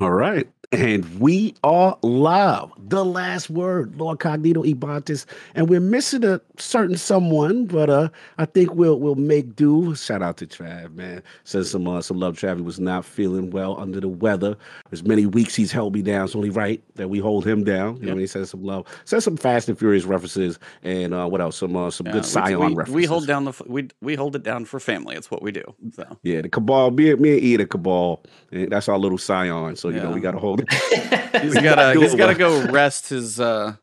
[0.00, 0.48] All right.
[0.72, 2.70] And we are live.
[2.88, 5.24] The last word, Lord Cognito Ebontis.
[5.54, 9.94] And we're missing a certain someone, but uh I think we'll we'll make do.
[9.94, 11.22] Shout out to Trav, man.
[11.44, 12.36] Says some uh, some love.
[12.36, 14.56] Trav he was not feeling well under the weather.
[14.90, 16.24] As many weeks he's held me down.
[16.24, 17.98] It's only right that we hold him down.
[17.98, 18.84] You know, what he says some love.
[19.04, 21.56] Says some Fast and Furious references and uh what else?
[21.56, 22.94] Some uh, some Yeah, good Scion we, references.
[22.96, 25.14] we hold down the f- we we hold it down for family.
[25.14, 25.62] It's what we do.
[25.92, 28.24] So Yeah, the cabal, me, and- me and E the cabal.
[28.50, 29.76] And that's our little scion.
[29.84, 31.42] So you know we gotta hold it.
[31.42, 33.74] he's gotta he's gotta go rest his uh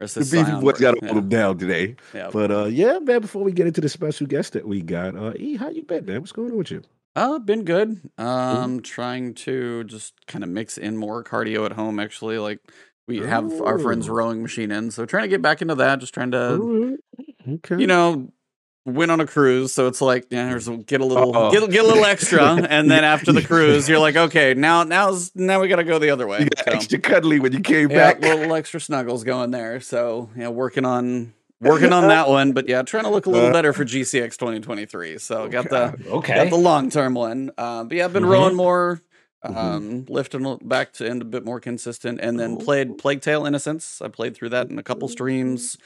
[0.00, 1.08] rest The his beefy scion boys gotta Yeah.
[1.08, 1.96] hold him down today.
[2.14, 2.30] Yeah.
[2.32, 5.32] But uh yeah, man, before we get into the special guest that we got, uh
[5.36, 6.20] E, how you been, man?
[6.20, 6.82] What's going on with you?
[7.16, 8.00] Uh, been good.
[8.18, 11.98] Um, trying to just kind of mix in more cardio at home.
[11.98, 12.60] Actually, like
[13.08, 15.98] we have our friend's rowing machine in, so trying to get back into that.
[15.98, 16.96] Just trying to,
[17.48, 17.78] Okay.
[17.80, 18.30] You know,
[18.88, 21.84] went on a cruise, so it's like yeah, there's a, get a little get, get
[21.84, 25.68] a little extra, and then after the cruise, you're like, okay, now now's now we
[25.68, 26.40] got to go the other way.
[26.40, 28.20] you got So, extra cuddly when you came yeah, back.
[28.20, 29.80] little extra snuggles going there.
[29.80, 33.48] So yeah, working on working on that one, but yeah, trying to look a little
[33.48, 35.18] Uh, better for GCX 2023.
[35.18, 37.50] So got the okay got the long term one.
[37.58, 38.30] Uh, but yeah, I've been Mhm.
[38.30, 39.02] rowing more,
[39.42, 42.64] um, lifting back to end a bit more consistent, and then Oh.
[42.64, 44.00] played Plague Tale Innocence.
[44.02, 45.76] I played through that in a couple streams.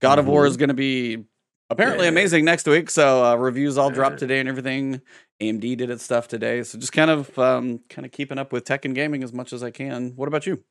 [0.00, 1.24] God of War is going to be
[1.70, 2.10] apparently Yeah.
[2.10, 2.90] amazing next week.
[2.90, 5.00] So uh, reviews all dropped today and everything.
[5.40, 8.64] AMD did its stuff today, so just kind of um, kind of keeping up with
[8.64, 10.12] tech and gaming as much as I can.
[10.16, 10.62] What about you?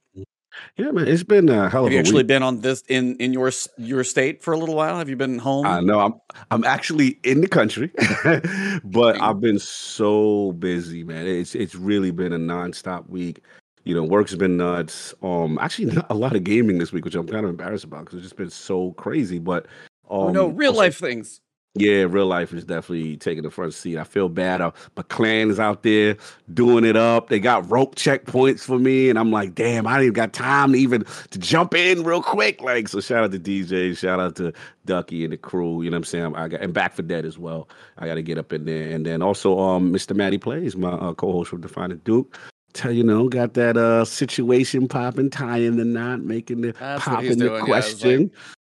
[0.77, 2.27] Yeah, man, it's been a hell Have of you a actually week.
[2.27, 4.97] been on this in in your your state for a little while?
[4.97, 5.65] Have you been home?
[5.65, 6.13] I know I'm
[6.51, 7.91] I'm actually in the country,
[8.83, 9.19] but.
[9.21, 11.25] I've been so busy, man.
[11.27, 13.41] It's it's really been a nonstop week.
[13.85, 15.13] You know, work's been nuts.
[15.23, 18.05] Um, actually, not a lot of gaming this week, which I'm kind of embarrassed about
[18.05, 19.39] because it's just been so crazy.
[19.39, 19.67] But
[20.09, 21.41] um, oh no, real also- life things.
[21.75, 23.99] Yeah, real life is definitely taking the front seat.
[23.99, 24.59] I feel bad.
[24.59, 26.17] Uh, my clan is out there
[26.51, 27.29] doing it up.
[27.29, 30.79] They got rope checkpoints for me, and I'm like, damn, I ain't got time to
[30.79, 32.61] even to jump in real quick.
[32.61, 34.51] Like, so shout out to DJ, shout out to
[34.85, 35.83] Ducky and the crew.
[35.83, 36.35] You know what I'm saying?
[36.35, 37.69] I got and back for dead as well.
[37.99, 40.15] I got to get up in there, and then also um, Mr.
[40.15, 42.35] Matty plays my uh, co-host from Defining Duke.
[42.73, 47.37] Tell you know, got that uh situation popping, tying the knot, making the That's popping
[47.37, 48.31] the doing, question.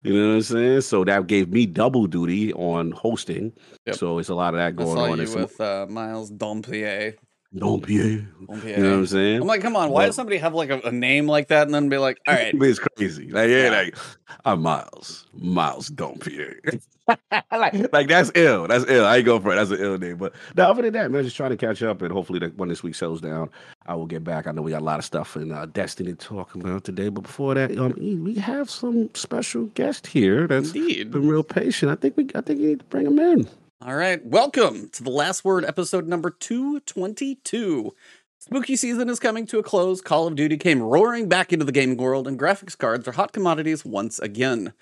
[0.02, 0.80] You know what I'm saying?
[0.82, 3.52] So that gave me double duty on hosting.
[3.86, 3.96] Yep.
[3.96, 5.18] So it's a lot of that I going saw on.
[5.20, 7.16] you with uh, Miles Dompier.
[7.56, 9.40] Don't be, you know what I'm saying?
[9.42, 11.66] I'm like, come on, why Well- does somebody have like a, a name like that
[11.66, 13.28] and then be like, all right, it's crazy.
[13.28, 13.70] Like, yeah, Yeah.
[13.70, 13.96] like
[14.44, 15.26] I'm Miles.
[15.34, 16.60] Miles don't fear.
[17.50, 18.68] like, like that's ill.
[18.68, 19.04] That's ill.
[19.04, 19.56] I ain't going for it.
[19.56, 20.16] That's an ill name.
[20.16, 22.68] But now, other than that, man, just trying to catch up and hopefully that when
[22.68, 23.50] this week settles down,
[23.84, 24.46] I will get back.
[24.46, 27.08] I know we got a lot of stuff in uh, Destiny talking about today.
[27.08, 31.10] But before that, um, we have some special guest here that's indeed.
[31.10, 31.90] been real patient.
[31.90, 33.48] I think we I think you need to bring him in.
[33.82, 37.94] All right, welcome to the Last Word episode number 222.
[38.38, 40.02] Spooky season is coming to a close.
[40.02, 43.32] Call of Duty came roaring back into the gaming world, and graphics cards are hot
[43.32, 44.74] commodities once again.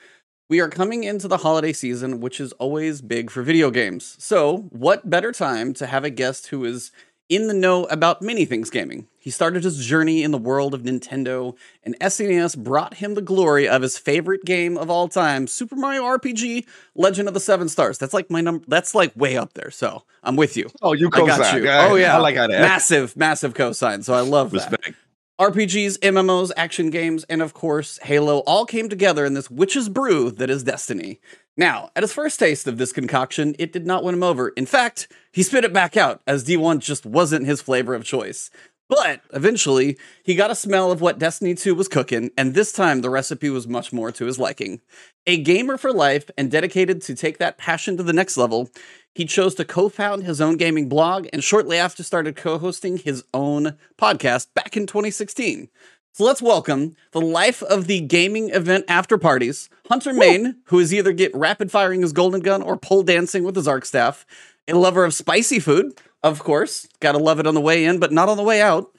[0.50, 4.16] We are coming into the holiday season, which is always big for video games.
[4.18, 6.90] So, what better time to have a guest who is
[7.28, 9.06] in the know about many things gaming?
[9.18, 13.68] He started his journey in the world of Nintendo, and SNES brought him the glory
[13.68, 17.98] of his favorite game of all time, Super Mario RPG Legend of the Seven Stars.
[17.98, 19.70] That's like my number, that's like way up there.
[19.70, 20.70] So, I'm with you.
[20.80, 21.64] Oh, you I got you.
[21.64, 22.16] Yeah, Oh, yeah.
[22.16, 22.48] I like that.
[22.50, 24.02] Massive, massive cosign.
[24.02, 24.94] So, I love that.
[25.38, 30.32] RPGs, MMOs, action games, and of course, Halo all came together in this witch's brew
[30.32, 31.20] that is Destiny.
[31.58, 34.50] Now, at his first taste of this concoction, it did not win him over.
[34.50, 38.48] In fact, he spit it back out, as D1 just wasn't his flavor of choice.
[38.88, 43.00] But eventually, he got a smell of what Destiny 2 was cooking, and this time
[43.00, 44.80] the recipe was much more to his liking.
[45.26, 48.70] A gamer for life and dedicated to take that passion to the next level,
[49.14, 52.98] he chose to co found his own gaming blog and shortly after started co hosting
[52.98, 55.68] his own podcast back in 2016.
[56.12, 60.92] So let's welcome the life of the gaming event after parties, Hunter Main, who is
[60.92, 64.26] either get rapid firing his golden gun or pole dancing with his arc staff,
[64.66, 65.92] a lover of spicy food,
[66.22, 68.90] of course, gotta love it on the way in, but not on the way out,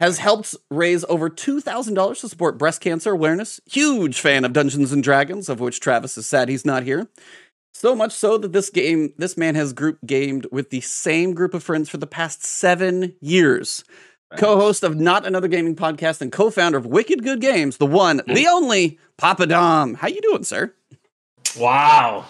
[0.00, 5.02] has helped raise over $2,000 to support breast cancer awareness, huge fan of Dungeons and
[5.02, 7.08] Dragons, of which Travis is sad he's not here.
[7.74, 11.52] So much so that this game, this man has group gamed with the same group
[11.52, 13.84] of friends for the past seven years.
[14.36, 18.46] Co-host of Not Another Gaming Podcast and co-founder of Wicked Good Games, the one, the
[18.46, 19.94] only, Papa Dom.
[19.94, 20.72] How you doing, sir?
[21.58, 22.24] Wow.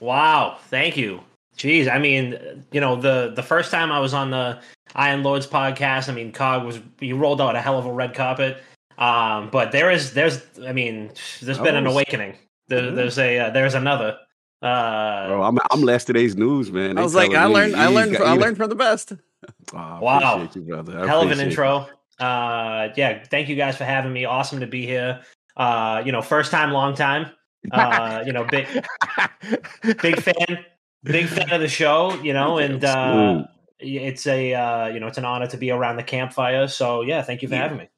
[0.00, 0.58] Wow.
[0.68, 1.20] Thank you.
[1.56, 2.38] Jeez, I mean,
[2.72, 4.60] you know, the the first time I was on the
[4.94, 8.14] Iron Lords podcast, I mean, Cog was you rolled out a hell of a red
[8.14, 8.62] carpet.
[8.96, 11.10] Um, but there is there's I mean,
[11.42, 12.34] there's been an Oh, awakening.
[12.68, 12.90] There, yeah.
[12.92, 14.16] there's a uh, there's another.
[14.62, 16.96] Uh, Bro, I'm I'm last today's news, man.
[16.98, 19.12] I was like, I learned, I learned, got- I learned from the best.
[19.74, 20.48] Oh, Wow.
[20.54, 20.98] you, brother.
[20.98, 21.86] I hell of an intro.
[22.18, 24.24] Uh, yeah, thank you guys for having me.
[24.24, 25.20] Awesome to be here.
[25.56, 27.30] Uh, you know, first time, long time.
[27.70, 28.66] Uh, you know, big
[30.02, 30.64] big fan,
[31.04, 32.14] big fan of the show.
[32.22, 33.44] You know, and uh,
[33.78, 36.68] it's a uh, you know it's an honor to be around the campfire.
[36.68, 37.62] So yeah, thank you for Yeah.
[37.62, 37.88] having me.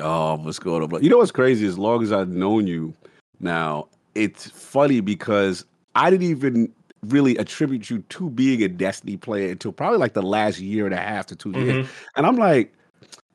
[0.00, 1.02] Oh, what's going on?
[1.02, 1.66] You know what's crazy?
[1.66, 2.94] As long as I've known you
[3.40, 5.64] now, it's funny because
[5.94, 6.72] I didn't even
[7.06, 10.94] really attribute you to being a Destiny player until probably like the last year and
[10.94, 11.86] a half to 2 years.
[11.86, 11.88] Mhm.
[12.16, 12.72] And I'm like,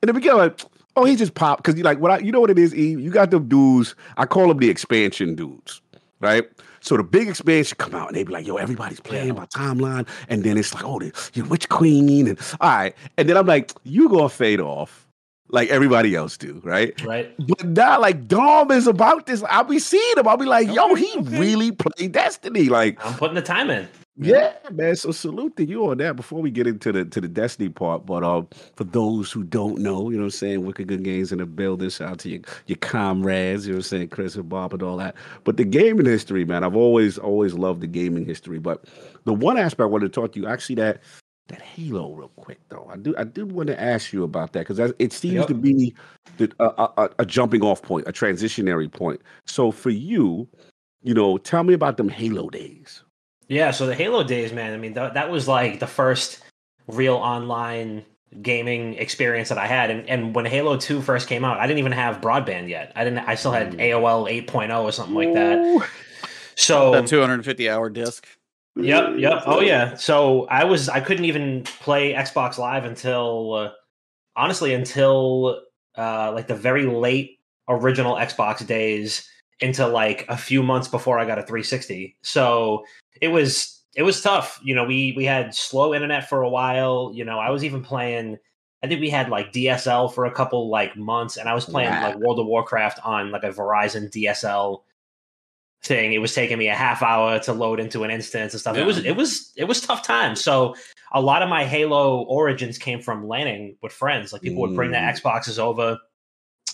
[0.01, 0.61] in the beginning, like,
[0.95, 2.99] oh, he just popped because you like what I, you know what it is, Eve.
[2.99, 3.95] You got them dudes.
[4.17, 5.81] I call them the expansion dudes,
[6.19, 6.43] right?
[6.81, 10.05] So the big expansion come out and they be like, yo, everybody's playing my timeline,
[10.27, 13.45] and then it's like, oh, the, you Witch Queen and all right, and then I'm
[13.45, 15.02] like, you gonna fade off
[15.53, 16.99] like everybody else do, right?
[17.05, 17.31] Right.
[17.47, 19.43] But now, like Dom is about this.
[19.43, 20.27] I'll be seeing him.
[20.27, 21.39] I'll be like, yo, he okay.
[21.39, 22.69] really played Destiny.
[22.69, 23.87] Like, I'm putting the time in.
[24.17, 24.95] yeah, man.
[24.95, 26.15] So salute to you on that.
[26.15, 29.77] Before we get into the to the Destiny part, but um, for those who don't
[29.77, 31.89] know, you know what I'm saying, Wicked Good Games in the building.
[31.91, 34.81] Shout out to your your comrades, you know what I'm saying, Chris and Bob and
[34.81, 35.15] all that.
[35.43, 38.57] But the gaming history, man, I've always always loved the gaming history.
[38.57, 38.85] But
[39.25, 41.01] the one aspect I wanted to talk to you actually that
[41.47, 42.87] that Halo real quick though.
[42.91, 45.47] I do I do want to ask you about that because it seems Yep.
[45.47, 45.93] to be
[46.37, 49.21] the, a, a, a jumping off point, a transitionary point.
[49.45, 50.47] So for you,
[51.01, 53.03] you know, tell me about them Halo days.
[53.49, 54.73] Yeah, so the Halo days, man.
[54.73, 56.39] I mean, that that was like the first
[56.87, 58.05] real online
[58.41, 59.91] gaming experience that I had.
[59.91, 62.93] And and when Halo Two first came out, I didn't even have broadband yet.
[62.95, 63.19] I didn't.
[63.19, 63.79] I still had Mm.
[63.91, 65.89] AOL 8.0 or something like that.
[66.55, 68.25] So That 250 hour disc.
[68.75, 69.43] Yep, yep.
[69.45, 69.95] Oh yeah.
[69.95, 73.71] So I was I couldn't even play Xbox Live until uh,
[74.35, 75.61] honestly until
[75.97, 79.27] uh like the very late original Xbox days
[79.59, 82.17] into like a few months before I got a 360.
[82.23, 82.83] So
[83.21, 84.59] it was it was tough.
[84.63, 87.83] You know, we we had slow internet for a while, you know, I was even
[87.83, 88.39] playing
[88.83, 91.91] I think we had like DSL for a couple like months and I was playing
[91.91, 92.07] Wow.
[92.07, 94.81] like World of Warcraft on like a Verizon DSL
[95.83, 96.13] thing.
[96.13, 98.77] It was taking me a half hour to load into an instance and stuff.
[98.77, 100.41] It was it was it was tough times.
[100.43, 100.75] So
[101.11, 104.33] a lot of my Halo origins came from landing with friends.
[104.33, 105.21] Like people would bring their Mm.
[105.21, 105.99] Xboxes over.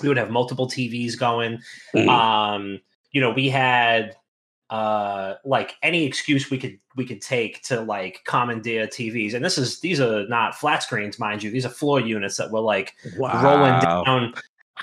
[0.02, 1.60] We would have multiple TVs going.
[1.96, 2.08] Mm.
[2.08, 2.80] Um,
[3.12, 4.16] you know, we had
[4.70, 9.34] uh like any excuse we could we could take to like commandeer TVs.
[9.34, 11.50] And this is these are not flat screens, mind you.
[11.50, 14.34] These are floor units that were like rolling down.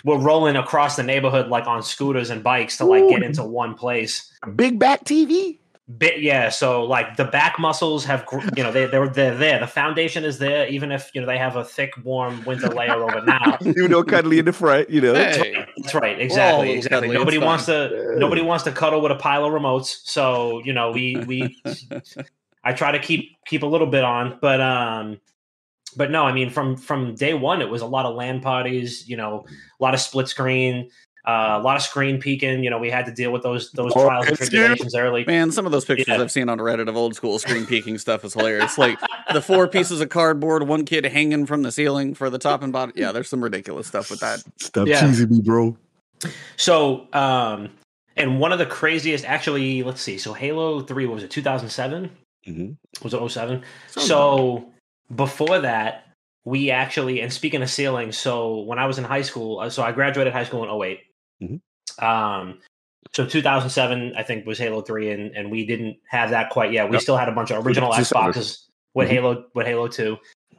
[0.04, 3.75] We're rolling across the neighborhood like on scooters and bikes to like get into one
[3.75, 4.32] place.
[4.54, 5.58] Big back TV.
[5.98, 8.26] Bit yeah, so like the back muscles have
[8.56, 9.60] you know they they're they're there.
[9.60, 12.94] The foundation is there, even if you know they have a thick, warm winter layer
[12.94, 13.56] over now.
[13.64, 14.90] you know, cuddly in the front.
[14.90, 15.14] You know.
[15.14, 15.64] Hey.
[15.76, 16.88] That's right, all exactly, little exactly.
[16.88, 17.90] cuddly, Nobody wants fine.
[17.90, 20.00] to nobody wants to cuddle with a pile of remotes.
[20.02, 21.62] So you know we we
[22.64, 25.20] I try to keep keep a little bit on, but um,
[25.96, 29.08] but no, I mean from from day one it was a lot of LAN parties.
[29.08, 30.90] You know, a lot of split screen.
[31.26, 32.62] Uh, a lot of screen peeking.
[32.62, 35.00] You know, we had to deal with those those Oh, trials and it's you.
[35.00, 35.25] early.
[35.25, 36.20] Man, some of those pictures Yeah.
[36.22, 38.78] I've seen on Reddit of old school screen peeking stuff is hilarious.
[38.78, 38.96] Like
[39.32, 42.72] the four pieces of cardboard, one kid hanging from the ceiling for the top and
[42.72, 42.92] bottom.
[42.94, 44.44] Yeah, there's some ridiculous stuff with that.
[44.60, 45.00] Stop Yeah.
[45.04, 45.76] teasing me, bro.
[46.56, 47.70] So, um,
[48.16, 50.19] and one of the craziest, actually, let's see.
[50.19, 52.08] So, Halo Three what was it 2007?
[52.46, 52.76] Mhm.
[53.02, 53.62] Was it 07?
[53.88, 54.72] Sounds So,
[55.14, 56.05] before that,
[56.44, 59.82] we actually, and speaking of ceiling, so when I was in high school, uh, so
[59.82, 61.00] I graduated high school in 8
[61.42, 61.61] Mhm.
[62.02, 62.61] Um,
[63.12, 66.88] so 2007, I think, was Halo 3, and, and we didn't have that quite yet.
[66.90, 69.12] We still had a bunch of original Xboxes with Mhm.
[69.12, 70.19] Halo with Halo 2.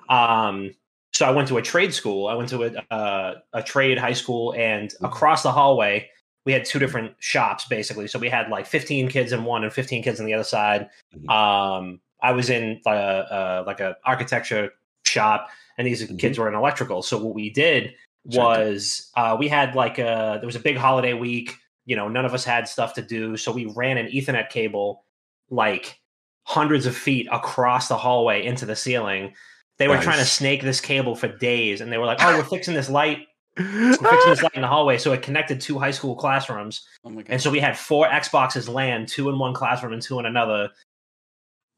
[0.10, 0.74] Um,
[1.14, 2.28] so I went to a trade school.
[2.28, 5.08] I went to a uh, a trade high school, and Mhm.
[5.08, 6.10] across the hallway,
[6.46, 8.08] we had two different shops basically.
[8.08, 10.90] So we had like 15 kids in one and 15 kids on the other side.
[11.16, 11.30] Mhm.
[11.30, 14.72] Um, I was in like a uh, like a architecture
[15.06, 16.20] shop, and these Mhm.
[16.20, 17.02] kids were in electrical.
[17.02, 17.94] So what we did
[18.26, 21.54] was uh, we had like a there was a big holiday week.
[21.86, 25.04] You know, none of us had stuff to do, so we ran an Ethernet cable
[25.50, 26.00] like
[26.44, 29.34] hundreds of feet across the hallway into the ceiling.
[29.78, 32.44] They were trying to snake this cable for days, and they were like, "Oh, we're
[32.44, 33.20] fixing this light,
[33.58, 37.10] we're fixing this light in the hallway." So it connected two high school classrooms, Oh
[37.12, 37.32] my god.
[37.34, 40.70] and so we had four Xboxes land, two in one classroom and two in another.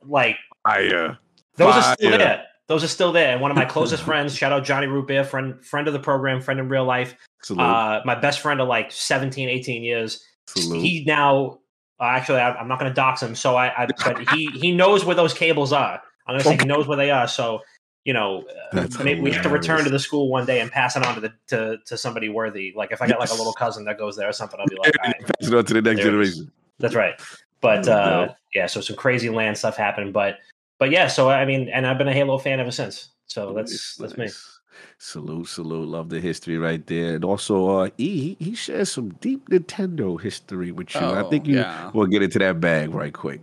[0.06, 1.18] Like Fire.
[1.56, 2.46] those are still there.
[2.68, 3.32] Those are still there.
[3.32, 6.00] And one of my closest friends, shout out Johnny Root Beer, friend friend of the
[6.00, 7.16] program, friend in real life.
[7.50, 10.24] Uh, my best friend of like 17, 18 years.
[10.48, 10.82] Salute.
[10.82, 11.60] He now
[12.00, 13.36] uh, actually I, I'm not going to dox him.
[13.36, 16.02] So I, I but he he knows where those cables are.
[16.28, 17.28] I'm going to say he knows where they are.
[17.28, 17.62] So
[18.06, 20.96] you know, uh, maybe we have to return to the school one day and pass
[20.96, 22.74] it on to the to, to somebody worthy.
[22.76, 24.78] Like if I got like a little cousin that goes there or something, I'll be
[24.78, 26.36] like, right, Pass it on to the next There it is.
[26.38, 26.52] generation.
[26.80, 27.20] that's right.
[27.62, 28.36] But uh, doubt.
[28.54, 30.14] yeah, so some crazy LAN stuff happened.
[30.14, 30.40] But
[30.78, 33.10] but yeah, so I mean, and I've been a Halo fan ever since.
[33.26, 34.26] So that's that's me.
[34.26, 34.60] Nice.
[34.98, 35.88] Salute, salute.
[35.88, 37.16] Love the history right there.
[37.16, 41.02] And also, uh, E, he, he shares some deep Nintendo history with you.
[41.02, 41.92] I Oh, think you yeah.
[41.92, 43.42] will get into that bag right quick.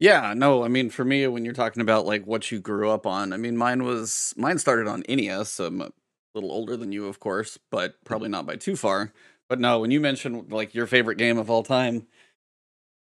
[0.00, 3.06] Yeah, no, I mean for me when you're talking about like what you grew up
[3.06, 5.60] on, I mean mine was mine started on NES.
[5.60, 5.90] I'm a
[6.34, 9.12] little older than you, of course, but probably not by too far.
[9.48, 12.06] But no, when you mentioned like your favorite game of all time,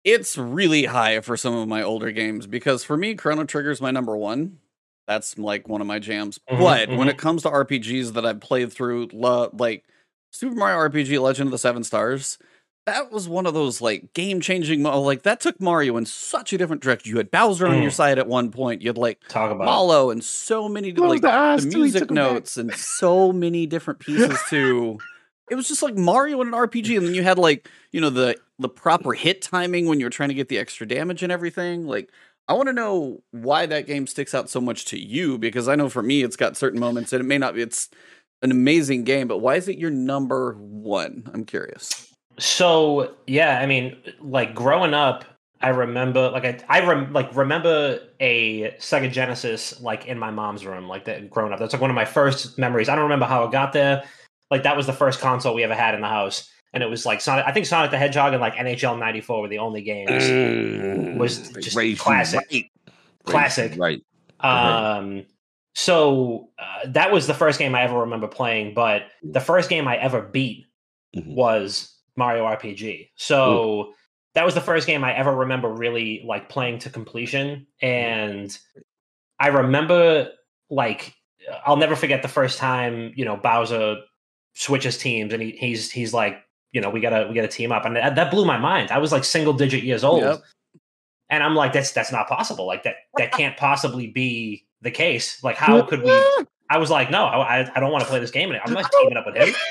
[0.07, 3.83] it's really high for some of my older games because for me Chrono Trigger is
[3.83, 4.59] my number 1.
[5.09, 6.39] That's like one of my jams.
[6.51, 7.11] Mhm, but when mhm.
[7.11, 9.85] it comes to RPGs that I've played through lo- like
[10.33, 12.39] Super Mario RPG Legend of the 7 Stars,
[12.87, 16.53] that was one of those like game changing mo- like that took Mario in such
[16.53, 17.11] a different direction.
[17.11, 17.95] You had Bowser on your Mm.
[17.95, 18.81] side at one point.
[18.83, 19.65] You had like Talk about.
[19.65, 21.29] Mallow and so many like the
[21.61, 22.33] the music took 'em back.
[22.33, 24.99] notes and so many different pieces to
[25.51, 28.11] it was just like Mario in an RPG and then you had like, you know,
[28.11, 31.87] the the proper hit timing when you're trying to get the extra damage and everything.
[31.87, 32.11] Like
[32.49, 35.75] I want to know why that game sticks out so much to you because I
[35.75, 37.89] know for me it's got certain moments and it may not be it's
[38.43, 41.31] an amazing game, but why is it your number 1?
[41.33, 42.15] I'm curious.
[42.39, 45.25] So yeah, I mean, like growing up,
[45.61, 50.67] I remember like I I rem, like remember a Sega Genesis like in my mom's
[50.67, 51.59] room, like that growing up.
[51.59, 52.89] That's like one of my first memories.
[52.89, 54.05] I don't remember how it got there.
[54.51, 57.07] Like that was the first console we ever had in the house, and it was
[57.07, 57.45] like Sonic.
[57.47, 61.19] I think Sonic the Hedgehog and like NHL '94 were the only games.
[61.19, 62.41] was They just raised classic.
[62.51, 62.71] right.
[63.25, 63.73] Classic.
[63.77, 64.01] Right.
[64.41, 65.25] Um,
[65.75, 69.89] so uh, that was the first game I ever remember playing, but the first game
[69.89, 70.67] I ever beat
[71.17, 71.35] Mhm.
[71.35, 73.11] was Mario RPG.
[73.17, 73.93] So
[74.35, 78.57] that was the first game I ever remember really like playing to completion, and
[79.41, 80.31] I remember
[80.71, 81.15] like
[81.65, 83.97] I'll never forget the first time you know Bowser
[84.55, 86.39] switches teams and he, he's he's like
[86.77, 88.91] you know we gotta we gotta team up and that, that blew my mind.
[88.91, 90.21] I was like single digit years old.
[90.21, 90.43] Yep.
[91.31, 92.67] And I'm like, that's that's not possible.
[92.67, 95.43] Like that that can't possibly be the case.
[95.43, 96.11] Like, how could we?
[96.69, 98.51] I was like, no, I I don't want to play this game.
[98.51, 99.55] And I'm not teaming up with him.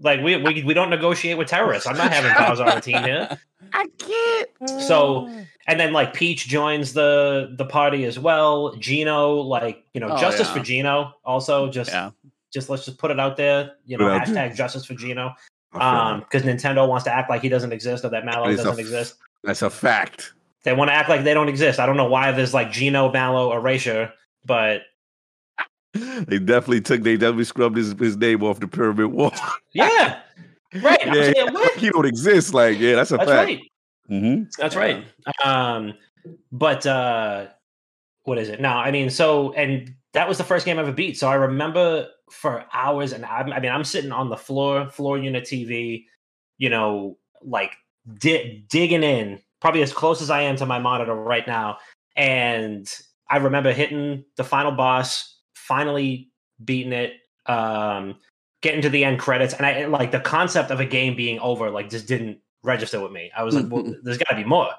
[0.00, 1.86] Like we, we we don't negotiate with terrorists.
[1.88, 3.38] I'm not having Bowser on the team here.
[3.72, 4.80] I can't.
[4.82, 5.28] So
[5.68, 8.74] and then like Peach joins the the party as well.
[8.74, 10.54] Geno, like you know, Oh, justice yeah.
[10.54, 11.12] for Geno.
[11.24, 12.10] Also, just Yeah.
[12.52, 13.76] just let's just put it out there.
[13.86, 14.48] You know, it out there.
[14.50, 15.32] hashtag justice for Geno.
[15.74, 18.48] I feel Um, because Nintendo wants to act like he doesn't exist or that Mallow
[18.48, 19.16] It's doesn't f- exist.
[19.42, 20.32] That's a fact.
[20.62, 21.78] They want to act like they don't exist.
[21.78, 24.12] I don't know why there's like Geno Mallow erasure,
[24.44, 24.82] but
[25.92, 27.02] They definitely took.
[27.02, 29.32] They definitely scrubbed his, his name off the pyramid wall.
[29.72, 30.20] yeah,
[30.82, 31.06] right.
[31.06, 31.72] I was yeah, what?
[31.74, 32.52] he don't exist.
[32.54, 33.46] Like, yeah, that's a That's fact.
[33.48, 33.60] right.
[34.08, 35.04] hmm That's right.
[35.44, 35.94] Um,
[36.50, 37.46] but uh,
[38.24, 38.78] what is it now?
[38.78, 41.16] I mean, so and that was the first game I ever beat.
[41.18, 45.18] So I remember for hours and I, I mean, I'm sitting on the floor, floor
[45.18, 46.04] unit TV,
[46.58, 47.72] you know, like
[48.18, 51.78] di- digging in, probably as close as I am to my monitor right now.
[52.16, 52.90] And
[53.28, 56.30] I remember hitting the final boss, finally
[56.64, 57.12] beating it,
[57.46, 58.16] um,
[58.62, 61.70] getting to the end credits, and I like the concept of a game being over,
[61.70, 63.30] like just didn't register with me.
[63.36, 64.70] I was like, well, there's got to be more.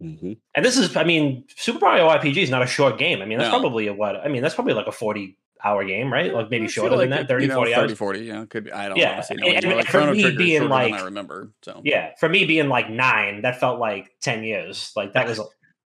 [0.00, 3.22] hmm And this is, I mean, Super Mario RPG is not a short game.
[3.22, 3.60] I mean, that's No.
[3.60, 4.16] probably a what?
[4.16, 6.32] I mean, that's probably like a 40 hour game, right?
[6.34, 7.98] Like maybe shorter than that, it, 30, you know, 40 30, hours.
[7.98, 8.72] 40, yeah, could be.
[8.72, 9.46] I don't Yeah, honestly know.
[9.46, 11.52] and- and Like, for me being like- I remember.
[11.62, 14.92] So Yeah, for me being like nine, that felt like 10 years.
[14.96, 15.40] Like that was,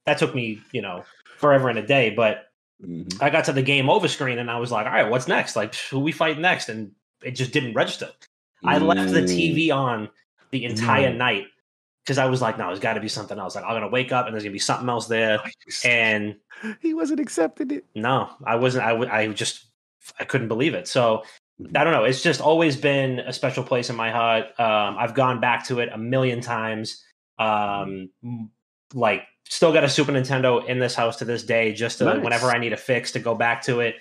[0.06, 1.04] that took me, you know,
[1.38, 2.10] forever and a day.
[2.12, 2.48] But
[2.84, 5.28] hmm I got to the game over screen and I was like, all right, what's
[5.28, 5.56] next?
[5.56, 6.70] Like, who we fight next?
[6.70, 6.92] And
[7.24, 8.10] it just didn't register.
[8.64, 9.28] I left the Mm.
[9.28, 10.10] TV on
[10.52, 11.18] the entire Mm.
[11.18, 11.48] night
[12.04, 13.56] because I was like, no, there's got to be something else.
[13.56, 15.40] Like, I'm to wake up and there's going to be something else there.
[15.86, 16.36] And
[16.80, 17.86] he wasn't accepting it.
[17.96, 18.86] no, I wasn't.
[18.86, 19.66] I, w- I just,
[20.20, 20.88] I couldn't believe it.
[20.88, 21.24] So
[21.76, 22.04] I don't know.
[22.04, 24.46] It's just always been a special place in my heart.
[24.60, 27.04] Um, I've gone back to it a million times.
[27.40, 28.10] Um,
[28.94, 32.24] like, still got a Super Nintendo in this house to this day, just to Nice.
[32.24, 33.96] whenever I need a fix to go back to it.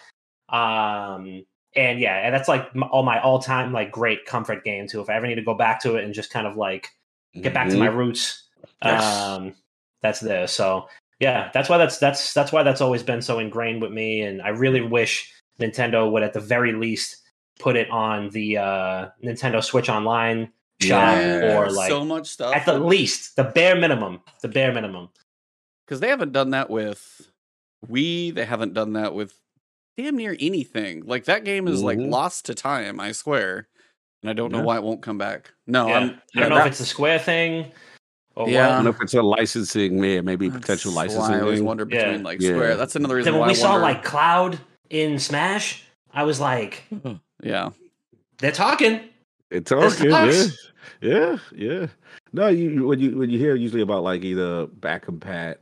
[0.48, 1.44] Um,
[1.76, 5.00] and yeah, and that's like all my all time like great comfort game too.
[5.00, 6.88] If I ever need to go back to it and just kind of like
[7.34, 8.44] get back to my roots,
[8.84, 9.04] Yes.
[9.04, 9.54] um,
[10.02, 10.46] that's there.
[10.46, 14.22] So yeah, that's why that's that's that's why that's always been so ingrained with me.
[14.22, 17.16] And I really wish Nintendo would at the very least
[17.58, 22.54] put it on the uh, Nintendo Switch Online shop Yeah, or like so much stuff.
[22.56, 25.10] at the least the bare minimum, the bare minimum.
[25.84, 27.30] because they haven't done that with
[27.86, 28.34] Wii.
[28.34, 29.34] They haven't done that with
[29.98, 31.04] damn near anything.
[31.04, 32.10] Like that game is like Mhm.
[32.10, 32.98] lost to time.
[32.98, 33.68] I swear,
[34.22, 34.64] and I don't know Yeah.
[34.64, 35.52] why it won't come back.
[35.66, 35.94] No, yeah.
[35.98, 36.10] I'm.
[36.36, 37.72] I don't know that- if it's the Square thing
[38.36, 38.66] or Yeah.
[38.66, 41.34] I don't know if it's a licensing, yeah, maybe potential licensing.
[41.34, 41.66] I always thing.
[41.66, 42.04] wonder Yeah.
[42.04, 42.50] between like Yeah.
[42.50, 42.76] Square.
[42.76, 44.58] That's another reason Then when why we I saw wonder- like Cloud
[44.90, 46.82] in Smash, I was like,
[47.42, 47.70] yeah,
[48.38, 49.00] they're talking.
[49.50, 50.08] It's okay.
[50.08, 50.42] Yeah,
[51.00, 51.86] yeah, yeah.
[52.32, 55.56] No, you you- when you when you hear usually about like either back compat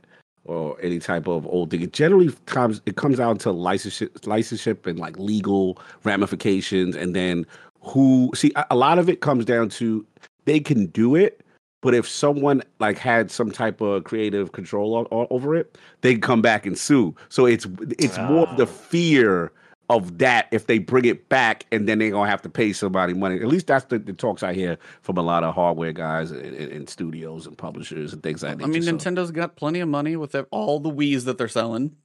[0.45, 1.81] or any type of old thing.
[1.81, 7.45] It generally comes it comes out to licenseship, licenseship and like legal ramifications, and then
[7.81, 10.05] who see a, lot of it comes down to
[10.45, 11.41] they can do it,
[11.81, 16.13] but if someone like had some type of creative control o- o- over it, they
[16.13, 17.15] can come back and sue.
[17.29, 17.65] So it's
[17.99, 18.65] it's more of the Ah.
[18.65, 19.51] fear
[19.91, 23.13] of that if they bring it back and then they're gonna have to pay somebody
[23.15, 23.37] money.
[23.37, 26.41] At least that's the, the talks I hear from a lot of hardware guys and,
[26.45, 28.63] and, and studios and publishers and things like that.
[28.63, 31.95] I mean, Nintendo's got plenty of money with their, all the Wii's that they're selling.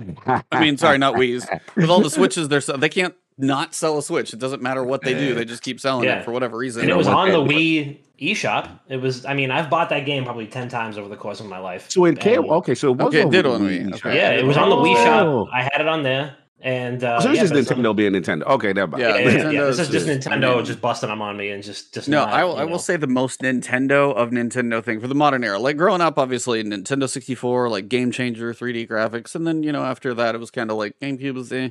[0.26, 1.46] I mean, sorry, not Wii's.
[1.76, 4.32] With all the Switches they're sell- they can't not sell a Switch.
[4.34, 6.18] It doesn't matter what they do; they just keep selling Yeah.
[6.18, 6.82] it for whatever reason.
[6.82, 8.68] And it was on the that- Wii eShop.
[8.88, 9.24] It was.
[9.24, 11.86] I mean, I've bought that game probably ten times over the course of my life.
[11.88, 12.74] So it came okay.
[12.74, 14.06] So it was Okay, it on did Wii on Wii, Shop.
[14.06, 14.16] okay.
[14.16, 15.44] Yeah, it was on the Wii Oh.
[15.46, 15.54] Shop.
[15.54, 18.12] I had it on there, and uh, So it's yeah, just but on- Nintendo being
[18.12, 18.42] Nintendo.
[18.42, 19.02] Okay, never mind.
[19.02, 19.64] Yeah, Yeah, yeah, yeah.
[19.66, 22.08] This is just just- Nintendo I mean- just busting them on me and just just
[22.08, 22.54] No, not, I will.
[22.54, 22.72] you I know.
[22.72, 25.58] will say the most Nintendo of Nintendo thing for the modern era.
[25.60, 29.62] Like growing up, obviously Nintendo sixty four, like game changer, three D graphics, and then
[29.62, 31.68] you know after that it was kind of like GameCube was eh,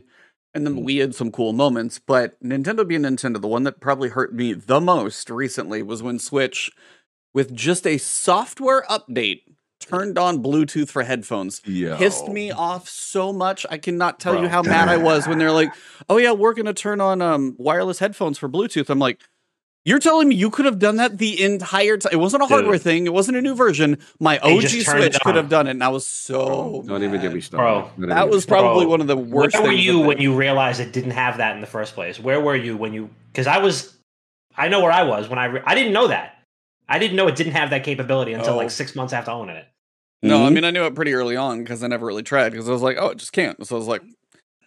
[0.54, 2.00] and then we had some cool moments.
[2.00, 6.20] But Nintendo being Nintendo, the one that probably hurt me the most recently was when
[6.20, 6.72] Switch,
[7.34, 9.42] with just a software update,
[9.80, 11.62] turned on Bluetooth for headphones.
[11.66, 11.98] Yo.
[11.98, 13.66] Pissed me off so much.
[13.70, 15.70] I cannot tell you how mad I was when they're like,
[16.10, 19.20] "Oh yeah, we're gonna turn on um wireless headphones for Bluetooth." I'm like.
[19.88, 22.12] You're telling me you could have done that the entire time?
[22.12, 22.82] It wasn't a hardware Dude.
[22.82, 23.06] thing.
[23.06, 24.00] It wasn't a new version.
[24.20, 26.84] My OG just turned it Switch could have done it, and I was so.
[26.86, 27.89] Don't even get me started.
[27.96, 29.56] Bro, That was probably Bro, one of the worst.
[29.56, 31.94] Where were things you when they- you realized it didn't have that in the first
[31.96, 32.20] place?
[32.20, 33.10] Where were you when you?
[33.32, 33.98] Because I was,
[34.58, 35.46] I know where I was when I.
[35.46, 36.34] Re- I didn't know that.
[36.89, 38.58] I didn't know it didn't have that capability until Oh.
[38.58, 39.67] like six months after owning it.
[40.22, 40.53] No, I Mhm.
[40.53, 42.82] mean I knew it pretty early on because I never really tried because I was
[42.82, 43.65] like, oh, it just can't.
[43.65, 44.01] So I was like,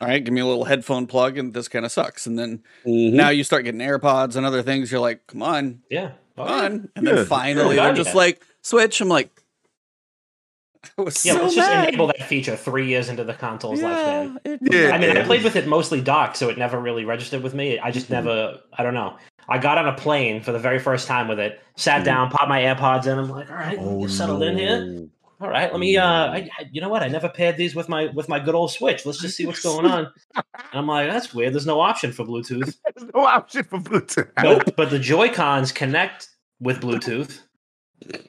[0.00, 2.26] all right, give me a little headphone plug, and this kind of sucks.
[2.26, 3.12] And then Mhm.
[3.12, 4.90] now you start getting AirPods and other things.
[4.90, 6.12] You're like, come on, Yeah.
[6.38, 6.64] Oh, come yeah.
[6.64, 6.88] on.
[6.96, 7.12] And Yeah.
[7.14, 7.84] then finally Yeah.
[7.86, 9.00] they're just like switch.
[9.00, 9.30] I'm like,
[10.98, 11.88] I was Yeah, so let's just mad.
[11.88, 14.38] enable that feature three years into the console's lifespan.
[14.46, 17.42] yeah, it- I mean, I played with it mostly docked, so it never really registered
[17.42, 17.78] with me.
[17.78, 19.16] I just never, I don't know.
[19.48, 22.04] I got on a plane for the very first time with it, sat Mhm.
[22.04, 23.18] down, popped my AirPods in.
[23.18, 25.06] I'm like, all right, Oh, get settled in here.
[25.40, 25.46] No.
[25.46, 25.96] All right, let me.
[25.96, 27.02] Uh, I, I- you know what?
[27.02, 29.06] I never paired these with my with my good old Switch.
[29.06, 30.12] Let's just see what's going on.
[30.36, 31.54] And I'm like, that's weird.
[31.54, 32.76] There's no option for Bluetooth.
[32.94, 34.28] There's no option for Bluetooth.
[34.42, 34.74] Nope.
[34.76, 36.28] but the Joy Cons connect
[36.60, 37.40] with Bluetooth,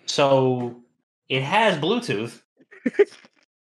[0.05, 0.81] so
[1.29, 2.41] it has Bluetooth.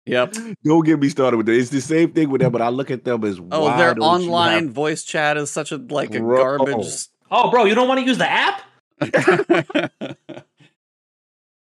[0.07, 0.35] Yep.
[0.63, 1.55] Don't get me started with that.
[1.55, 4.67] It's the same thing with them, but I look at them as Oh, their online
[4.67, 6.59] have- voice chat is such a like a Bro.
[6.59, 6.87] garbage.
[7.29, 8.63] Oh, bro, you don't want to use the app?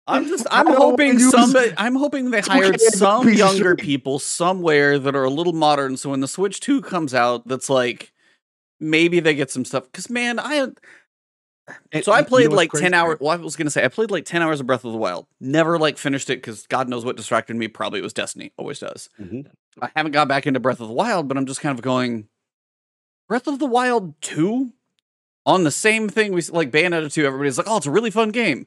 [0.09, 5.25] I'm just I'm hoping somebody I'm hoping they hired some younger people somewhere that are
[5.25, 5.97] a little modern.
[5.97, 8.12] So when the Switch 2 comes out that's like
[8.81, 9.90] maybe they get some stuff.
[9.92, 10.66] Cuz man I
[12.03, 13.88] so I you know played like 10 hours well I was going to say I
[13.88, 15.27] played like 10 hours of Breath of the Wild.
[15.40, 17.68] Never like finished it cuz god knows what distracted me.
[17.68, 18.53] Probably it was Destiny.
[18.57, 19.11] Always does.
[19.21, 19.51] Mhm.
[19.83, 22.29] I haven't got back into Breath of the Wild but I'm just kind of going
[23.29, 24.73] Breath of the Wild 2
[25.44, 28.31] on the same thing we like Bayonetta 2 everybody's like oh it's a really fun
[28.31, 28.66] game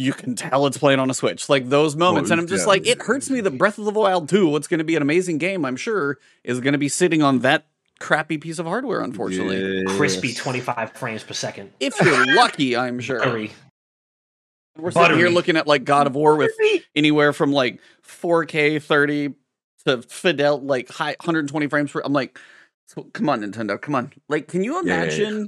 [0.00, 1.48] you can tell it's playing on a Switch.
[1.48, 2.30] Like those moments.
[2.30, 4.66] and I'm just yeah, like, it hurts me that Breath of the Wild 2, what's
[4.66, 7.66] going to be an amazing game, I'm sure, is going to be sitting on that
[8.00, 9.84] crappy piece of hardware, unfortunately.
[9.96, 11.70] Crispy 25 frames per second.
[11.80, 13.22] If you're lucky, I'm sure.
[13.22, 13.52] Hurry.
[14.78, 16.52] We're sitting here looking at like God of War with
[16.94, 19.34] anywhere from like 4K 30
[19.84, 22.00] to Fidel, like high 120 frames per.
[22.02, 22.38] I'm like,
[22.86, 24.12] so, come on, Nintendo, come on.
[24.28, 25.44] Like, can you Yeah, yeah, yeah.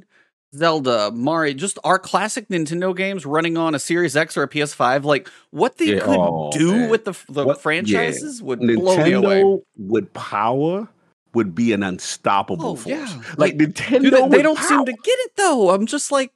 [0.55, 5.05] Zelda, Mario, just our classic Nintendo games running on a Series X or a PS5?
[5.05, 6.91] Like, what they Yeah, could oh, do man.
[6.91, 7.62] with the the What- yeah.
[7.62, 9.43] franchises would blow me away.
[9.43, 10.88] Nintendo with power
[11.35, 12.87] would be an unstoppable Oh, force.
[12.87, 13.23] yeah.
[13.38, 15.71] Like, Like, Nintendo, Dude, they, they don't seem to get it though.
[15.71, 16.31] I'm just like,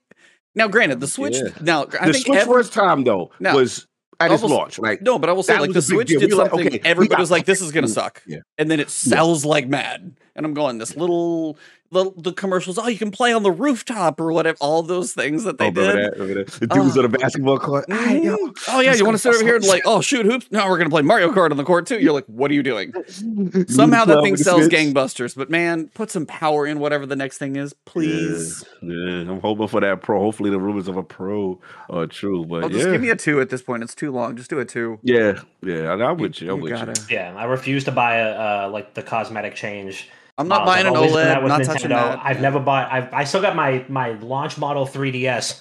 [0.55, 1.37] now, granted, the Switch.
[1.37, 1.50] Yeah.
[1.61, 3.55] Now, I the think Switch ev- first time though No.
[3.57, 3.87] was
[4.18, 4.79] at its Almost- launch.
[4.79, 6.66] Like No, but I will say, That like the Switch did were like, something.
[6.68, 8.38] okay, everybody was like, "This is gonna suck," Yeah.
[8.57, 10.16] and then it sells like mad.
[10.35, 11.59] And I'm going, this little
[11.90, 12.79] the, the commercials.
[12.79, 14.57] Oh, you can play on the rooftop or whatever.
[14.61, 15.96] All those things that they oh, did.
[15.96, 16.18] that?
[16.18, 16.46] That?
[16.61, 17.03] The dudes Oh.
[17.05, 17.85] on the basketball court.
[17.90, 18.64] "Hey, yo, Mhm.
[18.68, 20.46] Oh yeah, you want to sit over here and like, oh shoot hoops?
[20.51, 21.99] No, we're gonna play Mario Kart on the court too.
[21.99, 22.92] You're like, what are you doing?
[23.68, 25.37] Somehow that thing sells gangbusters.
[25.37, 28.64] But man, put some power in whatever the next thing is, please.
[28.83, 30.20] Yeah, yeah, I'm hoping for that pro.
[30.20, 32.44] Hopefully, the rumors of a pro are true.
[32.44, 33.83] But Oh, just yeah, give me a two at this point.
[33.83, 34.37] It's too long.
[34.37, 34.99] Just do a two.
[35.03, 35.90] yeah, yeah.
[35.92, 36.51] I- I'm with you.
[36.53, 40.09] I'm You with gotta- Yeah, I refuse to buy a uh, like the cosmetic change.
[40.38, 40.75] I'm not models.
[40.75, 41.42] buying an always done that OLED.
[41.42, 42.20] with Not touching that.
[42.22, 42.92] I've never bought.
[42.92, 45.61] I've, I still got my my launch model 3ds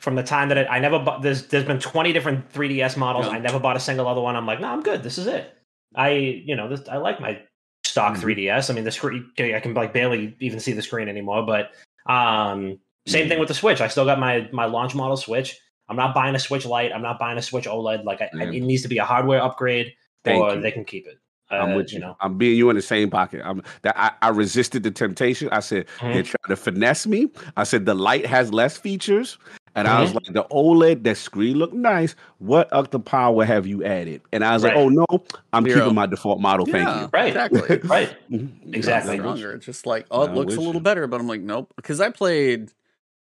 [0.00, 1.22] from the time that it, I never bought.
[1.22, 3.26] There's there's been 20 different 3ds models.
[3.26, 3.32] Yeah.
[3.32, 4.36] I never bought a single other one.
[4.36, 5.02] I'm like, no, I'm good.
[5.02, 5.52] This is it.
[5.94, 6.88] I you know this.
[6.88, 7.40] I like my
[7.84, 8.22] stock Mhm.
[8.22, 8.70] 3ds.
[8.70, 9.30] I mean, the screen.
[9.38, 11.44] I can like barely even see the screen anymore.
[11.44, 11.70] But
[12.06, 13.80] um, same thing with the Switch.
[13.80, 15.58] I still got my my launch model Switch.
[15.88, 16.92] I'm not buying a Switch Lite.
[16.92, 18.04] I'm not buying a Switch OLED.
[18.04, 19.92] Like I, I- it needs to be a hardware upgrade.
[20.24, 20.60] Thank or you.
[20.60, 21.18] they can keep it.
[21.52, 22.00] I'm Uh, with you.
[22.00, 22.16] know.
[22.20, 23.42] I'm being you in the same pocket.
[23.44, 25.48] I'm that I, I resisted the temptation.
[25.52, 26.12] I said Mhm.
[26.14, 27.30] they're trying to finesse me.
[27.56, 29.38] I said the light has less features,
[29.74, 30.02] and I Mm-hmm.
[30.02, 32.14] was like, the OLED, that screen look nice.
[32.38, 34.22] What other power have you added?
[34.32, 35.06] And I was like, oh no,
[35.52, 35.80] I'm Zero.
[35.80, 36.66] keeping my default model.
[36.66, 37.08] Thank you.
[37.12, 37.28] Right.
[37.28, 37.80] Exactly.
[37.88, 38.16] Right.
[38.30, 38.74] Mhm.
[38.74, 39.12] Exactly.
[39.12, 39.36] I'm with you.
[39.38, 39.52] stronger.
[39.56, 40.80] It's just like, oh, it I'm looks a little you.
[40.80, 41.72] better, but I'm like, nope.
[41.76, 42.70] Because I played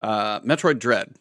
[0.02, 1.16] uh Metroid Dread.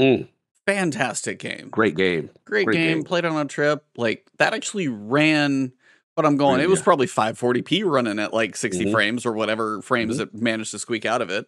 [0.00, 0.28] Mm,
[0.66, 1.68] Fantastic game.
[1.70, 2.28] great game.
[2.44, 2.96] Great, great game.
[2.98, 3.04] game.
[3.04, 3.84] Played on a trip.
[3.96, 5.72] Like that actually ran
[6.16, 8.92] but I'm going, it was probably 540p running at like 60 Mhm.
[8.92, 10.36] frames or whatever frames Mm-hmm.
[10.36, 11.46] it managed to squeak out of it.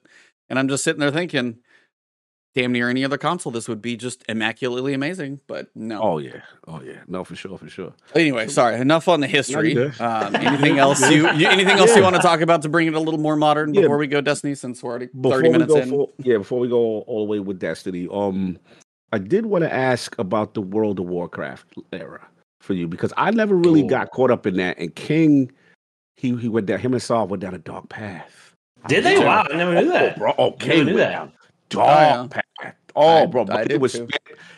[0.48, 1.58] And I'm just sitting there thinking,
[2.54, 5.40] damn near any other console, this would be just immaculately amazing.
[5.46, 6.00] But no.
[6.02, 6.40] Oh yeah.
[6.66, 7.00] Oh yeah.
[7.06, 7.92] No, for sure, for sure.
[8.14, 8.76] Anyway, sorry.
[8.80, 9.76] Enough on the history.
[10.00, 12.94] Um, anything else you, you anything else you want to talk about to bring it
[12.94, 13.82] a little more modern Yeah.
[13.82, 14.54] before we go Destiny?
[14.54, 15.88] Since we're already Before thirty we minutes in.
[15.90, 18.58] for- yeah, before we go all the way with Destiny, um,
[19.12, 22.27] I did want to ask about the World of Warcraft era
[22.60, 23.90] for you because I never really Cool.
[23.90, 24.78] got caught up in that.
[24.78, 25.50] And King,
[26.16, 26.78] he he went down.
[26.80, 28.54] Him and Saul went down a dark path.
[28.86, 29.18] Did they?
[29.18, 29.24] Yeah.
[29.26, 30.18] Wow, I never knew oh, that.
[30.18, 30.34] bro.
[30.38, 31.12] Oh, Never King knew went that.
[31.12, 31.32] down
[31.70, 32.74] dark path.
[32.96, 34.08] Oh, I- bro, I but did it was too.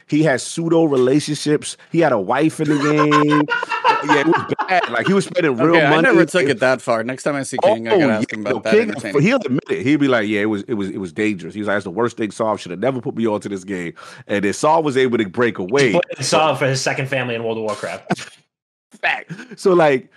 [0.06, 1.76] he had pseudo relationships.
[1.92, 3.42] He had a wife in the game.
[4.04, 4.90] yeah, it was bad.
[4.90, 5.96] Like he was spending real Okay, money.
[5.96, 7.02] I never took it that far.
[7.04, 9.02] Next time I see King, I oh, gotta ask him about no, that.
[9.02, 9.82] King, he'll admit it.
[9.82, 11.84] He'll be like, "Yeah, it was, it was, it was dangerous." He was like, "That's
[11.84, 13.94] the worst thing Saul should have never put me onto this game."
[14.26, 15.92] And then Saul was able to break away.
[15.92, 18.38] But saw for his second family in World of Warcraft.
[19.00, 19.32] Fact.
[19.58, 20.10] So, like,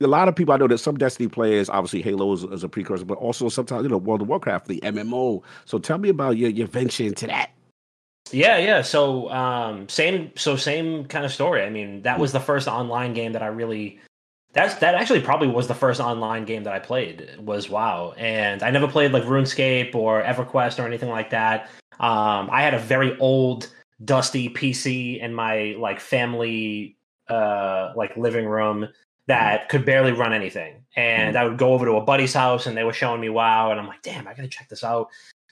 [0.00, 2.68] a lot of people I know that some Destiny players, obviously Halo is, is a
[2.68, 5.42] precursor, but also sometimes you know World of Warcraft, the MMO.
[5.64, 7.50] So, tell me about your your venture into that.
[8.32, 8.82] Yeah, yeah.
[8.82, 11.62] So um same so same kind of story.
[11.62, 14.00] I mean, that was the first online game that I really
[14.52, 18.14] that's that actually probably was the first online game that I played was WoW.
[18.16, 21.70] And I never played like RuneScape or EverQuest or anything like that.
[22.00, 23.68] Um I had a very old
[24.04, 26.96] dusty PC in my like family
[27.28, 28.88] uh like living room
[29.28, 30.84] that could barely run anything.
[30.96, 33.70] And I would go over to a buddy's house and they were showing me WoW
[33.70, 35.08] and I'm like, "Damn, I got to check this out."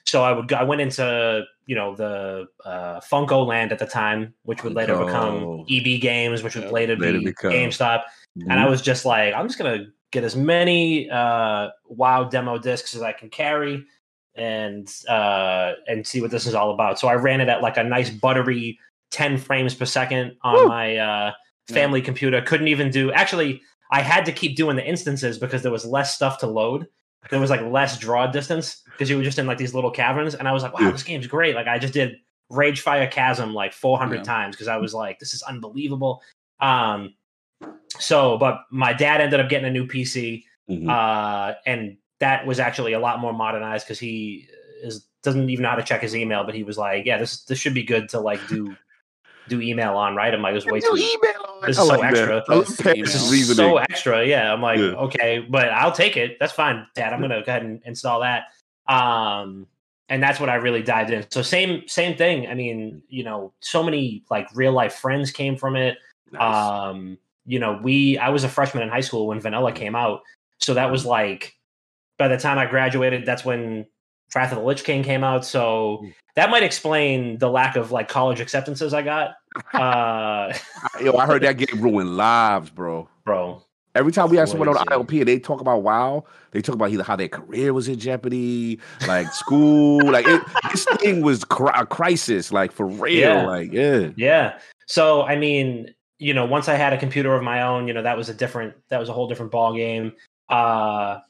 [0.06, 4.34] So I would go, I went into you know the uh, FuncoLand at the time,
[4.42, 8.02] which would later become EB Games, which would later, Later be become- GameStop.
[8.36, 12.94] And I was just like, I'm just gonna get as many uh, WoW demo discs
[12.94, 13.84] as I can carry,
[14.34, 16.98] and uh, and see what this is all about.
[16.98, 18.78] So I ran it at like a nice buttery
[19.14, 20.66] 10 frames per second on Woo.
[20.68, 21.32] my uh,
[21.68, 22.42] family computer.
[22.42, 23.12] Couldn't even do.
[23.12, 23.62] Actually,
[23.92, 26.88] I had to keep doing the instances because there was less stuff to load.
[27.30, 30.34] There was like less draw distance because you were just in like these little caverns,
[30.34, 30.90] and I was like, wow, Yeah.
[30.92, 31.54] this game's great.
[31.54, 32.16] Like I just did
[32.52, 34.22] Ragefire Chasm like 400 Yeah.
[34.22, 36.22] times because I was like, this is unbelievable.
[36.60, 37.14] Um,
[37.98, 40.88] so, but my dad ended up getting a new PC, Mhm.
[40.88, 44.48] uh, and that was actually a lot more modernized because he
[44.82, 46.44] is doesn't even know how to check his email.
[46.44, 48.76] But he was like, yeah, this this should be good to like do
[49.48, 50.32] do email on, right?
[50.32, 50.96] I'm like, it was way Do too.
[50.96, 51.60] email on.
[51.62, 52.42] This is so like extra.
[52.94, 53.56] This is reasoning.
[53.56, 54.52] So extra, yeah.
[54.52, 54.94] I'm like, Yeah.
[54.94, 56.38] okay, but I'll take it.
[56.40, 57.12] That's fine, Dad.
[57.12, 58.44] I'm gonna go ahead and install that.
[58.86, 59.66] Um,
[60.08, 61.24] and that's what I really dived in.
[61.30, 62.46] So same same thing.
[62.46, 65.96] I mean, you know, so many like real life friends came from it.
[66.32, 66.42] Nice.
[66.42, 70.22] Um, you know, we I was a freshman in high school when Vanilla came out,
[70.60, 71.56] so that was like
[72.18, 73.86] by the time I graduated, that's when
[74.34, 75.44] Wrath of the Lich King came out.
[75.44, 76.04] So
[76.36, 79.34] that might explain the lack of like college acceptances I got.
[79.72, 80.52] Uh,
[81.00, 83.08] Yo, I heard that game ruined lives, bro.
[83.24, 83.62] bro,
[83.94, 84.80] Every time we have someone on the.
[84.80, 87.96] ILP and they talk about WoW, they talk about either how their career was in
[88.00, 93.46] jeopardy, like school, like it, this thing was cri- a crisis, like for real, Yeah.
[93.46, 94.10] like yeah.
[94.16, 94.58] Yeah.
[94.88, 98.02] So I mean, you know, once I had a computer of my own, you know,
[98.02, 100.14] that was a different that was a whole different ball game.
[100.48, 101.20] Uh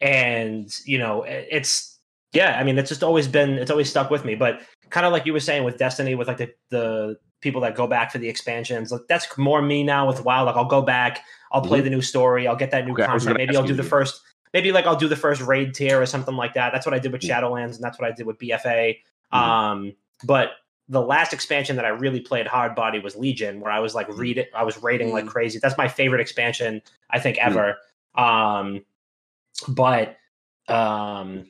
[0.00, 1.91] and you know, it's
[2.32, 5.12] yeah, I mean, it's just always been it's always stuck with me, but kind of
[5.12, 8.18] like you were saying with Destiny with like the the people that go back for
[8.18, 10.44] the expansions, like that's more me now with WoW.
[10.44, 13.02] Like I'll go back, I'll play the new story, I'll get that new Mm-hmm.
[13.02, 13.36] Okay, content.
[13.38, 14.20] Maybe I'll do the first
[14.54, 16.72] maybe like I'll do the first raid tier or something like that.
[16.72, 17.28] That's what I did with Mm.
[17.30, 18.98] Shadowlands and that's what I did with BFA.
[19.32, 19.38] Mhm.
[19.38, 19.92] Um
[20.24, 20.52] but
[20.88, 24.08] the last expansion that I really played hard body was Legion, where I was like
[24.10, 25.28] read it, I was raiding like Mm.
[25.28, 25.58] crazy.
[25.58, 27.46] That's my favorite expansion I think Mm.
[27.46, 27.78] ever.
[28.14, 28.84] Um,
[29.68, 30.16] but
[30.68, 31.46] um,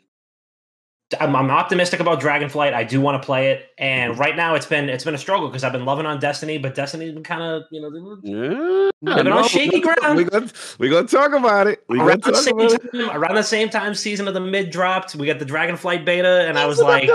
[1.20, 2.74] I'm, I'm optimistic about Dragonflight.
[2.74, 4.20] I do want to play it, and mm-hmm.
[4.20, 6.74] right now it's been it's been a struggle because I've been loving on Destiny, but
[6.74, 10.16] Destiny's been kind of you know Yeah, Living on shaky ground.
[10.16, 10.48] We gonna
[10.78, 11.82] we gonna talk about it.
[11.88, 12.92] We around the same about it.
[12.92, 15.14] time, around the same time season of the mid dropped.
[15.14, 17.10] We got the Dragonflight beta, and I was like,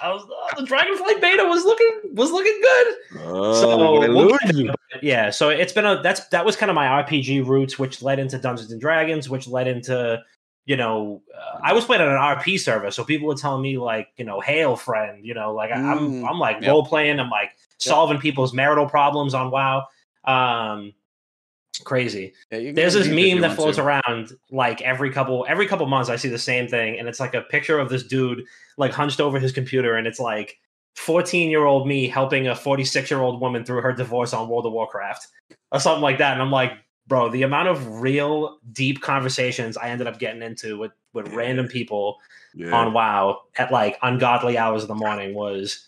[0.00, 2.94] I was oh, the Dragonflight beta was looking was looking good.
[3.20, 4.36] Oh, So, we'll
[5.02, 8.18] yeah, so it's been a that's that was kind of my RPG roots, which led
[8.18, 10.22] into Dungeons and Dragons, which led into
[10.66, 13.78] you know uh, I was playing on an RP server, so people were telling me
[13.78, 16.70] like you know hail friend, you know like I- I'm Mm, I'm like yep.
[16.70, 19.86] role playing, I'm like solving people's marital problems on WoW.
[20.24, 20.92] Um,
[21.84, 22.32] crazy.
[22.50, 23.84] Yeah, There's this deep if you meme that floats to.
[23.84, 26.08] around like every couple every couple months.
[26.10, 28.42] I see the same thing, and it's like a picture of this dude
[28.76, 30.58] like hunched over his computer, and it's like
[30.96, 34.66] 14 year old me helping a 46 year old woman through her divorce on World
[34.66, 35.26] of Warcraft
[35.70, 36.32] or something like that.
[36.32, 36.72] And I'm like,
[37.06, 41.66] bro, the amount of real deep conversations I ended up getting into with with random
[41.68, 42.18] people
[42.54, 42.72] Yeah.
[42.74, 45.86] on WoW at like ungodly hours of the morning was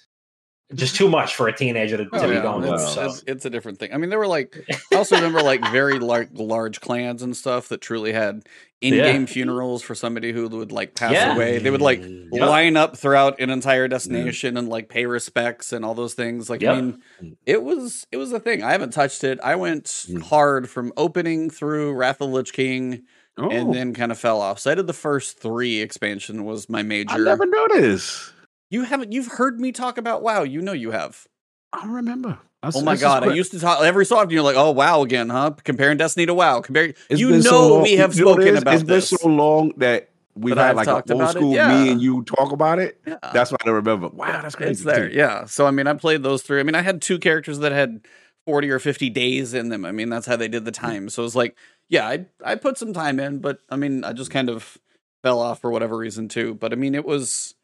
[0.74, 2.92] just too much for a teenager to, to Oh, be yeah, going it's, through.
[2.94, 3.06] So.
[3.06, 3.92] it's, it's a different thing.
[3.92, 7.68] I mean, there were like I also remember like very large large clans and stuff
[7.68, 8.42] that truly had
[8.80, 11.34] in-game funerals for somebody who would like pass Yeah.
[11.34, 11.58] away.
[11.58, 12.00] They would like.
[12.02, 12.48] Yep.
[12.48, 16.48] line up throughout an entire destination and like pay respects and all those things.
[16.50, 16.76] Like Yep.
[16.76, 17.02] I mean,
[17.46, 18.62] it was it was a thing.
[18.62, 19.40] I haven't touched it.
[19.42, 20.22] I went Mm.
[20.22, 23.04] hard from opening through Wrath of the Lich King
[23.40, 24.58] Oh, and then kind of fell off.
[24.58, 27.14] So I did the first three expansion was my major.
[27.14, 28.32] I never this.
[28.70, 30.42] You haven't you've heard me talk about WoW.
[30.42, 31.26] You know you have.
[31.72, 32.38] I don't remember.
[32.62, 33.22] I, Oh my god!
[33.26, 34.30] I used to talk every so often.
[34.30, 36.60] You're like, "Oh wow, again, huh?" Comparing Destiny to WoW.
[36.60, 36.94] Compare.
[37.08, 38.62] It's you know so we have you know what it spoken is?
[38.62, 39.10] about It's this.
[39.10, 41.84] been so long that we've had I've like an old school yeah.
[41.84, 43.00] me and you talk about it.
[43.06, 43.18] Yeah.
[43.32, 44.08] That's why I don't remember.
[44.08, 44.72] Wow, that's crazy.
[44.72, 45.44] It's there, yeah.
[45.44, 46.58] So I mean, I played those three.
[46.58, 48.00] I mean, I had two characters that had
[48.44, 49.84] forty or fifty days in them.
[49.84, 51.08] I mean, that's how they did the time.
[51.10, 51.56] So it was like,
[51.88, 54.78] yeah, I I put some time in, but I mean, I just kind of
[55.22, 56.54] fell off for whatever reason too.
[56.54, 57.54] But I mean, it was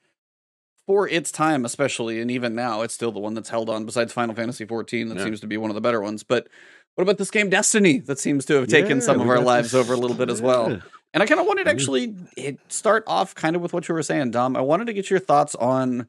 [0.87, 3.85] for its time, especially, and even now, it's still the one that's held on.
[3.87, 5.25] Besides Final Fantasy fourteen, that Yeah.
[5.25, 6.23] seems to be one of the better ones.
[6.23, 6.49] But
[6.95, 7.99] what about this game, Destiny?
[8.01, 10.31] That seems to have taken Yeah, some of our lives this- over a little bit
[10.31, 10.81] as well.
[11.13, 13.95] And I kind of wanted to actually it start off kind of with what you
[13.95, 14.57] were saying, Dom.
[14.57, 16.07] I wanted to get your thoughts on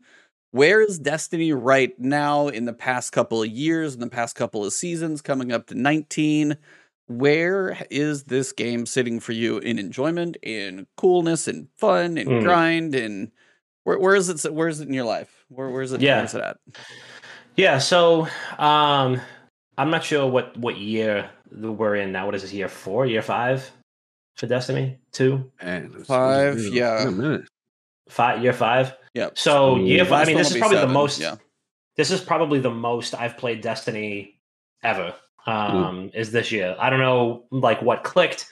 [0.51, 4.65] where is Destiny right now in the past couple of years, in the past couple
[4.65, 6.57] of seasons, coming up to 19.
[7.07, 12.39] Where is this game sitting for you in enjoyment, in coolness, and fun, and Hmm.
[12.39, 13.31] grind, and
[13.85, 14.53] where where is it?
[14.53, 15.45] Where is it in your life?
[15.47, 16.01] Where where is it?
[16.01, 16.17] Yeah.
[16.17, 16.57] Where is it at?
[17.55, 18.27] Yeah, so
[18.59, 19.21] um
[19.77, 22.25] I'm not sure what what year we're in now.
[22.25, 23.71] What is this year four, year five
[24.35, 24.97] for Destiny?
[25.13, 27.09] Two, Man, it's- Five, it's yeah.
[28.09, 28.93] five, year five.
[29.13, 29.29] Yeah.
[29.35, 30.23] So year five.
[30.23, 31.19] I mean, this is be probably the most.
[31.19, 31.35] Yeah.
[31.95, 34.41] This is probably the most I've played Destiny
[34.83, 35.15] ever.
[35.47, 36.75] Um, is this year?
[36.79, 38.47] I don't know, like what clicked.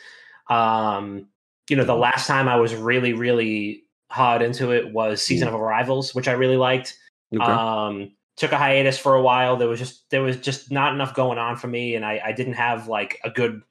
[0.50, 1.28] Um,
[1.69, 5.56] you know, the last time I was really, really hard into it was Season of
[5.56, 6.97] Arrivals, which I really liked.
[7.36, 7.43] Okay.
[7.43, 9.58] Um, took a hiatus for a while.
[9.58, 12.32] There was just there was just not enough going on for me, and I, I
[12.32, 13.62] didn't have like a good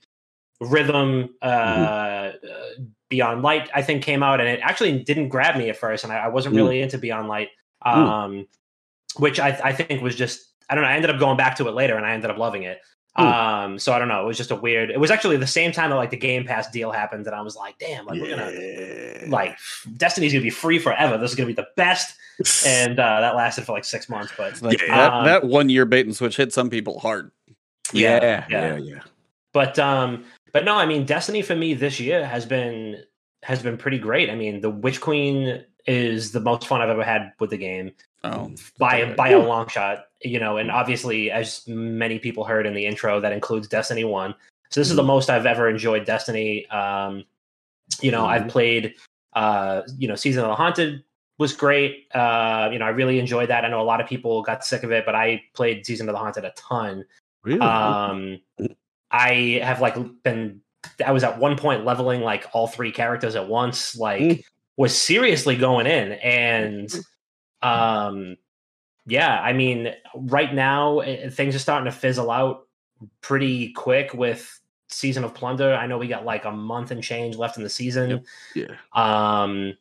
[0.61, 1.31] rhythm.
[1.41, 2.33] Uh, uh,
[3.09, 6.13] Beyond Light, I think, came out, and it actually didn't grab me at first, and
[6.13, 6.59] I, I wasn't Mm.
[6.59, 7.49] really into Beyond Light,
[7.85, 8.47] um,
[9.19, 10.91] which I, I think was just I don't know.
[10.91, 12.81] I ended up going back to it later, and I ended up loving it.
[13.19, 13.25] Mm.
[13.25, 14.23] Um, so I don't know.
[14.23, 14.91] It was just a weird.
[14.91, 17.43] It was actually the same time that like the Game Pass deal happened, and I
[17.43, 19.59] was like, damn, like we're gonna like
[19.99, 21.19] Destiny's gonna be free forever.
[21.19, 22.17] This is gonna be the best,
[22.67, 24.33] and uh, that lasted for like six months.
[24.37, 24.97] But like Yeah.
[24.97, 27.31] that, Um, that one year bait and switch hit some people hard.
[27.93, 28.47] yeah, yeah.
[28.49, 29.01] yeah, yeah.
[29.53, 33.03] but um, but no, I mean, Destiny for me this year has been
[33.43, 34.31] has been pretty great.
[34.31, 37.93] I mean, the Witch Queen is the most fun I've ever had with the game
[38.25, 40.07] Oh, by by a long shot.
[40.25, 44.35] You know, and obviously, as many people heard in the intro, that includes Destiny One.
[44.71, 46.67] So this is the most I've ever enjoyed Destiny.
[46.69, 47.25] Um,
[48.01, 48.51] you know, I've Mhm.
[48.51, 48.95] played.
[49.35, 51.03] Uh, you know, Season of the Haunted
[51.39, 52.07] was great.
[52.15, 53.65] Uh, you know, I really enjoyed that.
[53.65, 56.13] I know a lot of people got sick of it, but I played Season of
[56.13, 57.05] the Haunted a ton.
[57.43, 57.61] Really?
[57.61, 58.41] Um,
[59.11, 60.61] I have like been.
[61.05, 63.97] I was at one point leveling like all three characters at once.
[63.97, 64.45] Like, Mm.
[64.77, 66.93] was seriously going in, and
[67.63, 68.37] um,
[69.07, 69.41] yeah.
[69.41, 72.67] I mean, right now eh, things are starting to fizzle out
[73.21, 75.75] pretty quick with season of plunder.
[75.75, 78.25] I know we got like a month and change left in the season.
[78.55, 78.67] yeah.
[78.93, 79.77] Um,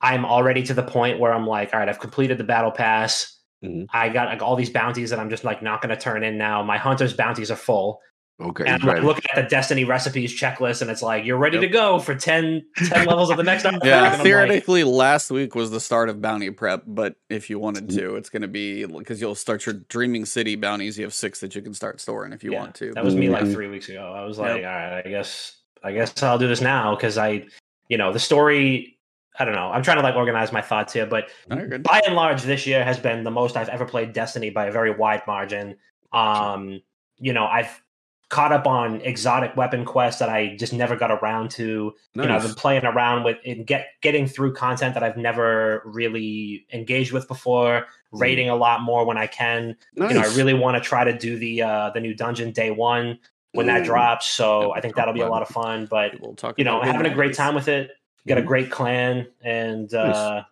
[0.00, 3.38] I'm already to the point where I'm like, all right, I've completed the battle pass.
[3.64, 3.86] Mhm.
[3.92, 6.36] I got like all these bounties that I'm just like not going to turn in
[6.36, 6.62] now.
[6.62, 8.00] My hunter's bounties are full.
[8.38, 8.64] Okay.
[8.66, 11.66] And I'm like, looking at the Destiny recipes checklist, and it's like you're ready to
[11.68, 13.86] go for 10, 10 levels of the next artifact.
[13.86, 17.48] Yeah, And I'm like, theoretically, last week was the start of bounty prep, but if
[17.48, 17.98] you wanted Mm-hmm.
[17.98, 20.98] to, it's going to be because you'll start your Dreaming City bounties.
[20.98, 22.92] You have six that you can start storing if you yeah, want to.
[22.92, 23.52] That was me like Mhm.
[23.52, 24.12] three weeks ago.
[24.14, 24.46] I was Yep.
[24.46, 27.46] like, all right, I guess, I guess I'll do this now because I,
[27.88, 28.98] you know, the story.
[29.38, 29.70] I don't know.
[29.70, 32.84] I'm trying to like organize my thoughts here, but No, by and large, this year
[32.84, 35.76] has been the most I've ever played Destiny by a very wide margin.
[36.12, 36.80] Um,
[37.18, 37.82] you know, I've
[38.28, 41.94] caught up on exotic weapon quests that I just never got around to.
[42.14, 45.82] You know, I've been playing around with and get getting through content that I've never
[45.84, 49.76] really engaged with before, raiding a lot more when I can.
[49.94, 50.10] nice.
[50.10, 52.70] You know, I really want to try to do the uh the new dungeon day
[52.72, 53.18] one
[53.52, 54.26] when that drops.
[54.26, 55.86] So Yep, I think that'll be a lot of fun.
[55.88, 56.58] But We'll talk.
[56.58, 57.90] you know, having a great time with it.
[58.26, 58.46] Got a Mhm.
[58.46, 60.14] great clan and Nice.
[60.16, 60.42] uh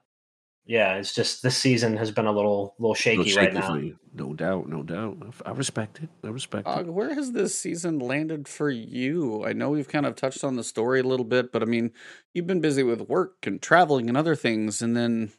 [0.66, 3.74] yeah, it's just this season has been a little little shaky, shaky right now.
[3.74, 3.98] you.
[4.14, 5.18] No doubt, no doubt.
[5.44, 6.09] I respect it.
[6.22, 6.87] I respect Uh, it.
[6.87, 9.44] where has this season landed for you?
[9.44, 11.92] I know we've kind of touched on the story a little bit, but I mean,
[12.33, 15.33] you've been busy with work and traveling and other things, and then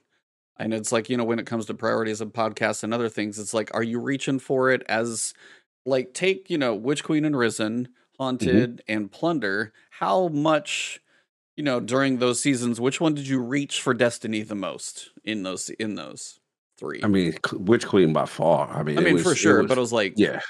[0.60, 3.40] and it's like you know when it comes to priorities of podcasts and other things,
[3.40, 5.34] it's like, are you reaching for it as
[5.86, 9.74] like take you know Witch Queen and Risen, Haunted and Plunder?
[9.90, 11.00] How much?
[11.58, 15.44] You know, during those seasons, which one did you reach for Destiny the most in
[15.44, 16.40] those in those
[16.78, 17.00] three?
[17.04, 18.70] I mean, Witch Queen by far.
[18.70, 20.42] I mean, I mean, was- for it sure, was- but it was like yeah,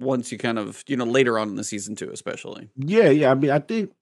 [0.00, 2.68] once you kind of you know later on in the season too, especially.
[2.76, 3.30] yeah, yeah.
[3.30, 3.92] I mean, I think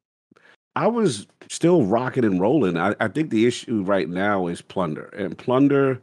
[0.75, 2.79] I was still rocking and rolling.
[2.79, 6.01] I, I think the issue right now is Plunder, and Plunder.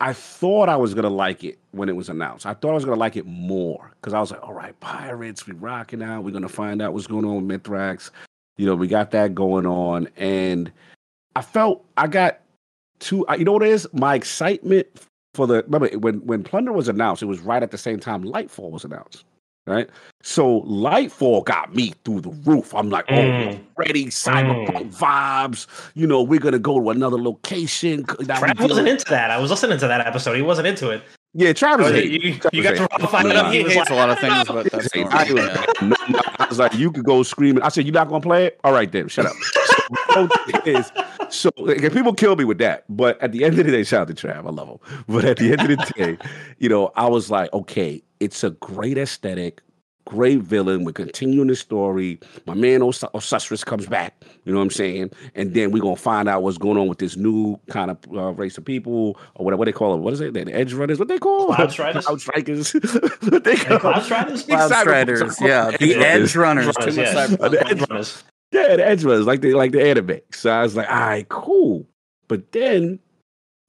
[0.00, 2.44] I thought I was gonna like it when it was announced.
[2.44, 5.46] I thought I was gonna like it more because I was like, "All right, pirates,
[5.46, 6.24] we rocking out.
[6.24, 8.10] We're gonna find out what's going on with Mithrax.
[8.58, 10.70] You know, we got that going on." And
[11.34, 12.40] I felt I got
[13.00, 13.24] too.
[13.38, 13.86] You know what it is?
[13.92, 14.86] My excitement
[15.34, 18.22] for the remember when when Plunder was announced, it was right at the same time
[18.24, 19.24] Lightfall was announced.
[19.68, 19.90] Right,
[20.22, 22.72] so Lightfall got me through the roof.
[22.72, 23.58] I'm like, oh, Mm.
[23.76, 25.66] ready, cyberpunk vibes.
[25.94, 28.04] You know, we're gonna go to another location.
[28.04, 29.32] Trav wasn't into that.
[29.32, 30.34] I was listening to that episode.
[30.34, 31.02] He wasn't into it.
[31.38, 31.88] Yeah, Travis.
[31.88, 32.44] Oh, hated you, it.
[32.52, 33.36] you Travis guys were hated all it.
[33.36, 33.52] up.
[33.52, 35.18] He He hates like, a lot of things, but that's Hey, normal.
[35.18, 35.54] I, was yeah.
[35.54, 36.20] like, no, no.
[36.38, 37.62] I was like, you could go screaming.
[37.62, 38.60] I said, you're not gonna play it?
[38.64, 39.34] All right, then, shut up.
[40.14, 40.28] So,
[40.64, 40.90] is,
[41.28, 44.08] so like, people kill me with that, but at the end of the day, shout
[44.10, 44.78] out to Trav, I love him.
[45.06, 46.18] But at the end of the day,
[46.58, 49.60] you know, I was like, okay, it's a great aesthetic,
[50.06, 50.84] great villain.
[50.84, 52.18] We're continuing the story.
[52.46, 54.14] My man Os- Osiris comes back.
[54.44, 55.10] You know what I'm saying?
[55.34, 58.32] And then we're gonna find out what's going on with this new kind of uh,
[58.32, 59.98] race of people or whatever what they call it.
[59.98, 60.32] What is it?
[60.32, 60.98] The edge runners?
[60.98, 62.06] What they call Cloud Striders?
[62.06, 62.72] Cloud strikers.
[63.28, 64.42] what they call Cloud Striders?
[64.44, 66.66] Big Cloud cyber- Striders, cyber- yeah, the Edge runners.
[66.68, 67.48] Edge Runners, too Runners, much yeah.
[67.48, 68.24] The Edge Runners.
[68.52, 70.20] Yeah, the edge runners, like the like the anime.
[70.32, 71.84] So I was like, all right, cool.
[72.28, 73.00] But then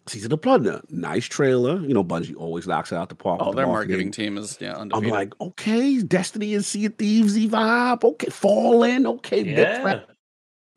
[0.07, 1.79] Season of Plunder, nice trailer.
[1.81, 3.39] You know, Bungie always knocks it out the park.
[3.43, 7.37] Oh, the their marketing team is yeah I'm like, okay, Destiny and Sea of Thieves
[7.37, 8.03] vibe.
[8.03, 9.05] Okay, Fallen.
[9.07, 10.01] Okay, Yeah.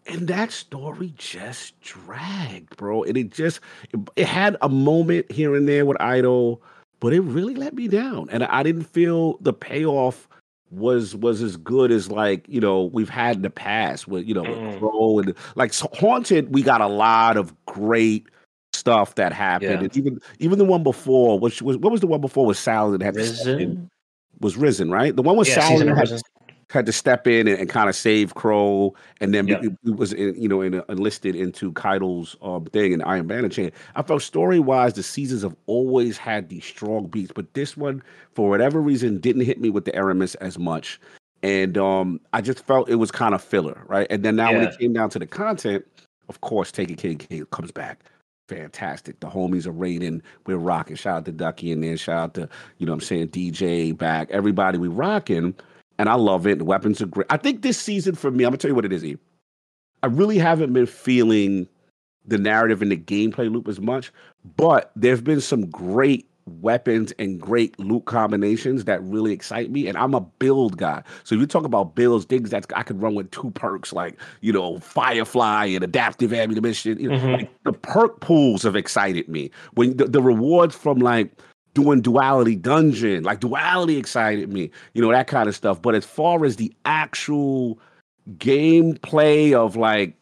[0.07, 3.05] And that story just dragged, bro.
[3.05, 3.61] And it just
[3.93, 6.59] it, it had a moment here and there with Eido,
[7.01, 8.29] but it really let me down.
[8.31, 10.27] And I didn't feel the payoff
[10.71, 14.35] was was as good as like you know we've had in the past with you
[14.35, 14.79] know with Mm.
[14.79, 16.55] Crow and like so haunted.
[16.55, 18.27] We got a lot of great
[18.81, 19.85] stuff that happened, Yeah.
[19.85, 23.01] and even even the one before, which was what was the one before with Saladin
[23.01, 23.15] to in?
[23.15, 23.91] Risen.
[24.41, 25.15] was Risen, right?
[25.15, 25.95] The one with Yeah, Saladin,
[26.71, 29.61] had to step in and, and kind of save Crow, and then Yeah.
[29.85, 33.73] it, was in, you know in, enlisted into Caiatl's um, thing and Iron Banner chain.
[33.97, 38.03] I felt story wise, the seasons have always had these strong beats, but this one,
[38.35, 41.01] for whatever reason, didn't hit me with the Eramis as much,
[41.43, 44.07] and um, I just felt it was kind of filler, right?
[44.09, 45.85] And then now when it came down to the content,
[46.29, 48.05] of course, Taking King King comes back.
[48.51, 49.21] Fantastic.
[49.21, 50.23] The homies are raiding.
[50.45, 50.97] We're rocking.
[50.97, 54.29] Shout out to Ducky and then shout out to, you know I'm saying, DJ back.
[54.33, 55.55] Everybody we rocking.
[55.99, 56.59] And I love it.
[56.59, 57.29] The weapons are great.
[57.31, 59.05] I think this season for me, I'm gonna tell you what it is.
[60.03, 61.69] I really haven't been feeling
[62.27, 64.13] the narrative and the gameplay loop as much,
[64.57, 69.87] but there's been some great weapons and great loot combinations that really excite me.
[69.87, 71.03] And I'm a build guy.
[71.25, 74.21] So if you talk about builds, things that I could run with two perks like,
[74.41, 76.99] you know, Firefly and adaptive ammunition.
[76.99, 77.33] You know, Mhm.
[77.33, 79.51] like the perk pools have excited me.
[79.75, 81.31] When the, the rewards from like
[81.75, 85.81] doing duality dungeon, like duality excited me, you know, that kind of stuff.
[85.81, 87.79] But as far as the actual
[88.39, 90.15] gameplay of like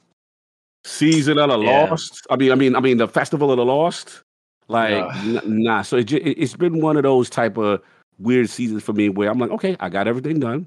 [0.85, 1.87] season of the Yeah.
[1.91, 4.23] lost, I mean, I mean, I mean, the festival of the lost,
[4.69, 5.83] like nah.
[5.83, 7.83] So it, it, it's been one of those type of
[8.19, 10.67] weird seasons for me where I'm like, okay, I got everything done.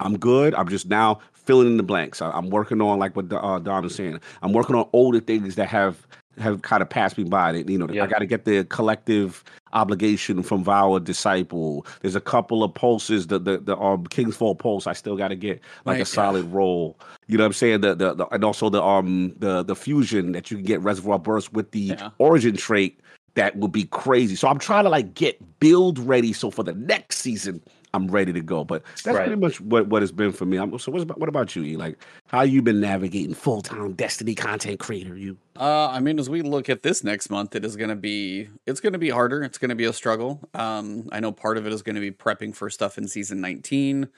[0.00, 0.54] I'm good.
[0.54, 2.20] I'm just now filling in the blanks.
[2.20, 4.20] I, I'm working on like what uh, Don is saying.
[4.42, 6.06] I'm working on older things that have
[6.38, 7.52] have kind of passed me by.
[7.52, 8.04] That you know, Yeah.
[8.04, 11.86] I got to get the collective obligation from Vow of Disciple.
[12.00, 13.26] There's a couple of pulses.
[13.26, 14.86] The the the um, King's Fall pulse.
[14.86, 16.98] I still got to get like Right, a solid roll.
[17.26, 17.80] You know what I'm saying?
[17.82, 21.18] The, the the and also the um the the fusion that you can get Reservoir
[21.18, 22.10] Burst with the Yeah.
[22.18, 23.00] origin trait.
[23.34, 24.36] That would be crazy.
[24.36, 26.32] So I'm trying to like get build ready.
[26.32, 27.60] So for the next season,
[27.94, 28.64] I'm ready to go.
[28.64, 29.26] But that's Right.
[29.26, 30.58] pretty much what, what it's been for me.
[30.58, 31.62] I'm, so what's about, what about you?
[31.62, 31.76] E?
[31.76, 35.16] Like how you been navigating full time Destiny content creator?
[35.16, 37.96] You Uh, I mean, as we look at this next month, it is going to
[37.96, 39.42] be it's going to be harder.
[39.42, 40.40] It's going to be a struggle.
[40.52, 43.40] Um, I know part of it is going to be prepping for stuff in season
[43.40, 44.08] 19,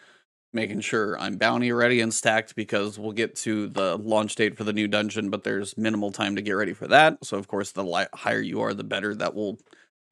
[0.53, 4.65] making sure I'm bounty ready and stacked because we'll get to the launch date for
[4.65, 7.23] the new dungeon, but there's minimal time to get ready for that.
[7.25, 9.59] So of course, the li- higher you are, the better that will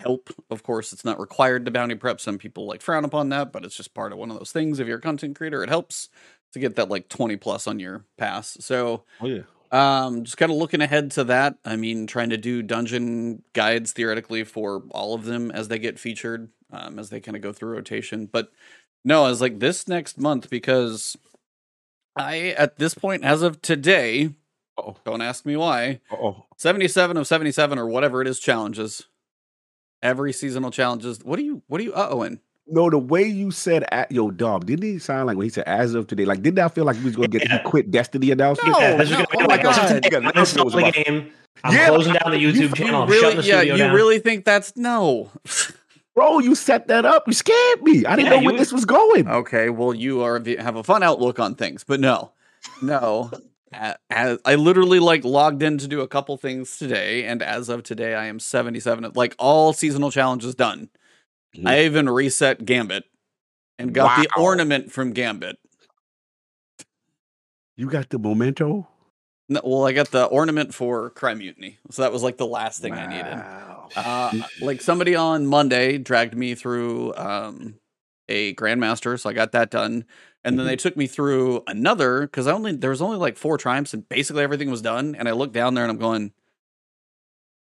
[0.01, 0.30] help.
[0.51, 2.20] Of course, it's not required to bounty prep.
[2.20, 4.80] Some people like frown upon that, but it's just part of one of those things.
[4.80, 6.09] If you're a content creator, it helps
[6.53, 8.57] to get that like 20 plus on your pass.
[8.61, 9.42] So oh yeah
[9.72, 11.59] Um, just kind of looking ahead to that.
[11.64, 15.99] I mean, trying to do dungeon guides theoretically for all of them as they get
[15.99, 18.26] featured, um, as they kind of go through rotation.
[18.26, 18.53] But
[19.05, 21.16] no, I was like this next month because
[22.16, 24.30] I, at this point, as of today,
[24.76, 29.05] Oh, don't ask me why, oh, 77 of 77 or whatever it is challenges.
[30.05, 31.18] Every seasonal challenges.
[31.24, 32.38] What are you, what are you uh ohing?
[32.66, 35.64] no, the way you said at yo dog, didn't he sound like when he said
[35.66, 36.24] as of today?
[36.24, 38.72] Like, didn't I feel like he was gonna get he quit Destiny announcement?
[38.74, 40.12] No, Yeah, this is no, gonna be oh my like, listen God.
[40.12, 41.30] Yeah, I'm announcement was installing about- game.
[41.62, 43.02] I'm Yeah, closing down the you- YouTube you channel.
[43.02, 43.94] I'm really, the yeah, studio you down.
[43.94, 45.30] really think that's no.
[46.14, 47.24] Bro, you set that up.
[47.26, 48.05] You scared me.
[48.07, 49.26] I didn't Yeah, know where you- this was going.
[49.28, 52.32] Okay, well, you are have a fun outlook on things, but no,
[52.82, 53.30] no.
[54.10, 57.82] As I literally like logged in to do a couple things today, and as of
[57.82, 59.12] today, I am seventy-seven.
[59.14, 60.90] Like all seasonal challenges done.
[61.56, 61.68] Mhm.
[61.68, 63.04] I even reset Gambit
[63.78, 65.56] and got the ornament from Gambit.
[67.76, 68.88] You got the memento.
[69.48, 72.80] No, well, I got the ornament for Crime Mutiny, so that was like the last
[72.80, 73.44] thing I needed.
[73.96, 77.74] Uh, like somebody on Monday dragged me through um,
[78.28, 80.06] a grandmaster, so I got that done,
[80.45, 80.82] and then they mm-hmm.
[80.82, 84.42] took me through another because I only there was only like four triumphs, and basically
[84.42, 85.14] everything was done.
[85.14, 86.32] And I looked down there and I'm going,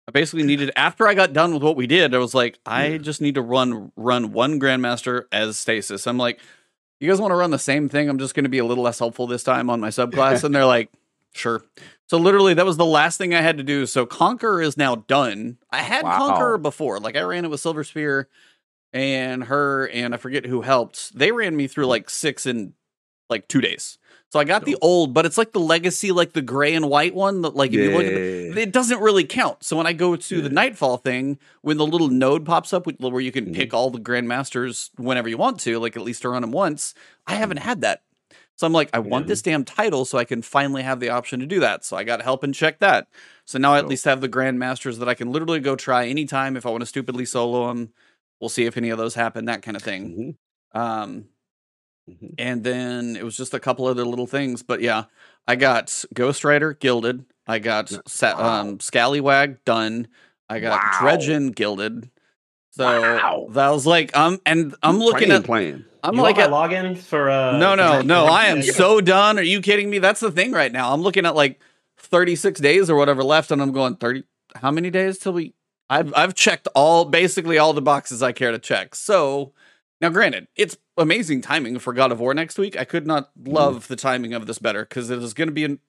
[0.08, 2.98] I basically needed after I got done with what we did, I was like, I
[2.98, 6.06] just need to run run one grandmaster as stasis.
[6.06, 6.40] I'm like,
[7.00, 8.08] you guys want to run the same thing?
[8.08, 10.54] I'm just going to be a little less helpful this time on my subclass, and
[10.54, 10.90] they're like.
[11.32, 11.64] Sure.
[12.08, 13.86] So literally, that was the last thing I had to do.
[13.86, 15.60] So Conqueror is now done.
[15.70, 16.18] I had Wow.
[16.18, 17.00] Conqueror before.
[17.00, 18.28] Like I ran it with Silver Spear
[18.94, 21.18] and her and I forget who helped.
[21.18, 22.74] They ran me through like six in
[23.30, 23.98] like two days.
[24.32, 27.16] So I got the old, but it's like the legacy, like the gray and white
[27.16, 27.42] one.
[27.42, 29.64] That like if you look at the, it doesn't really count.
[29.64, 33.22] So when I go to the Nightfall thing, when the little node pops up where
[33.22, 33.56] you can Mhm.
[33.56, 36.94] pick all the grandmasters whenever you want to, like at least to run them once,
[37.26, 38.04] I haven't had that.
[38.56, 39.30] So I'm like, I want Yeah.
[39.30, 41.84] this damn title so I can finally have the option to do that.
[41.84, 43.08] So I got help and check that.
[43.46, 46.56] So now I at least have the grandmasters that I can literally go try anytime
[46.58, 47.94] if I want to stupidly solo them.
[48.42, 50.38] We'll see if any of those happen, that kind of thing.
[50.74, 51.26] Mhm, Um,
[52.10, 52.36] mhm.
[52.38, 54.64] and then it was just a couple other little things.
[54.64, 55.06] But yeah,
[55.48, 57.26] I got Ghost Rider Gilded.
[57.48, 57.98] I got Yeah.
[58.08, 58.62] Sa- Wow.
[58.62, 60.08] um, Scallywag done.
[60.50, 61.00] I got Wow.
[61.02, 62.10] Dredgen Gilded.
[62.72, 63.48] So Wow.
[63.52, 65.86] that was like, um, and I'm looking Playing, at, playing.
[66.04, 69.02] I'm you like, want at, my login for uh no, no, no, I am so
[69.02, 69.38] done.
[69.38, 70.00] Are you kidding me?
[70.00, 70.94] That's the thing right now.
[70.94, 71.60] I'm looking at like
[71.98, 74.24] 36 days or whatever left, and I'm going 30.
[74.56, 75.54] How many days till we?
[75.90, 78.96] I've I've checked all basically all the boxes I care to check.
[78.96, 79.54] So
[80.02, 82.78] now, granted, it's amazing timing for God of War next week.
[82.78, 83.52] I could not mm-hmm.
[83.52, 85.80] love the timing of this better because it is going to be in,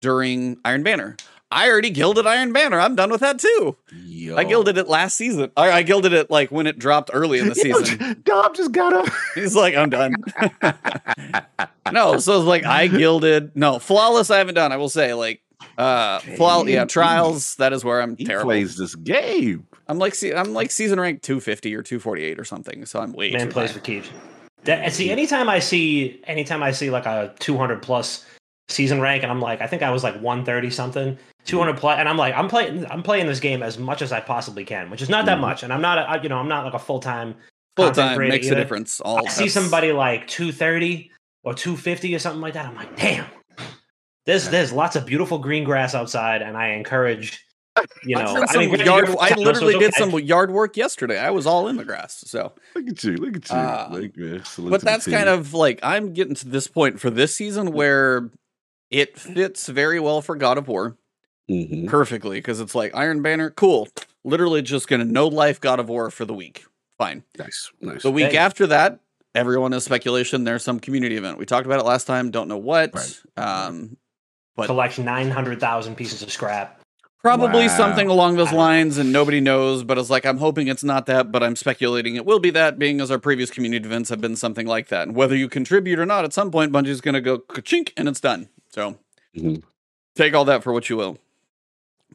[0.00, 1.16] during Iron Banner.
[1.50, 2.78] I already gilded Iron Banner.
[2.78, 3.76] I'm done with that too.
[4.04, 4.36] Yo.
[4.36, 5.50] I gilded it last season.
[5.56, 8.22] I, I gilded it like when it dropped early in the Yo, season.
[8.22, 9.08] Dom just got up.
[9.34, 10.14] He's like, I'm done.
[11.92, 13.56] no, so it's like I gilded.
[13.56, 14.30] No, flawless.
[14.30, 14.72] I haven't done.
[14.72, 15.40] I will say, like,
[15.76, 16.64] uh, flaw.
[16.64, 17.56] Yeah, trials.
[17.56, 18.46] That is where I'm he terrible.
[18.50, 19.66] plays this game.
[19.86, 22.84] I'm like, see, I'm like season rank 250 or 248 or something.
[22.86, 23.74] So I'm way man too plays high.
[23.78, 24.10] for keeps.
[24.64, 28.26] That, and see, anytime I see, anytime I see like a 200 plus
[28.68, 32.08] season rank, and I'm like, I think I was like 130 something, 200 plus, and
[32.08, 35.00] I'm like, I'm playing, I'm playing this game as much as I possibly can, which
[35.00, 35.42] is not that Mhm.
[35.42, 37.34] much, and I'm not, a, I- you know, I'm not like a full time
[37.76, 39.00] Full time makes a difference.
[39.00, 41.12] All I see somebody like 230
[41.44, 42.66] or 250 or something like that.
[42.66, 43.24] I'm like, damn.
[44.28, 47.42] There's there's lots of beautiful green grass outside, and I encourage,
[48.04, 50.10] you know, I, I mean, granted, yard, I literally it's did okay.
[50.10, 51.18] some yard work yesterday.
[51.18, 52.24] I was all in the grass.
[52.26, 53.16] So, Look at you.
[53.16, 53.56] Look at you.
[53.56, 57.08] Uh, like, man, salute but that's kind of like I'm getting to this point for
[57.08, 58.30] this season where
[58.90, 60.98] it fits very well for God of War.
[61.50, 61.88] Mhm.
[61.88, 63.88] perfectly because it's like Iron Banner, cool.
[64.24, 66.66] Literally just gonna no life God of War for the week.
[66.98, 67.24] Fine.
[67.38, 67.70] nice.
[67.80, 68.02] Nice.
[68.02, 68.36] The week Hey.
[68.36, 69.00] after that,
[69.34, 70.44] everyone is speculation.
[70.44, 71.38] There's some community event.
[71.38, 72.30] We talked about it last time.
[72.30, 72.94] Don't know what.
[72.94, 73.20] Right.
[73.38, 73.96] Um,
[74.58, 76.74] but- collect 900,000 pieces of scrap.
[77.20, 77.76] probably Wow.
[77.76, 78.64] something along those I don't know.
[78.64, 79.82] lines, and nobody knows.
[79.82, 82.78] But it's like I'm hoping it's not that, but I'm speculating it will be that,
[82.78, 85.08] being as our previous community events have been something like that.
[85.08, 88.20] And whether you contribute or not, at some point, Bungie's gonna go chink and it's
[88.20, 88.48] done.
[88.68, 88.98] So
[89.36, 89.62] Mhm.
[90.14, 91.18] take all that for what you will.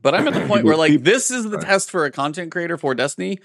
[0.01, 2.77] But I'm at the point where like this is the test for a content creator
[2.77, 3.39] for Destiny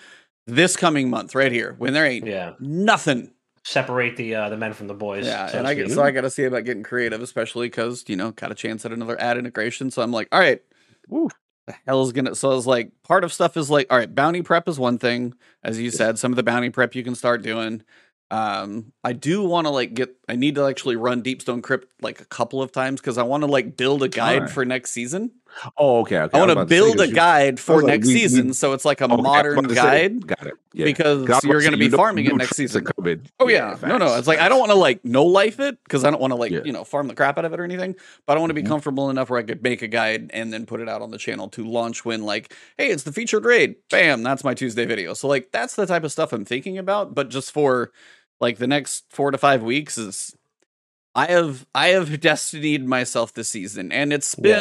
[0.47, 2.53] this coming month right here when there ain't Yeah.
[2.61, 3.33] nothing.
[3.69, 5.27] Separate the uh, the men from the boys.
[5.27, 8.03] Yeah, so and I get so I got to see about getting creative, especially because
[8.09, 9.91] you know got a chance at another ad integration.
[9.91, 10.63] So I'm like, all right,
[11.07, 11.29] Woo.
[11.67, 12.35] the hell is gonna?
[12.35, 14.97] So I was like, part of stuff is like, all right, bounty prep is one
[14.97, 16.19] thing, as you said.
[16.19, 17.83] Some of the bounty prep you can start doing.
[18.31, 20.17] Um, I do want to like get.
[20.27, 23.43] I need to actually run Deepstone Crypt like a couple of times because I want
[23.43, 24.51] to like build a guide Alright.
[24.51, 25.33] for next season.
[25.77, 26.19] Oh, okay.
[26.19, 26.39] okay.
[26.39, 28.85] I want to build a guide for was like, next we- we- season, so it's
[28.85, 30.55] like a Okay, modern to say, guide Got it.
[30.73, 30.85] Yeah.
[30.85, 32.85] because you're going to be farming it next season.
[32.85, 33.23] coming.
[33.41, 34.07] Oh yeah, no, no.
[34.07, 36.31] facts, It's like I don't want to like no life it because I don't want
[36.33, 36.61] to like Yeah.
[36.65, 37.97] you know farm the crap out of it or anything.
[38.27, 38.69] But I want to be Mhm.
[38.69, 41.19] comfortable enough where I could make a guide and then put it out on the
[41.19, 43.77] channel to launch when like, hey, it's the featured raid.
[43.91, 45.15] Bam, that's my Tuesday video.
[45.15, 47.15] So like that's the type of stuff I'm thinking about.
[47.15, 47.91] But just for
[48.41, 50.37] like the next four to five weeks is
[51.17, 54.61] I have I have destinied myself this season, and it's Yeah.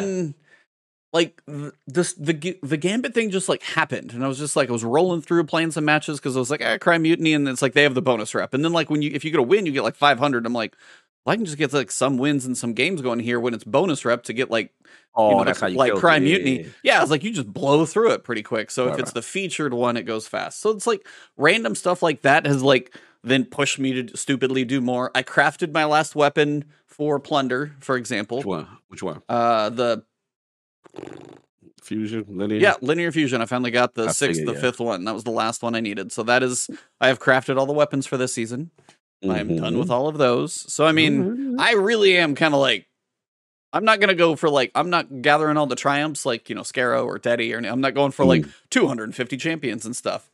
[1.14, 4.70] Like th- this the the gambit thing just like happened and i was just like
[4.70, 7.48] i was rolling through playing some matches because i was like ah, cry mutiny and
[7.48, 9.40] it's like they have the bonus rep and then like when you if you get
[9.40, 10.76] a win you get like 500 i'm like
[11.26, 13.64] well, i can just get like some wins and some games going here when it's
[13.64, 14.74] bonus rep to get like
[15.20, 16.22] Oh, you know, that's how you like it.
[16.22, 19.24] Mutiny yeah, it's like you just blow through it pretty quick so if it's the
[19.24, 22.94] featured one it goes fast so it's like random stuff like that has like
[23.24, 27.98] then pushed me to stupidly do more i crafted my last weapon for plunder for
[27.98, 28.68] example Which one?
[28.90, 29.22] Which one?
[29.28, 30.04] uh the
[31.82, 32.60] Fusion, linear.
[32.60, 33.42] yeah, linear fusion.
[33.42, 34.60] I finally got the I sixth, figured, the yeah.
[34.62, 35.06] fifth one.
[35.06, 36.12] That was the last one I needed.
[36.12, 36.70] So that is,
[37.00, 38.72] I have crafted all the weapons for this season.
[39.24, 39.80] I'm done Mm-hmm.
[39.80, 40.72] with all of those.
[40.72, 42.88] So I mean, I really am kind of like,
[43.74, 46.62] I'm not gonna go for like, I'm not gathering all the triumphs like you know
[46.62, 48.54] Scarrow or Teddy or I'm not going for like Mm.
[48.70, 50.30] 250 champions and stuff.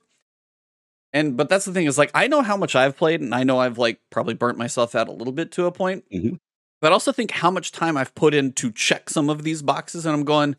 [1.14, 3.44] And but that's the thing is like I know how much I've played and I
[3.44, 6.04] know I've like probably burnt myself out a little bit to a point.
[6.12, 6.40] Mhm.
[6.84, 9.62] But I also think how much time I've put in to check some of these
[9.62, 10.58] boxes and I'm going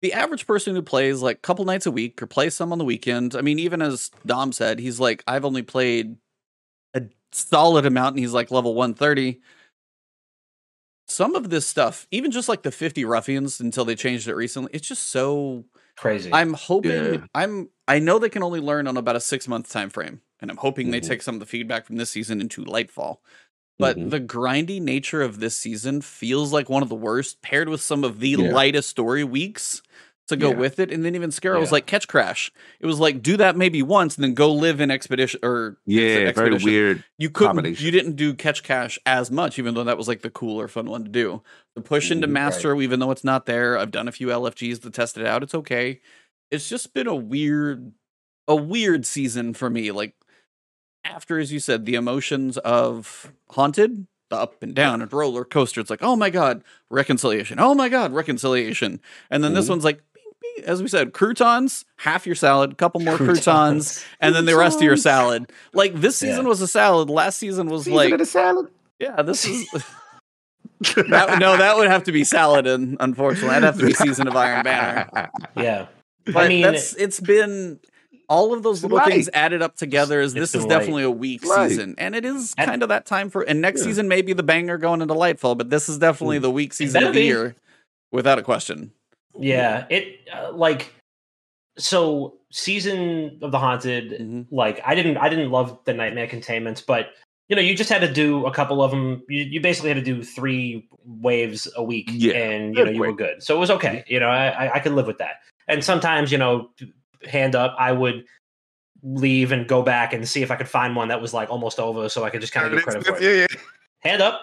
[0.00, 2.78] the average person who plays like a couple nights a week or plays some on
[2.78, 3.36] the weekend.
[3.36, 6.16] I mean even as Dom said, he's like I've only played
[6.94, 7.02] a
[7.32, 9.42] solid amount and he's like level 130
[11.08, 14.70] some of this stuff, even just like the 50 ruffians until they changed it recently,
[14.72, 16.32] it's just so Crazy.
[16.32, 17.26] I'm hoping Yeah.
[17.34, 20.50] I'm I know they can only learn on about a six month time frame, and
[20.50, 21.06] I'm hoping they Mhm.
[21.08, 23.18] take some of the feedback from this season into Lightfall.
[23.80, 24.10] But Mhm.
[24.10, 28.04] the grindy nature of this season feels like one of the worst, paired with some
[28.04, 28.52] of the Yeah.
[28.52, 29.82] lightest story weeks
[30.28, 30.56] to go Yeah.
[30.56, 30.92] with it.
[30.92, 32.50] And then even Scarrow was like Ketchcrash.
[32.78, 36.14] It was like do that maybe once and then go live in expedition or Yeah,
[36.14, 36.70] very Expedition.
[36.70, 37.04] weird.
[37.18, 37.84] you couldn't combination.
[37.84, 41.02] you didn't do Ketchcrash as much even though that was like the cooler fun one
[41.02, 41.42] to do
[41.74, 42.34] the push into Mhm, right.
[42.44, 45.42] master even though it's not there i've done a few lfgs to test it out
[45.42, 46.00] it's okay
[46.52, 47.90] it's just been a weird
[48.46, 50.14] a weird season for me like
[51.04, 55.80] after as you said the emotions of haunted the up and down and roller coaster
[55.80, 59.70] it's like oh my god reconciliation oh my god reconciliation and then this Mhm.
[59.70, 60.24] one's like bing,
[60.56, 64.76] bing, as we said croutons half your salad couple more croutons and then the rest
[64.76, 65.50] of your salad.
[65.72, 66.48] Like this season Yeah.
[66.48, 67.10] was a salad.
[67.10, 68.68] Last season was Season like of the salad.
[69.00, 69.68] yeah, this is
[71.08, 72.96] that, no, that would have to be Saladin.
[73.00, 75.30] Unfortunately, that'd have to be season of Iron Banner.
[75.56, 75.86] yeah.
[76.24, 77.80] But I mean, that's it's been
[78.30, 79.08] all of those little light.
[79.08, 80.20] things added up together.
[80.22, 80.70] Is It's this is light.
[80.78, 81.68] definitely a weak Light.
[81.68, 83.42] season, and it is And- kind of that time for.
[83.42, 83.86] And next Yeah.
[83.88, 87.02] season may be the banger going into Lightfall, but this is definitely the weak season
[87.04, 87.26] of the be.
[87.26, 87.56] year,
[88.10, 88.92] without a question.
[89.38, 90.94] Yeah, it uh, like
[91.78, 94.12] so season of the haunted.
[94.20, 94.46] Mhm.
[94.50, 97.10] Like I didn't, I didn't love the nightmare containments, but
[97.48, 99.22] you know, you just had to do a couple of them.
[99.28, 102.94] You, you basically had to do three waves a week, Yeah, and you know, good
[102.94, 103.42] you were good.
[103.42, 104.04] So it was okay.
[104.06, 105.40] You know, I, I, I could live with that.
[105.66, 106.70] And sometimes, you know,
[107.26, 108.24] hand up, I would
[109.02, 111.78] leave and go back and see if I could find one that was like almost
[111.80, 113.22] over, so I could just kind of get credit for it.
[113.22, 113.60] Yeah, yeah.
[114.00, 114.40] Hand up.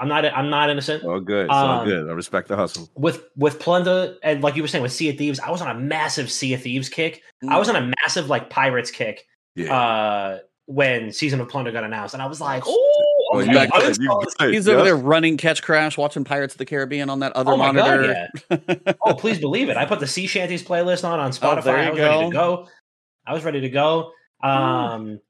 [0.00, 1.04] I'm not, I'm not innocent.
[1.04, 1.44] Oh, good.
[1.44, 2.08] It's Um, good.
[2.08, 2.90] I respect the hustle.
[2.96, 5.68] with with plunder and like you were saying with Sea of Thieves, I was on
[5.74, 7.22] a massive Sea of Thieves kick.
[7.48, 9.72] I was on a massive like pirates kick Yeah.
[9.76, 12.99] uh when season of plunder got announced, and I was like, Oh,
[13.30, 14.74] oh, you back good, you so- He's yeah.
[14.74, 18.28] over there running Catch Crash, watching Pirates of the Caribbean on that other oh monitor.
[18.50, 18.94] god, yeah.
[19.04, 19.76] oh, please believe it.
[19.76, 21.64] I put the Sea Shanties playlist on on Oh, Spotify.
[21.64, 22.56] there you I was ready to go.
[22.56, 22.68] go.
[23.26, 24.12] I was ready to go.
[24.42, 25.20] Um,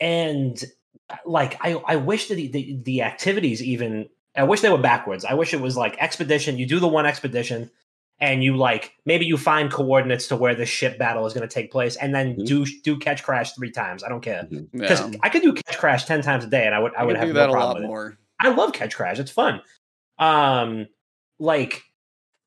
[0.00, 0.62] and
[1.26, 4.08] like I, I wish that the, the the activities even.
[4.36, 5.24] I wish they were backwards.
[5.24, 6.56] I wish it was like expedition.
[6.56, 7.70] You do the one expedition,
[8.20, 11.52] and you like maybe you find coordinates to where the ship battle is going to
[11.52, 12.46] take place, and then Mhm.
[12.46, 14.04] do do Ketchcrash three times.
[14.04, 15.18] I don't care because Yeah.
[15.22, 17.28] I could do Ketchcrash ten times a day, and I would I You would have
[17.28, 17.86] do no that a problem lot with it.
[17.86, 18.18] more.
[18.40, 19.18] I love Ketchcrash.
[19.18, 19.62] It's fun.
[20.18, 20.86] Um,
[21.38, 21.82] like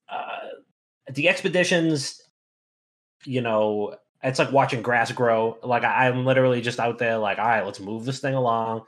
[0.09, 0.49] uh,
[1.11, 2.21] the expeditions,
[3.26, 5.57] you know, it's like watching grass grow.
[5.63, 8.84] Like I, I'm literally just out there, like, all right, let's move this thing along.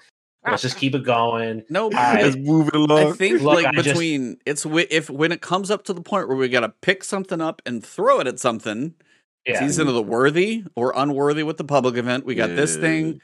[0.48, 1.64] Let's just keep it going.
[1.70, 3.08] No, I- Let's move it along.
[3.08, 5.94] I think Look, like I just- between it's wi- if when it comes up to
[5.94, 8.94] the point where we got to pick something up and throw it at something,
[9.46, 12.26] Yeah, season of the worthy or unworthy with the public event.
[12.26, 13.22] We got this thing.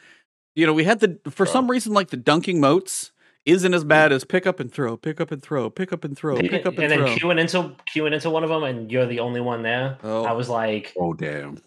[0.56, 1.54] You know, we had the for Bro.
[1.54, 3.12] some reason like the dunking moats
[3.46, 6.16] isn't as bad as pick up and throw, pick up and throw, pick up and
[6.16, 7.30] throw, and, pick up and, and then throw.
[7.32, 9.98] queuing into queuing into one of them, and you're the only one there.
[10.04, 10.24] Oh.
[10.26, 11.58] I was like, oh, damn.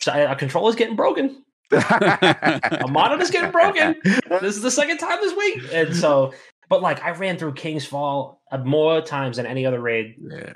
[0.00, 1.42] so a controller's getting broken.
[1.72, 3.96] A monitor's getting broken.
[4.40, 6.32] this is the second time this week, and so
[6.68, 10.52] But like I ran through King's Fall uh, more times than any other raid Yeah.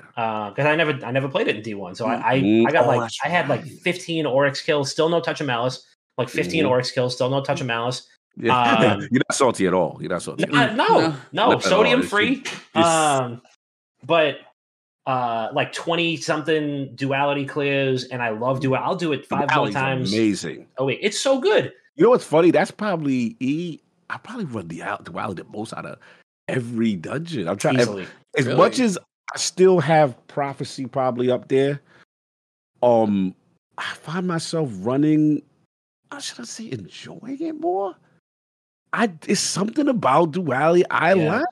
[0.49, 1.95] because I never I never played it in D one.
[1.95, 5.09] So I I, Mm, I got oh, like I had like 15 Oryx kills, still
[5.09, 5.85] no touch of malice.
[6.17, 6.69] Like 15 Mhm.
[6.69, 8.07] Oryx kills, still no touch of malice.
[8.37, 8.93] Yeah.
[8.95, 9.97] Um, You're not salty at all.
[10.01, 10.45] You're not salty.
[10.45, 10.99] No, no, No.
[10.99, 11.61] no, Not all.
[11.61, 12.41] sodium free.
[12.41, 13.41] just- Um,
[14.03, 14.37] but
[15.05, 18.75] uh, like 20 something duality clears, and I love dual.
[18.77, 20.13] I'll do it five more times.
[20.13, 20.67] Amazing.
[20.77, 21.73] Oh wait, it's so good.
[21.95, 22.51] You know what's funny?
[22.51, 23.79] That's probably E.
[24.09, 25.97] I probably run the out duality the most out of
[26.47, 27.47] every dungeon.
[27.47, 28.05] I'm trying Easily.
[28.37, 28.57] as Really?
[28.57, 28.97] much as
[29.33, 31.81] I still have prophecy probably up there.
[32.81, 33.33] Um,
[33.77, 35.41] I find myself running.
[36.11, 37.95] uh, Should I say enjoying it more?
[38.91, 41.37] I it's something about duality I Yeah.
[41.37, 41.45] like.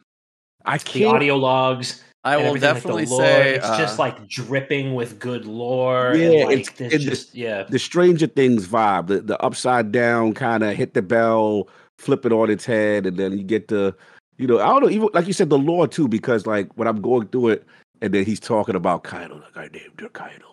[0.66, 1.16] I can't.
[1.16, 2.04] audio logs.
[2.24, 6.14] I will everything, like, definitely lore, say it's uh, just like dripping with good lore.
[6.16, 7.64] Yeah, and like it's- there's and the- just yeah.
[7.64, 11.68] the Stranger Things vibe, the, the upside down kind of hit the bell,
[11.98, 13.96] flip it on its head, and then you get the,
[14.38, 16.88] you know, I don't know, even like you said, the lore too, because like when
[16.88, 17.66] I'm going through it,
[18.02, 20.46] and then he's talking about Caiatl, like I named your Caiatl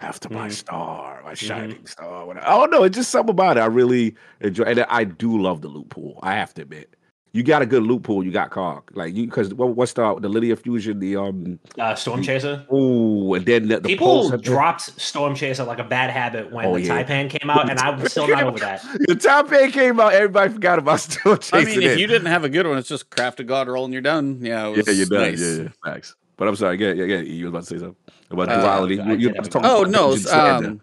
[0.00, 1.36] after my star, my Mhm.
[1.36, 2.26] shining star.
[2.26, 2.46] Whatever.
[2.48, 3.60] I don't know, it's just something about it.
[3.60, 6.18] I really enjoy, and I do love the loot pool.
[6.22, 6.96] I have to admit.
[7.34, 8.22] You got a good loot pool.
[8.22, 10.98] You got Cog, like you, because what, what's the the linear fusion?
[11.00, 12.66] The um, Uh, Storm Chaser.
[12.70, 16.66] oh, and then the, the People pulse- dropped Storm Chaser like a bad habit when
[16.66, 17.02] Oh, the yeah.
[17.02, 18.82] Taipan came out, and I'm still not over that.
[19.08, 20.12] The Taipan came out.
[20.12, 21.56] Everybody forgot about Storm Chaser.
[21.56, 21.98] I mean, if it.
[22.00, 24.38] you didn't have a good one, it's just craft a god roll and you're done.
[24.42, 25.20] Yeah, it was yeah, you're done.
[25.22, 25.40] nice.
[25.40, 26.14] Yeah, yeah, facts.
[26.36, 26.76] But I'm sorry.
[26.78, 27.18] Yeah, yeah, yeah.
[27.20, 27.96] You was about to say something
[28.30, 29.00] about Uh, duality.
[29.00, 30.80] I You, you did was have Oh about no, um,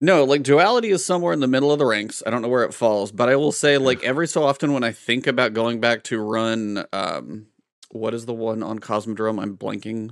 [0.00, 2.22] no, like duality is somewhere in the middle of the ranks.
[2.26, 4.84] I don't know where it falls, but I will say, like every so often when
[4.84, 7.46] I think about going back to run, um,
[7.90, 9.40] what is the one on Cosmodrome?
[9.42, 10.10] I'm blanking.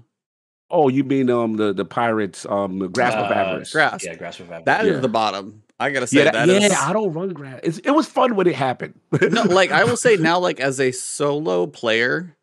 [0.70, 3.72] oh, you mean um the the pirates um the grasp of Uh, avarice?
[3.72, 4.04] Grasp.
[4.06, 4.64] Yeah, Grasp of Avarice.
[4.64, 5.00] That is Yeah.
[5.00, 5.62] the bottom.
[5.78, 6.80] I gotta say yeah, that that, is yeah.
[6.80, 7.60] I don't run grasp.
[7.64, 8.94] It's, it was fun when it happened.
[9.20, 12.36] no, like I will say now, like as a solo player,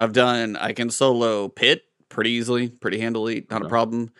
[0.00, 4.10] I've done I can solo pit pretty easily, pretty handily, not a problem.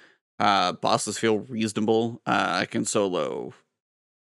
[0.40, 2.20] Uh bosses feel reasonable.
[2.26, 3.54] Uh I can solo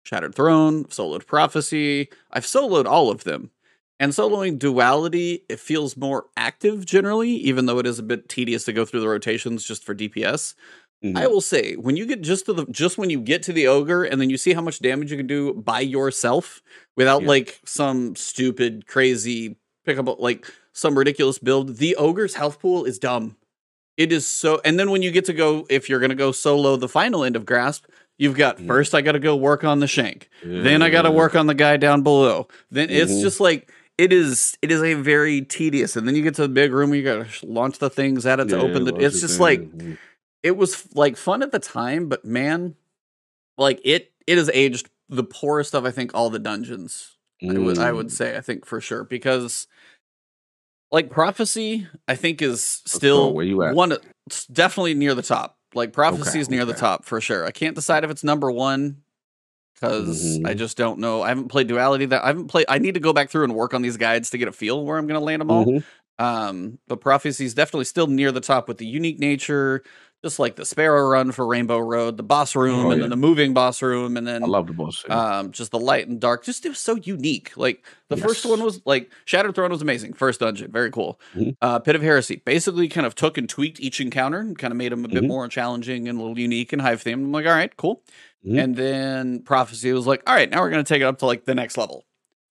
[0.05, 2.09] Shattered Throne, soloed Prophecy.
[2.33, 3.51] I've soloed all of them.
[4.01, 8.65] And soloing Duality, it feels more active generally, even though it is a bit tedious
[8.65, 10.55] to go through the rotations just for DPS.
[11.05, 11.19] Mhm.
[11.19, 13.67] I will say, when you get just to the just when you get to the
[13.67, 16.63] ogre and then you see how much damage you can do by yourself
[16.97, 17.29] without Yeah.
[17.29, 22.99] like some stupid, crazy pick up like some ridiculous build, the ogre's health pool is
[22.99, 23.37] dumb.
[24.01, 26.77] It is so and then when you get to go if you're gonna go solo
[26.77, 27.85] the final end of grasp,
[28.19, 28.67] you've got Mhm.
[28.67, 30.31] first I gotta go work on the shank.
[30.43, 32.49] Then I gotta work on the guy down below.
[32.71, 33.21] Then it's Mhm.
[33.21, 36.49] just like it is it is a very tedious and then you get to the
[36.49, 39.39] big room you gotta launch the things at it to Yeah, open the it's just
[39.39, 39.99] like things.
[40.43, 42.77] it was like fun at the time, but man,
[43.59, 47.19] like it it has aged the poorest of I think all the dungeons.
[47.47, 48.13] I would I would Mm.
[48.13, 49.67] say I think for sure because
[50.93, 53.74] like prophecy I think is still Where you at?
[53.74, 53.93] one
[54.26, 55.57] it's definitely near the top.
[55.74, 57.45] Like prophecy Okay, is near the top for sure.
[57.47, 59.03] I can't decide if it's number one
[59.74, 60.59] because I Mhm.
[60.59, 61.22] just don't know.
[61.22, 62.66] I haven't played duality that I haven't played.
[62.68, 64.84] I need to go back through and work on these guides to get a feel
[64.84, 65.64] where I'm going to land them all.
[65.66, 65.84] Mhm.
[66.18, 69.82] Um, but prophecy is definitely still near the top with the unique nature,
[70.23, 73.03] just like the Sparrow Run for Rainbow Road, the boss room, Oh, and yeah.
[73.05, 75.03] then the moving boss room, and then I love the boss.
[75.09, 76.45] um, just the light and dark.
[76.45, 77.53] Just it was so unique.
[77.57, 80.12] Like the first one was like Shattered Throne was amazing.
[80.12, 81.18] First dungeon, very cool.
[81.35, 81.57] Mhm.
[81.62, 84.77] Uh, Pit of Heresy basically kind of took and tweaked each encounter and kind of
[84.77, 85.29] made them a bit Mhm.
[85.29, 87.14] more challenging and a little unique and hive themed.
[87.14, 88.03] I'm like, all right, cool.
[88.47, 88.62] Mhm.
[88.62, 91.45] And then Prophecy was like, all right, now we're gonna take it up to like
[91.47, 92.05] the next level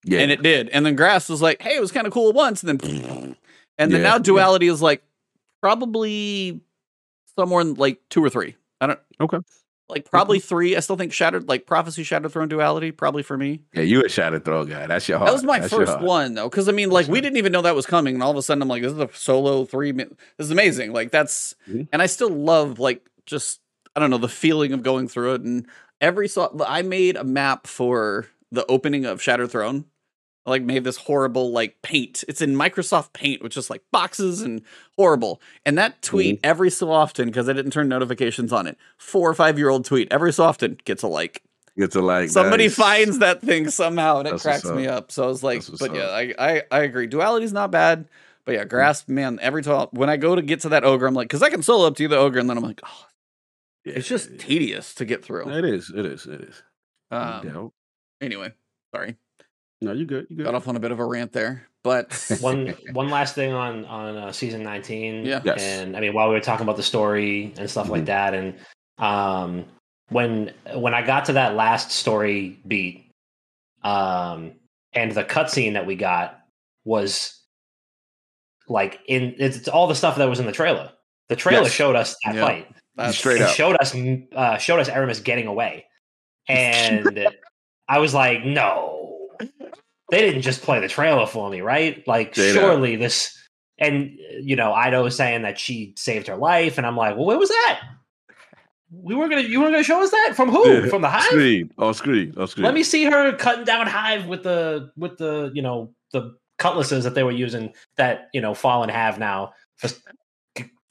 [0.05, 0.69] yeah, and it did.
[0.69, 2.89] And then Grasp was like, "Hey, it was kind of cool once," and then,
[3.77, 4.19] and then Yeah, now yeah.
[4.19, 5.03] Duality is like
[5.61, 6.61] probably
[7.37, 8.55] somewhere in like two or three.
[8.81, 9.37] I don't Okay.
[9.89, 10.75] like probably three.
[10.75, 13.63] I still think Shattered, like Prophecy, Shattered Throne, Duality, probably for me.
[13.73, 14.87] yeah, you a Shattered Throne guy.
[14.87, 15.27] That's your heart.
[15.29, 17.61] That was my That's first one though, because I mean, like we didn't even know
[17.63, 19.91] that was coming, and all of a sudden I'm like, "This is a solo three.
[19.91, 20.07] This
[20.37, 21.87] is amazing!" Like that's, Mhm.
[21.91, 23.59] and I still love like just
[23.95, 25.41] I don't know the feeling of going through it.
[25.41, 25.65] And
[25.99, 29.85] every so I made a map for the opening of Shattered Throne.
[30.45, 32.23] Like made this horrible like paint.
[32.27, 34.61] It's in Microsoft Paint, which is like boxes and
[34.97, 35.41] horrible.
[35.65, 36.45] And that tweet Mm-hmm.
[36.49, 38.77] every so often because I didn't turn notifications on it.
[38.97, 41.43] Four or five year old tweet every so often gets a like.
[41.77, 42.75] Gets a like Somebody nice.
[42.75, 44.97] finds that thing somehow and it That's cracks me up.
[45.05, 45.11] up.
[45.11, 46.07] So I was like, but yeah.
[46.07, 47.07] I, I I agree.
[47.07, 48.07] Duality's not bad.
[48.45, 51.13] But yeah, grasp, man, every time when I go to get to that ogre, I'm
[51.13, 53.05] like, because I can solo up to the ogre, and then I'm like, oh,
[53.85, 55.49] Yeah, it's just tedious to get through.
[55.51, 55.91] It is.
[55.95, 56.25] It is.
[56.25, 56.63] It is.
[57.11, 57.71] Um,
[58.21, 58.51] anyway,
[58.95, 59.17] sorry,
[59.81, 60.27] No, you good.
[60.29, 60.43] You good.
[60.45, 62.11] got off on a bit of a rant there, but
[62.41, 65.41] one one last thing on on uh, season 19 Yeah.
[65.45, 65.61] Yes.
[65.61, 68.07] and i mean while we were talking about the story and stuff like Mhm.
[68.07, 68.55] that and
[68.97, 69.65] um
[70.09, 73.09] when when i got to that last story beat
[73.83, 74.51] um
[74.93, 76.41] and the cutscene that we got
[76.83, 77.39] was
[78.67, 80.91] like in it's, it's all the stuff that was in the trailer.
[81.29, 81.71] The trailer Yes.
[81.71, 82.41] showed us that Yeah.
[82.41, 82.67] fight.
[82.95, 83.55] That's Straight up.
[83.55, 83.95] showed us
[84.35, 85.85] uh, showed us Eramis getting away,
[86.49, 87.27] and
[87.87, 88.98] I was like, no,
[89.39, 92.05] they didn't just play the trailer for me, right?
[92.07, 92.35] Like, up.
[92.35, 93.35] surely this.
[93.77, 97.25] And you know, Eido was saying that she saved her life, and I'm like, well,
[97.25, 97.81] where was that?
[98.91, 100.67] We were gonna, you were gonna show us that from who?
[100.69, 100.87] Yeah.
[100.87, 101.23] From the hive?
[101.23, 101.71] Screen.
[101.77, 102.33] Oh, screen.
[102.35, 102.65] Oh, screen.
[102.65, 107.05] Let me see her cutting down hive with the with the you know the cutlasses
[107.05, 109.53] that they were using that you know Fallen have now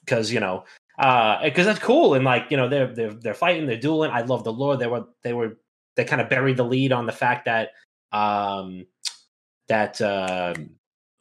[0.05, 0.63] because you know
[0.97, 4.11] uh, because that's cool and like you know they're they're they're fighting they're dueling.
[4.11, 4.77] I love the lore.
[4.77, 5.57] They were they were
[5.95, 7.69] they kind of buried the lead on the fact that
[8.11, 8.85] um
[9.67, 10.53] that uh,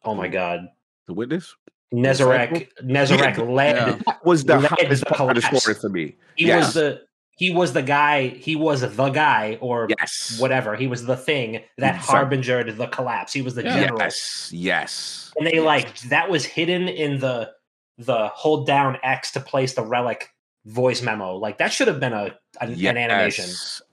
[0.04, 0.68] oh my god
[1.06, 1.54] the witness
[1.94, 3.98] Nezarec Nezarec led Yeah.
[4.06, 6.16] that was the hottest the part of the story for me.
[6.36, 6.66] he Yes.
[6.66, 10.38] was the he was the guy he was the guy or Yes.
[10.40, 10.74] whatever.
[10.76, 13.32] He was the thing that harbingered the collapse.
[13.32, 13.80] He was the Yeah.
[13.80, 14.00] general.
[14.00, 14.50] Yes.
[14.52, 15.32] Yes.
[15.38, 17.50] And they like that was hidden in the
[17.96, 20.28] the hold down X to place the relic
[20.66, 21.36] voice memo.
[21.36, 23.46] Like that should have been a an, an animation.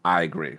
[0.04, 0.58] I agree.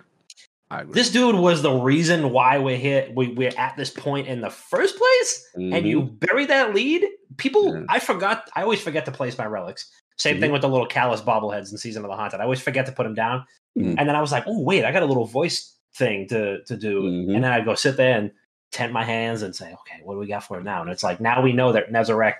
[0.87, 3.09] This dude was the reason why we're here.
[3.15, 7.05] We, we're at this point in the first place, and you bury that lead.
[7.37, 7.85] People, Yeah.
[7.89, 8.49] I forgot.
[8.55, 9.89] I always forget to place my relics.
[10.17, 10.39] Same Mhm.
[10.39, 12.39] thing with the little Calus bobbleheads in Season of the Haunted.
[12.39, 13.45] I always forget to put them down,
[13.77, 13.95] Mhm.
[13.97, 16.75] and then I was like, "Oh wait, I got a little voice thing to to
[16.75, 17.35] do." Mhm.
[17.35, 18.31] And then I'd go sit there and
[18.71, 21.03] tent my hands and say, "Okay, what do we got for it now?" And it's
[21.03, 22.33] like now we know that Nezarec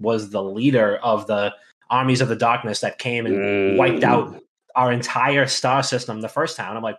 [0.00, 1.54] was the leader of the
[1.88, 4.36] armies of the darkness that came and wiped out
[4.76, 6.76] our entire star system the first time.
[6.76, 6.96] I'm like,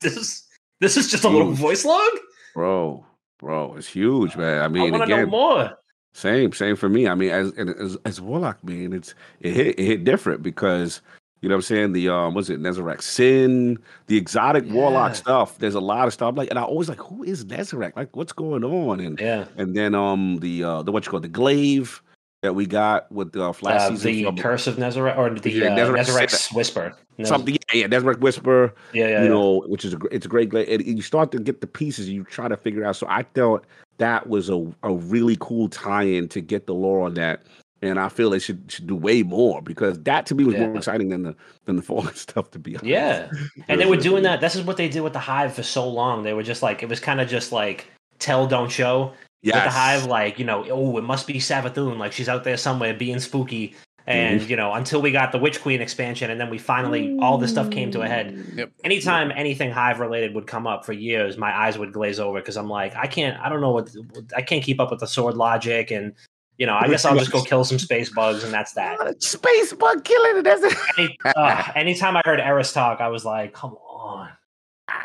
[0.00, 0.44] this is
[0.80, 2.10] this is just a little voice log.
[2.54, 3.04] bro,
[3.38, 3.74] bro.
[3.76, 4.60] It's huge, man.
[4.60, 5.76] I I mean, want to know again, more.
[6.12, 7.06] Same, same for me.
[7.06, 11.00] I mean, as as, as Warlock, man, it's it hit it hit different because
[11.40, 11.92] you know what I'm saying.
[11.92, 13.78] The um, was it Nezarec Sin,
[14.08, 15.58] the exotic Warlock stuff.
[15.58, 17.94] There's a lot of stuff like, and I always like, who is Nezarec?
[17.96, 19.00] Like, what's going on?
[19.00, 22.02] And Yeah, and then um, the uh, the what you call it, the glaive
[22.42, 24.12] that we got with the uh, last uh, season.
[24.12, 26.96] the from- curse of Nezarec or the Yeah, uh, Nezarec whisper.
[27.18, 28.74] Nez- something, yeah, yeah, Nezarec Whisper.
[28.94, 29.30] yeah, yeah, you yeah.
[29.30, 32.14] know, which is a, it's a great, and you start to get the pieces, and
[32.14, 32.96] you try to figure out.
[32.96, 33.66] So I thought
[33.98, 37.42] that was a, a really cool tie-in to get the lore on that,
[37.82, 40.74] and I feel they should should do way more because that to me was more
[40.74, 41.36] exciting than the
[41.66, 42.50] than the fallen stuff.
[42.52, 43.30] To be honest, Yeah.
[43.68, 44.40] and they were doing that.
[44.40, 46.22] This is what they did with the Hive for so long.
[46.22, 47.86] They were just like it was kind of just like
[48.18, 49.12] tell, don't show.
[49.42, 49.54] Yes.
[49.56, 51.98] With the Hive, like you know, oh, it must be Savathun.
[51.98, 53.74] Like she's out there somewhere being spooky.
[54.06, 54.50] And Mm-hmm.
[54.50, 57.50] you know, until we got the Witch Queen expansion, and then we finally all this
[57.50, 58.34] stuff came to a head.
[58.54, 58.72] Yep.
[58.82, 62.56] anytime anything hive related would come up for years my eyes would glaze over because
[62.56, 63.90] i'm like i can't i don't know what
[64.36, 66.14] i can't keep up with the sword logic and
[66.56, 69.72] you know i guess i'll just go kill some space bugs and that's that Space
[69.74, 70.46] bug killing it.
[70.46, 70.78] It.
[70.98, 74.30] Any, uh, anytime i heard eris talk i was like come on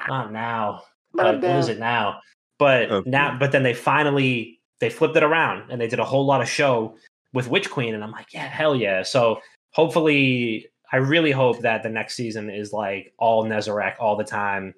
[0.07, 0.81] not now
[1.13, 2.21] like, what is it now
[2.59, 3.09] but Okay.
[3.09, 6.41] now but then they finally they flipped it around and they did a whole lot
[6.41, 6.95] of show
[7.33, 9.39] with witch queen and i'm like yeah hell yeah so
[9.71, 14.73] hopefully i really hope that the next season is like all nezarec all the time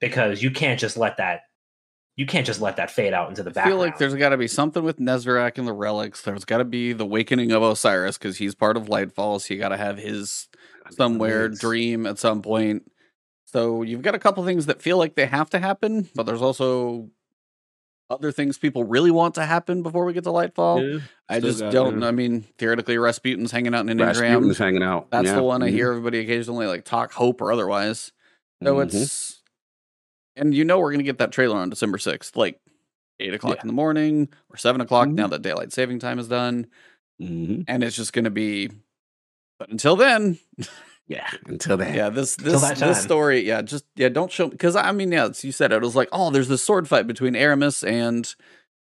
[0.00, 1.42] because you can't just let that
[2.16, 4.28] you can't just let that fade out into the I background feel like there's got
[4.30, 6.20] to be something with Nezarec and the relics.
[6.20, 9.40] There's got to be the awakening of Osiris because he's part of Lightfall.
[9.40, 10.48] So you got to have his
[10.90, 11.58] somewhere Yes.
[11.60, 12.90] dream at some point.
[13.46, 16.42] So you've got a couple things that feel like they have to happen, but there's
[16.42, 17.08] also
[18.10, 20.94] other things people really want to happen before we get to Lightfall.
[21.00, 22.00] Yeah, I just don't.
[22.00, 22.08] yeah.
[22.08, 24.58] I mean, theoretically, Rasputin's hanging out in Rasputin's engram.
[24.58, 25.10] hanging out.
[25.10, 25.36] That's Yeah.
[25.36, 25.72] the one I Mhm.
[25.74, 28.12] hear everybody occasionally like talk hope or otherwise.
[28.62, 28.84] So Mhm.
[28.86, 29.42] it's,
[30.36, 32.60] and you know, we're gonna get that trailer on December sixth, like
[33.20, 35.14] eight o'clock in the morning or seven o'clock Mhm.
[35.14, 36.66] now that daylight saving time is done,
[37.22, 37.64] Mhm.
[37.68, 38.70] and it's just gonna be.
[39.58, 40.38] But until then,
[41.10, 41.28] Yeah.
[41.46, 41.94] Until then.
[41.94, 45.42] yeah, this this this story, yeah, just yeah, don't show because I mean, yeah, it's-
[45.44, 48.32] you said it, it was like, oh, there's this sword fight between Eramis and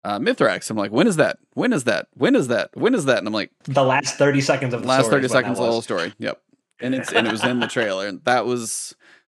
[0.04, 0.70] uh, Mithrax.
[0.70, 1.38] I'm like, when is that?
[1.54, 2.08] When is that?
[2.14, 2.70] When is that?
[2.74, 3.18] When is that?
[3.18, 5.46] And I'm like, the last 30 seconds of the last story thirty is when that
[5.46, 6.12] seconds of the whole story.
[6.18, 6.42] Yep,
[6.80, 8.94] and it's and it was in the trailer, and that was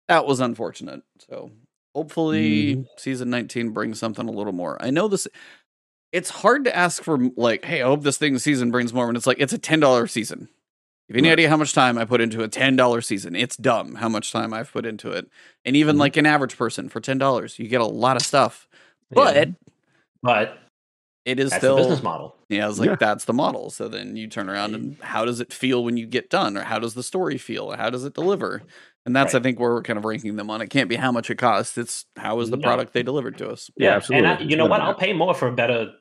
[0.10, 1.04] that was unfortunate.
[1.30, 1.52] So
[1.96, 2.82] hopefully, Mm-hmm.
[2.98, 4.78] season nineteen brings something a little more.
[4.82, 5.26] I know this.
[6.12, 9.08] It's hard to ask for like, hey, I hope this thing season brings more.
[9.08, 10.50] And it's like it's a ten dollar season.
[11.10, 13.36] If you have any idea how much time I put into a ten dollar season,
[13.36, 15.28] it's dumb how much time I've put into it.
[15.66, 16.00] And even Mhm.
[16.00, 18.68] like an average person for ten dollars, you get a lot of stuff.
[19.12, 19.16] Yeah.
[19.16, 19.50] But
[20.22, 20.58] but
[21.26, 22.96] it is that's still the business model yeah, I was like, Yeah.
[23.00, 23.70] that's the model.
[23.72, 26.56] So then you turn around and how does it feel when you get done?
[26.58, 27.72] Or how does the story feel?
[27.72, 28.62] How does it deliver?
[29.06, 30.62] And that's, I think, where we're kind of ranking them on.
[30.62, 31.78] It can't be how much it costs.
[31.78, 32.64] It's how is the No.
[32.64, 33.70] product they delivered to us.
[33.76, 34.46] Yeah, and I, absolutely.
[34.52, 35.92] you know what i'll pay more for better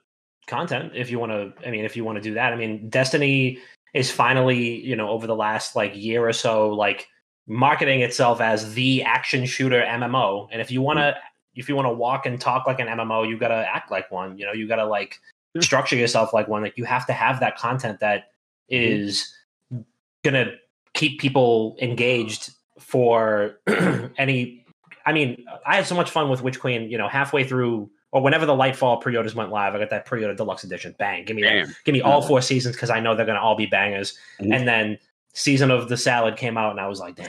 [0.46, 2.88] content if you want to i mean if you want to do that i mean
[2.90, 3.58] destiny
[3.94, 7.08] is finally you know over the last like year or so like
[7.46, 11.14] marketing itself as the action shooter mmo and if you want to
[11.54, 14.10] if you want to walk and talk like an MMO, you got to act like
[14.10, 14.38] one.
[14.38, 15.20] You know, you got to like
[15.60, 16.62] structure yourself like one.
[16.62, 18.24] Like you have to have that content that
[18.68, 19.32] is
[19.72, 19.82] Mm-hmm.
[20.22, 20.52] gonna
[20.94, 23.58] keep people engaged for
[24.18, 24.66] any.
[25.04, 26.90] I mean, I had so much fun with Witch Queen.
[26.90, 30.34] You know, halfway through or whenever the Lightfall pre-orders went live, I got that pre-order
[30.34, 30.94] deluxe edition.
[30.98, 31.66] Bang, give me that.
[31.84, 34.16] Give me all four seasons because I know they're gonna all be bangers.
[34.40, 34.54] Mhm.
[34.54, 34.98] And then
[35.32, 37.28] season of the salad came out, and I was like, damn.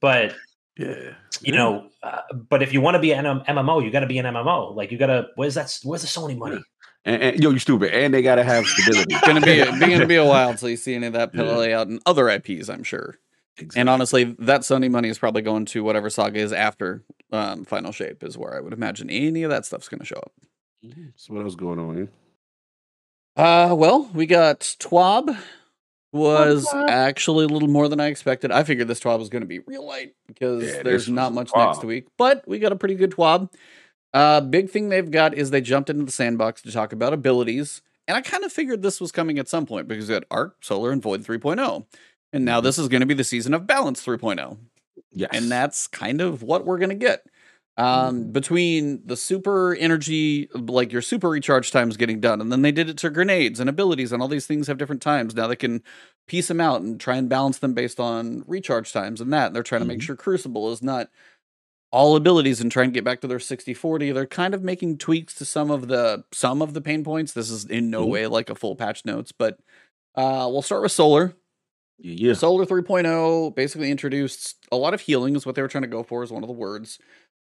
[0.00, 0.34] But
[0.76, 1.12] Yeah.
[1.40, 4.18] you know, uh, but if you want to be an MMO, you got to be
[4.18, 4.74] an MMO.
[4.74, 5.28] Like you got to.
[5.36, 5.78] Where's that?
[5.84, 6.60] Where's the Sony money?
[7.06, 7.92] And, and yo, you stupid.
[7.94, 9.14] And they gotta have stability.
[9.14, 11.42] It's gonna be it's gonna be a while until you see any of that Yeah.
[11.44, 13.18] play out in other IPs, I'm sure.
[13.56, 13.80] Exactly.
[13.80, 17.02] And honestly, that Sony money is probably going to whatever saga is after
[17.32, 20.16] um, Final Shape is where I would imagine any of that stuff's going to show
[20.16, 20.32] up.
[21.16, 22.08] So what else going on here?
[23.36, 25.36] Uh, well, we got Twab.
[26.12, 26.88] Was Twab.
[26.88, 28.52] actually a little more than I expected.
[28.52, 31.50] I figured this Twab was going to be real light because Yeah, there's not much
[31.50, 31.72] Twab.
[31.74, 32.06] next week.
[32.16, 33.52] But we got a pretty good Twab.
[34.12, 37.82] Uh, big thing they've got is they jumped into the sandbox to talk about abilities,
[38.06, 40.56] and I kind of figured this was coming at some point because we had Arc,
[40.60, 41.84] Solar, and Void 3.0,
[42.34, 44.58] and now this is going to be the season of Balance 3.0
[45.12, 45.30] Yes.
[45.32, 47.24] and that's kind of what we're gonna get.
[47.76, 47.86] Um,
[48.26, 48.32] Mhm.
[48.32, 52.88] between the super energy, like your super recharge times getting done, and then they did
[52.88, 55.34] it to grenades and abilities, and all these things have different times.
[55.34, 55.82] Now they can
[56.28, 59.46] piece them out and try and balance them based on recharge times and that.
[59.48, 60.02] And they're trying to make Mhm.
[60.02, 61.10] sure Crucible is not
[61.92, 64.10] all abilities and try and get back to their 60-40.
[64.12, 67.32] They're kind of making tweaks to some of the some of the pain points.
[67.32, 68.10] This is in no Mhm.
[68.10, 69.58] way like a full patch notes, but
[70.16, 71.34] uh, we'll start with solar.
[71.98, 72.32] Yeah.
[72.34, 76.02] Solar 3.0 basically introduced a lot of healing, is what they were trying to go
[76.02, 76.98] for, is one of the words.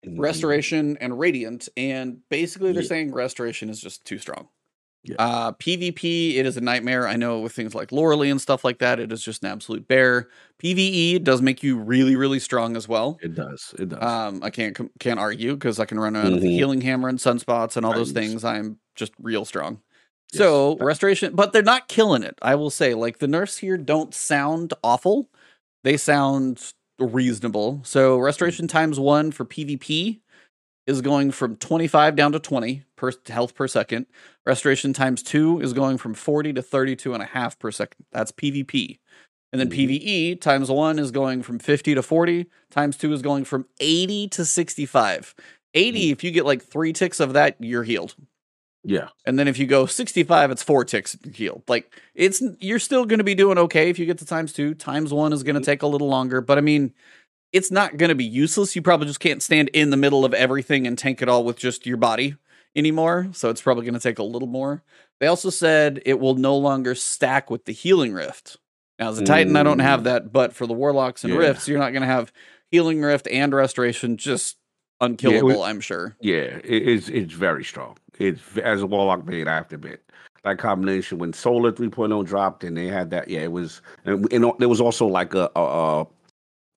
[0.07, 0.19] Mhm.
[0.19, 1.69] Restoration and Radiant.
[1.77, 2.89] And basically, they're Yeah.
[2.89, 4.49] saying Restoration is just too strong.
[5.05, 5.17] Yeah.
[5.19, 7.07] Uh, PvP, it is a nightmare.
[7.09, 9.89] I know with things like Loreley and stuff like that, it is just an absolute
[9.89, 10.29] bear.
[10.63, 13.23] PvE does make you really, really strong as well.
[13.23, 13.75] It does.
[13.79, 14.03] It does.
[14.03, 16.55] Um, I can't can't argue because I can run around with the Mhm.
[16.55, 18.45] healing hammer and sunspots and all those things.
[18.45, 19.83] I'm just real strong.
[20.33, 20.39] Yes.
[20.39, 22.39] So restoration, but they're not killing it.
[22.43, 25.29] I will say, like the nerfs here don't sound awful;
[25.85, 27.81] they sound reasonable.
[27.85, 30.21] So restoration times one for PvP
[30.87, 34.07] is going from 25 down to 20 per health per second.
[34.47, 38.05] Restoration times two is going from 40 to 32 and a half per second.
[38.13, 38.99] That's PvP.
[39.53, 39.73] And then Mhm.
[39.75, 44.29] PvE times one is going from 50 to 40, times two is going from 80
[44.29, 45.35] to 65.
[45.75, 48.15] 80, if you get like three ticks of that, you're healed.
[48.83, 49.09] Yeah.
[49.27, 51.63] And then if you go 65, it's four ticks healed.
[51.69, 54.75] Like it's you're still going to be doing okay if you get to times two.
[54.75, 56.95] Times one is going to take a little longer, but I mean,
[57.53, 58.75] it's not going to be useless.
[58.77, 61.57] You probably just can't stand in the middle of everything and tank it all with
[61.59, 62.37] just your body
[62.75, 63.29] anymore.
[63.33, 64.83] So it's probably going to take a little more.
[65.19, 68.57] They also said it will no longer stack with the healing rift.
[68.99, 71.39] Now, as a Titan, I don't have that, but for the warlocks and Yeah.
[71.41, 72.33] rifts, you're not going to have
[72.71, 74.57] healing rift and restoration just
[75.01, 75.63] unkillable.
[75.63, 76.17] I'm sure.
[76.21, 77.97] Yeah, it's it's very strong.
[78.21, 80.03] It's as a warlock main, I have to admit.
[80.45, 84.53] That combination when Solar 3.0 dropped and they had that, yeah, it was, and, and
[84.59, 86.07] there was also like a a, a,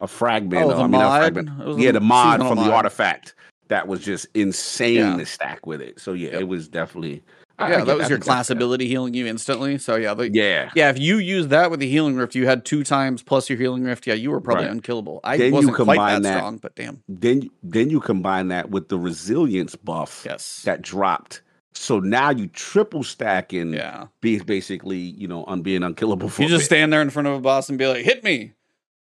[0.02, 0.64] a fragment.
[0.66, 1.80] Oh, uh, the I mean, fragment.
[1.80, 2.72] Yeah, a the mod from the mod.
[2.72, 3.36] artifact
[3.68, 5.18] that was just insane Yeah.
[5.18, 6.00] to stack with it.
[6.00, 6.42] So yeah, Yep.
[6.42, 7.24] it was definitely.
[7.60, 9.78] I- I Yeah, get- that was I your class that's- ability healing you instantly.
[9.78, 12.66] So yeah, the, Yeah, Yeah, if you use that with the healing rift, you had
[12.66, 14.08] two times plus your healing rift.
[14.08, 14.72] Yeah, you were probably Right.
[14.72, 15.20] unkillable.
[15.24, 17.04] I Then you wasn't quite combine that, that- strong, but damn.
[17.08, 20.62] then then you combine that with the resilience buff Yes.
[20.64, 21.42] that dropped.
[21.76, 23.74] So now you triple stacking.
[23.74, 24.06] Yeah.
[24.22, 27.34] be basically you know on being unkillable for You just stand there in front of
[27.36, 28.54] a boss and be like, "Hit me."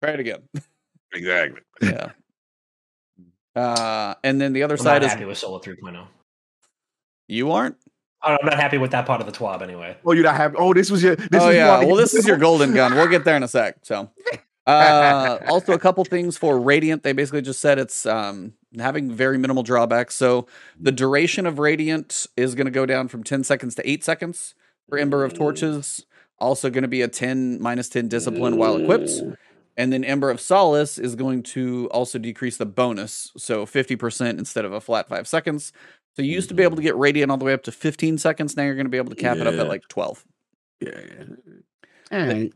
[0.01, 0.43] Try it again.
[1.13, 1.61] exactly.
[1.81, 2.11] yeah.
[3.55, 6.07] Uh, and then the other I'm side not is happy with Solar 3.0.
[7.27, 7.75] you aren't.
[8.21, 9.97] I'm not happy with that part of the TWAB anyway.
[10.05, 10.55] Oh, you're not happy.
[10.57, 11.15] Oh, this was your.
[11.15, 11.83] This oh is yeah.
[11.83, 12.95] Well, this is your golden gun.
[12.95, 13.77] We'll get there in a sec.
[13.83, 14.09] So,
[14.67, 17.03] uh, also a couple things for Radiant.
[17.03, 20.15] They basically just said it's um, having very minimal drawbacks.
[20.15, 20.47] So
[20.79, 24.53] the duration of Radiant is going to go down from 10 seconds to 8 seconds
[24.87, 26.05] for Ember of Torches.
[26.39, 29.11] Also going to be a 10 minus 10 discipline while equipped.
[29.75, 33.31] And then Ember of Solace is going to also decrease the bonus.
[33.37, 35.71] So 50% instead of a flat 5 seconds.
[36.19, 38.17] So you used to be able to get Radiant all the way up to 15
[38.17, 38.57] seconds.
[38.57, 40.25] Now you're going to be able to cap it up at like 12.
[40.81, 40.89] Yeah.
[40.91, 42.19] yeah.
[42.19, 42.53] Alright.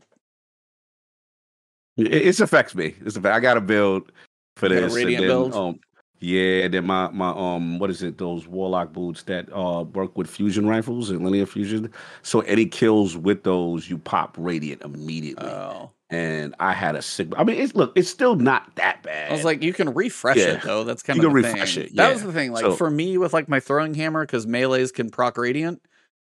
[1.96, 2.94] It, it's affects me.
[3.06, 4.12] It's affect, I got to build
[4.56, 4.94] for You got a this.
[4.94, 5.54] Radiant then, build?
[5.54, 5.80] Um,
[6.20, 8.18] yeah, and then my my um what is it?
[8.18, 11.90] Those warlock boots that uh work with fusion rifles and linear fusion.
[12.20, 15.48] So any kills with those, you pop radiant immediately.
[15.48, 15.90] Oh.
[16.14, 17.28] And I had a sick.
[17.36, 19.30] I mean, it's look, it's still not that bad.
[19.30, 20.54] I was like, you can refresh Yeah.
[20.54, 20.84] it though.
[20.84, 21.84] That's kind You of can the refresh thing.
[21.86, 22.52] it, That was the thing.
[22.52, 25.82] Like So- for me with like my throwing hammer, because melees can proc radiant.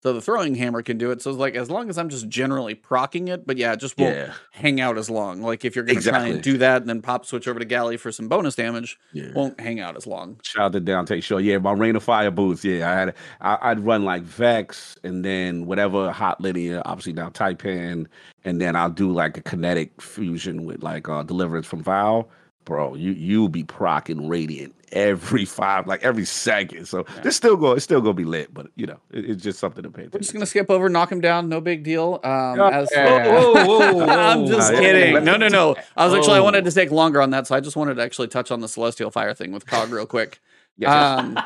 [0.07, 1.21] So the throwing hammer can do it.
[1.21, 3.99] So it's like as long as I'm just generally procking it, but yeah, it just
[3.99, 4.35] won't Yeah.
[4.53, 5.43] hang out as long.
[5.43, 7.97] Like if you're gonna try and do that and then pop switch over to galley
[7.97, 9.33] for some bonus damage, Yeah.
[9.35, 10.39] won't hang out as long.
[10.45, 11.39] Shout out to Dante Show.
[11.39, 12.65] Yeah, my Rain of Fire boots.
[12.65, 17.31] Yeah, I had I, I'd run like Vex and then whatever hot linear, obviously now
[17.31, 18.07] Taipan,
[18.45, 22.29] and then I'll do like a kinetic fusion with like uh Deliverance from Val.
[22.67, 26.87] Bro, you you'll be procking Radiant every five, like every second.
[26.87, 29.61] So this still go, it's still gonna be lit, but you know, it- it's just
[29.61, 30.23] something to pay We're attention.
[30.23, 32.21] just gonna skip over, knock him down, no big deal.
[32.25, 32.69] Um, Yeah.
[32.81, 34.81] as Whoa, whoa, whoa, I'm just whoa.
[34.81, 35.25] kidding.
[35.25, 35.77] No, no, no.
[35.97, 36.43] I was actually I Oh.
[36.45, 38.69] wanted to take longer on that, so I just wanted to actually touch on the
[38.69, 40.41] celestial fire thing with Cog real quick.
[40.79, 41.19] Yes, yes.
[41.25, 41.39] Um,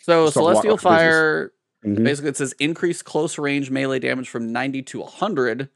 [0.00, 0.82] so Let's talk about celestial business.
[0.82, 1.52] fire
[1.86, 2.02] Mhm.
[2.04, 5.68] basically it says increase close range melee damage from 90 to 100.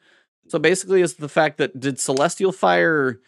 [0.49, 3.21] So basically, it's the fact that did celestial fire.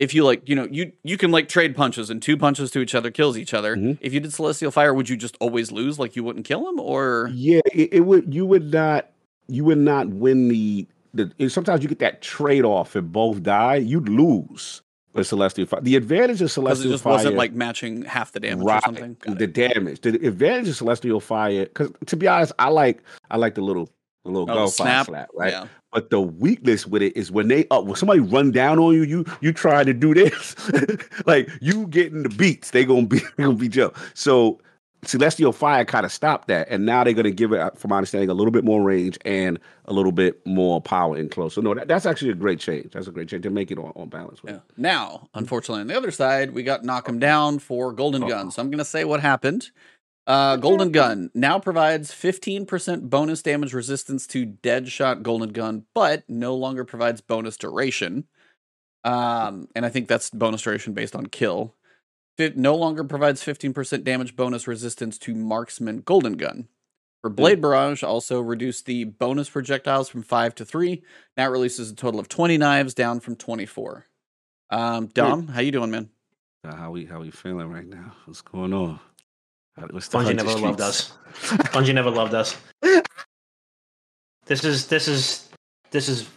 [0.00, 2.80] If you like, you know, you you can like trade punches and two punches to
[2.80, 3.76] each other kills each other.
[3.76, 3.98] Mhm.
[4.00, 5.98] If you did celestial fire, would you just always lose?
[5.98, 8.34] Like you wouldn't kill him, or Yeah, it, it would.
[8.34, 9.10] You would not.
[9.46, 10.86] You would not win the.
[11.12, 13.76] the sometimes you get that trade off if both die.
[13.76, 14.80] You'd lose
[15.12, 15.80] with celestial fire.
[15.82, 19.16] The advantage of Celestial it just fire wasn't like matching half the damage or something?
[19.20, 19.52] Got the it.
[19.52, 20.00] damage.
[20.00, 21.64] The advantage of celestial fire.
[21.66, 23.90] Because to be honest, I like I like the little
[24.24, 25.06] the little Oh, gunfire snap?
[25.06, 25.52] slap, right?
[25.52, 25.66] Yeah.
[25.92, 29.02] But the weakness with it is when they up when somebody run down on you,
[29.02, 30.54] you you try to do this,
[31.26, 33.96] like you getting the beats, they gonna be they gonna be up.
[34.14, 34.60] So
[35.02, 37.96] Celestial Fire kind of stopped that, and now they're gonna give it, uh, from my
[37.96, 41.54] understanding, a little bit more range and a little bit more power in close.
[41.54, 42.92] So no, that, that's actually a great change.
[42.92, 44.42] That's a great change to make it on, on balance.
[44.42, 44.60] With Yeah.
[44.76, 48.50] Now, unfortunately, on the other side, we got Knock 'Em Down for Golden Gun.
[48.50, 49.70] So I'm going to say what happened.
[50.30, 56.54] Uh, Golden Gun now provides 15% bonus damage resistance to Deadshot Golden Gun, but no
[56.54, 58.28] longer provides bonus duration.
[59.02, 61.74] Um, and I think that's bonus duration based on kill.
[62.38, 66.68] It no longer provides 15% damage bonus resistance to Marksman Golden Gun.
[67.22, 71.02] For Blade Barrage, also reduced the bonus projectiles from 5 to 3.
[71.36, 74.06] Now releases a total of 20 knives, down from 24.
[74.70, 76.08] Um, Dom, how you doing, man?
[76.62, 78.12] Uh, how we how we feeling right now?
[78.26, 79.00] What's going on?
[79.90, 81.12] What's the Bungie never loved us.
[81.72, 82.56] Bungie never loved us.
[84.46, 85.48] This is this is
[85.90, 86.28] this is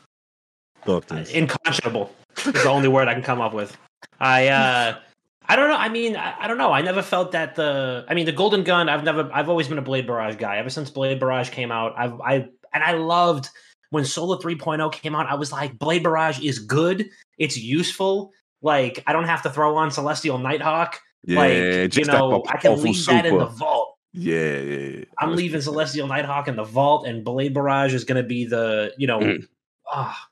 [0.86, 1.32] this.
[1.32, 2.10] inconscionable.
[2.38, 3.76] Is the only word I can come up with.
[4.20, 5.00] I uh
[5.46, 5.76] I don't know.
[5.76, 6.72] I mean, I, I don't know.
[6.72, 8.06] I never felt that the.
[8.08, 8.88] I mean, the Golden Gun.
[8.88, 9.30] I've never.
[9.34, 10.58] I've always been a Blade Barrage guy.
[10.58, 12.20] Ever since Blade Barrage came out, I've.
[12.22, 13.50] I and I loved
[13.90, 15.28] when Solar 3.0 came out.
[15.28, 17.10] I was like, Blade Barrage is good.
[17.38, 18.32] It's useful.
[18.62, 21.00] Like I don't have to throw on Celestial Nighthawk.
[21.24, 23.98] Yeah, like you know, I can leave that in the vault.
[24.14, 24.78] Yeah, yeah.
[25.00, 25.06] yeah.
[25.18, 28.94] I'm leaving Celestial Nighthawk in the vault, and Blade Barrage is going to be the,
[28.98, 29.48] you know, Mhm.
[29.92, 30.28] ah,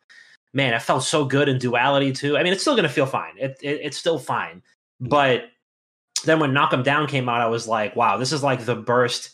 [0.53, 2.37] man, it felt so good in Duality too.
[2.37, 3.33] I mean, it's still going to feel fine.
[3.37, 4.61] It, it it's still fine,
[4.99, 5.45] but
[6.25, 8.75] then when Knock 'Em Down came out, I was like, wow, this is like the
[8.75, 9.31] burst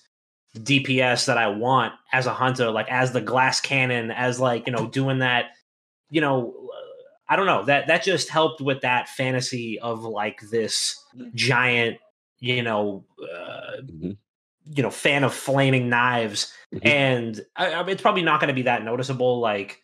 [0.57, 4.71] DPS that I want as a hunter, like as the glass cannon, as like you
[4.73, 5.47] know doing that,
[6.09, 6.53] you know.
[7.29, 11.03] I don't know that that just helped with that fantasy of like this
[11.33, 11.97] giant,
[12.39, 14.17] you know, uh, Mhm.
[14.75, 16.85] you know fan of flaming knives Mhm.
[16.85, 19.81] and I, I, it's probably not going to be that noticeable like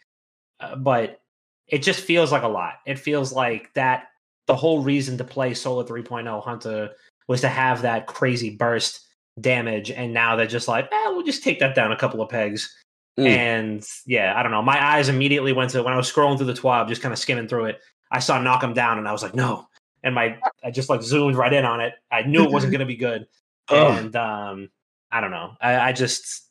[0.60, 1.22] uh, but
[1.68, 4.10] it just feels like a lot it feels like that
[4.48, 6.90] the whole reason to play solar 3.0 hunter
[7.30, 9.08] was to have that crazy burst
[9.40, 12.30] damage and now they're just like eh, we'll just take that down a couple of
[12.30, 12.76] pegs
[13.20, 13.28] Mm.
[13.28, 16.48] and yeah i don't know my eyes immediately went to when i was scrolling through
[16.48, 19.12] the twab just kind of skimming through it i saw Knock 'Em Down and i
[19.12, 19.68] was like no
[20.04, 22.80] and my i just like zoomed right in on it i knew it wasn't going
[22.80, 23.28] to be good
[23.70, 24.00] Ugh.
[24.04, 24.70] and um
[25.12, 26.50] i don't know i, I just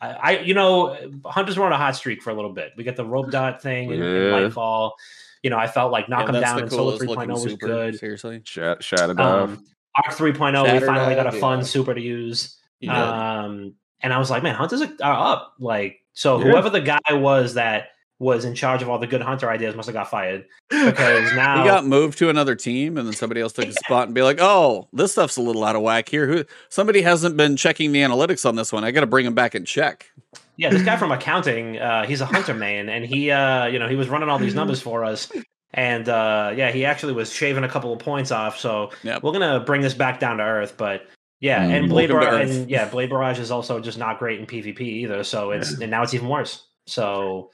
[0.00, 2.84] I, I you know hunters were on a hot streak for a little bit we
[2.84, 4.30] got the rope dot thing and, and Yeah.
[4.48, 4.92] lightfall
[5.42, 7.42] you know i felt like knock Yeah, them down and solo coolest 3.0 looking was
[7.42, 8.40] super, good Seriously.
[8.44, 9.50] Shat- Shadow Dive.
[9.50, 9.64] um
[9.96, 11.64] arc 3.0 we finally got a fun yeah.
[11.64, 13.42] super to use Yeah.
[13.44, 16.44] um and i was like man hunters are up like so Yeah.
[16.50, 17.88] whoever the guy was that
[18.18, 21.62] was in charge of all the good hunter ideas must have got fired because now
[21.62, 24.22] he got moved to another team, and then somebody else took his spot and be
[24.22, 26.26] like, "Oh, this stuff's a little out of whack here.
[26.26, 26.44] Who?
[26.70, 28.84] Somebody hasn't been checking the analytics on this one.
[28.84, 30.10] I got to bring him back and check."
[30.56, 33.86] Yeah, this guy from accounting, uh, he's a hunter man, and he, uh, you know,
[33.86, 35.30] he was running all these numbers for us,
[35.74, 38.58] and uh, yeah, he actually was shaving a couple of points off.
[38.58, 39.22] So Yep.
[39.24, 41.06] we're gonna bring this back down to earth, but
[41.40, 44.40] yeah, Mm, and Blade welcome Barrage, and yeah, Blade Barrage is also just not great
[44.40, 45.22] in PvP either.
[45.24, 46.64] So it's and now it's even worse.
[46.86, 47.50] So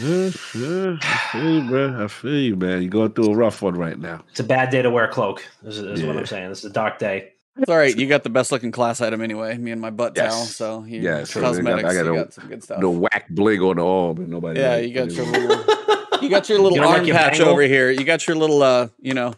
[0.00, 2.04] Yeah, yeah, I feel you, bro.
[2.04, 2.82] I feel you, man.
[2.82, 4.22] You're going through a rough one right now.
[4.30, 5.44] it's a bad day to wear a cloak.
[5.64, 6.48] Is, is what I'm saying.
[6.50, 7.30] This is a dark day.
[7.58, 7.94] It's all right.
[7.94, 9.58] You got the best looking class item anyway.
[9.58, 10.32] Me and my butt Yes.
[10.32, 10.44] towel.
[10.46, 11.88] So you, Yes, so I got- cosmetics.
[11.90, 12.80] I got you a- got some good stuff.
[12.80, 14.60] The whack bling on the arm, and nobody.
[14.60, 15.64] yeah, you got your little.
[16.22, 17.48] You got your little You don't like arm patch bangle?
[17.48, 17.90] over here.
[17.90, 19.34] You got your little, uh, you know,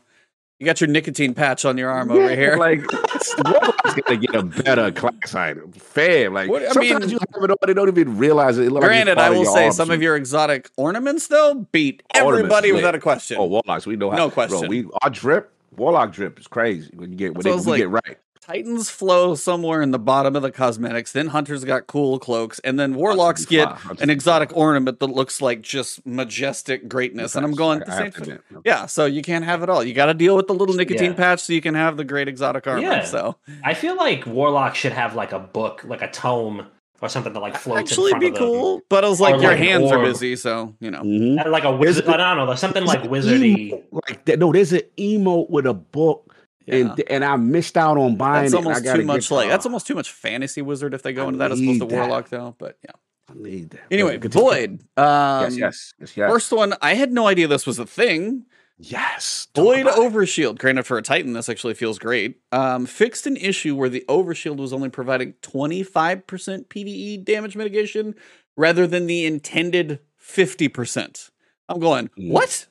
[0.61, 2.57] You got your nicotine patch on your arm over here.
[2.57, 2.81] Like,
[3.45, 5.73] Warlock's gonna get a better class item.
[5.73, 8.67] Fam, like What- I sometimes mean- you have it on, they don't even realize it.
[8.67, 12.03] it look like Granted, I will say arm some of your exotic ornaments though beat
[12.15, 12.77] Ornaments, everybody lit.
[12.77, 13.37] without a question.
[13.41, 14.17] Oh, Warlocks, we know how.
[14.17, 14.69] No Bro, question.
[14.69, 17.73] we our drip, Warlock drip is crazy when you get when So they, was we
[17.73, 18.19] like- get right.
[18.47, 21.13] Titans flow somewhere in the bottom of the cosmetics.
[21.13, 23.69] Then hunters got cool cloaks, and then warlocks get
[24.01, 27.37] an exotic ornament that looks like just majestic greatness.
[27.37, 28.11] And I'm going the same.
[28.13, 28.39] thing.
[28.65, 29.83] Yeah, so you can't have it all.
[29.83, 31.17] You got to deal with the little nicotine Yeah.
[31.17, 32.83] patch, so you can have the great exotic armor.
[32.83, 33.05] Yeah.
[33.05, 36.67] So I feel like Warlock should have like a book, like a tome
[37.01, 38.43] or something that like floats actually in front be of them.
[38.45, 41.01] cool, but I was like, Or your like an hands are busy, so you know.
[41.03, 41.45] Mhm.
[41.47, 42.05] Uh, Like a wizard.
[42.05, 42.55] There's- I don't know.
[42.57, 43.71] Something like wizardy.
[43.73, 44.39] emote Like that.
[44.39, 46.34] No, there's an emote with a book,
[46.67, 46.75] Yeah.
[46.77, 48.57] and and I missed out on buying That's it.
[48.57, 51.27] almost too much like uh, that's almost too much fantasy wizard if they go I
[51.27, 51.95] into that as opposed to that.
[51.95, 52.55] warlock though.
[52.59, 52.93] But yeah.
[53.31, 53.81] I need that.
[53.91, 54.49] Anyway, But continue.
[54.51, 54.71] Void.
[54.97, 56.31] Um, Yes, yes, yes, yes.
[56.31, 58.45] First one, I had no idea this was a thing.
[58.79, 59.49] yes.
[59.55, 59.87] Talk Void.
[59.87, 60.59] Overshield.
[60.59, 62.41] Granted, for a Titan, this actually feels great.
[62.53, 68.15] Um, fixed an issue where the Overshield was only providing 25% PvE damage mitigation
[68.57, 71.31] rather than the intended 50%.
[71.69, 72.31] I'm going, Mm.
[72.31, 72.67] what?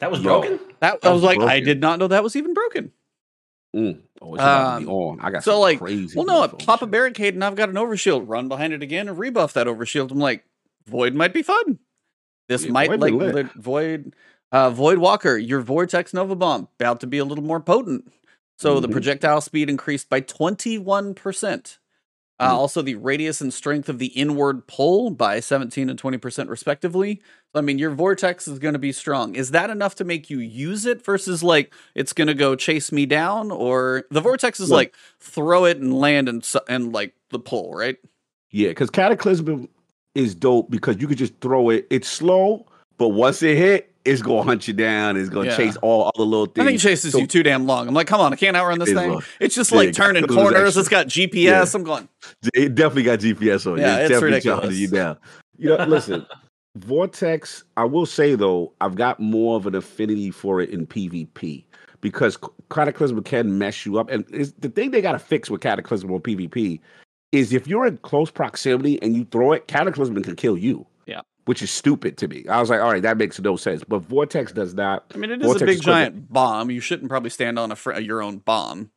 [0.00, 0.58] That was broken.
[0.80, 2.92] That, That I was was like, I did not know that was even broken.
[3.74, 4.00] Mm.
[4.20, 5.20] Oh, it's about to be Um, on.
[5.20, 6.14] I got so, like, crazy.
[6.16, 8.24] Well, no, pop a barricade and I've got an Overshield.
[8.28, 10.10] Run behind it again and rebuff that Overshield.
[10.10, 10.44] I'm like,
[10.86, 11.78] Void might be fun.
[12.48, 13.52] This Yeah, might Void like lit.
[13.54, 14.14] Void
[14.50, 18.12] uh Void Walker, your Vortex Nova Bomb, about to be a little more potent.
[18.58, 18.92] So the Mhm.
[18.92, 21.78] projectile speed increased by 21%.
[22.38, 22.54] Uh, Mm.
[22.54, 27.22] Also, the radius and strength of the inward pull by 17 and 20% respectively.
[27.54, 29.34] I mean, your vortex is going to be strong.
[29.34, 32.90] Is that enough to make you use it versus like it's going to go chase
[32.90, 33.50] me down?
[33.50, 34.76] Or the vortex is Look.
[34.76, 37.96] like throw it and land and, and like the pull, right?
[38.50, 39.68] Yeah, because Cataclysm
[40.14, 41.86] is dope because you could just throw it.
[41.90, 42.66] It's slow,
[42.98, 45.16] but once it hit, it's gonna hunt you down.
[45.16, 45.56] It's gonna Yeah.
[45.56, 46.62] chase all other little things.
[46.64, 47.86] I think it chases So- you too damn long.
[47.88, 49.12] I'm like, come on, I can't outrun this thing.
[49.12, 49.22] long.
[49.40, 50.76] It's just Yeah, like turning Cataclysm corners.
[50.76, 51.74] It's got GPS.
[51.74, 52.08] I'm going,
[52.54, 53.82] It definitely got GPS on you.
[53.84, 54.76] Yeah, it's definitely ridiculous.
[54.76, 55.16] you down.
[55.58, 56.26] You know, listen,
[56.76, 57.64] Vortex.
[57.76, 61.64] I will say though, I've got more of an affinity for it in PvP
[62.00, 62.38] because
[62.70, 64.10] Cataclysm can mess you up.
[64.10, 66.80] And it's, the thing they got to fix with Cataclysm on PvP
[67.30, 70.86] is if you're in close proximity and you throw it, Cataclysm can kill you.
[71.42, 71.46] Yeah.
[71.46, 72.44] Which is stupid to me.
[72.48, 73.82] I was like, all right, that makes no sense.
[73.84, 75.04] But Vortex does not.
[75.14, 76.70] I mean, it is Vortex a big is giant bomb.
[76.70, 78.90] You shouldn't probably stand on a fr- your own bomb.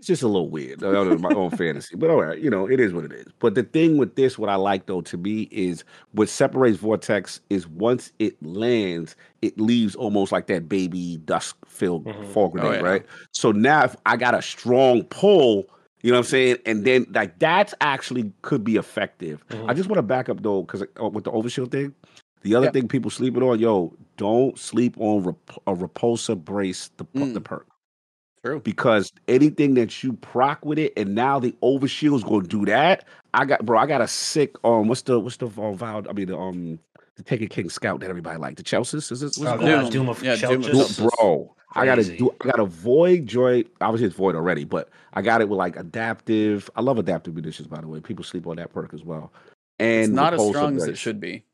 [0.00, 0.82] It's just a little weird.
[0.82, 3.26] I don't my own fantasy, but all right, you know, it is what it is.
[3.38, 7.40] But the thing with this, what I like though, to me, is what separates Vortex
[7.48, 12.26] is once it lands, it leaves almost like that baby dust filled Mhm.
[12.26, 12.86] fall grenade, yeah.
[12.86, 13.06] right?
[13.30, 15.64] So now, if I got a strong pull,
[16.04, 19.42] you know what I'm saying, and then like that's actually could be effective.
[19.48, 19.70] Mhm.
[19.70, 20.80] I just want to back up though, because
[21.12, 21.94] with the overshield thing,
[22.42, 22.72] the other Yeah.
[22.72, 27.44] thing people sleeping on, yo, don't sleep on rep- a repulsor brace, the the Mm.
[27.44, 27.66] perk
[28.44, 28.60] True.
[28.60, 33.06] because anything that you proc with it, and now the overshield's gonna do that.
[33.32, 36.02] I got bro, I got a sick um what's the what's the um, vow?
[36.08, 36.78] I mean the um
[37.16, 38.56] the Taken King Scout that everybody like.
[38.56, 39.82] The Chelsea's is this what's Oh, it called?
[39.84, 39.90] Doom.
[39.90, 41.00] Doom of Yeah, Doom of Chelchis.
[41.00, 41.16] Chelchis.
[41.18, 41.54] bro.
[41.74, 43.64] I gotta do I gotta void joy.
[43.80, 46.70] Obviously, it's void already, but I got it with like adaptive.
[46.76, 48.00] I love adaptive munitions, by the way.
[48.00, 49.32] People sleep on that perk as well.
[49.78, 51.44] And It's not as strong as it should be.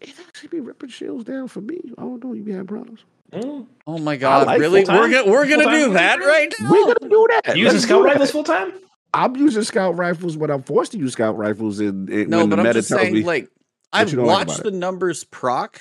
[0.00, 1.80] It actually be ripping shields down for me.
[1.96, 2.32] I don't know.
[2.34, 3.00] You be having problems.
[3.32, 3.66] Mm.
[3.86, 4.84] Oh my god, like really?
[4.84, 6.70] full-time- We're gonna we're gonna full-time do that right now.
[6.70, 7.56] We're gonna do that.
[7.56, 8.08] Using Let's scout do that.
[8.12, 8.72] rifles full time?
[9.14, 11.80] I'm using scout rifles when I'm forced to use scout rifles.
[11.80, 13.48] In, in no, when but the I'm meta just tells saying, me, like,
[13.92, 15.80] I've you don't like watched the numbers proc,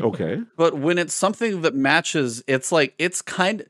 [0.00, 3.66] okay, but when it's something that matches, it's like it's kind.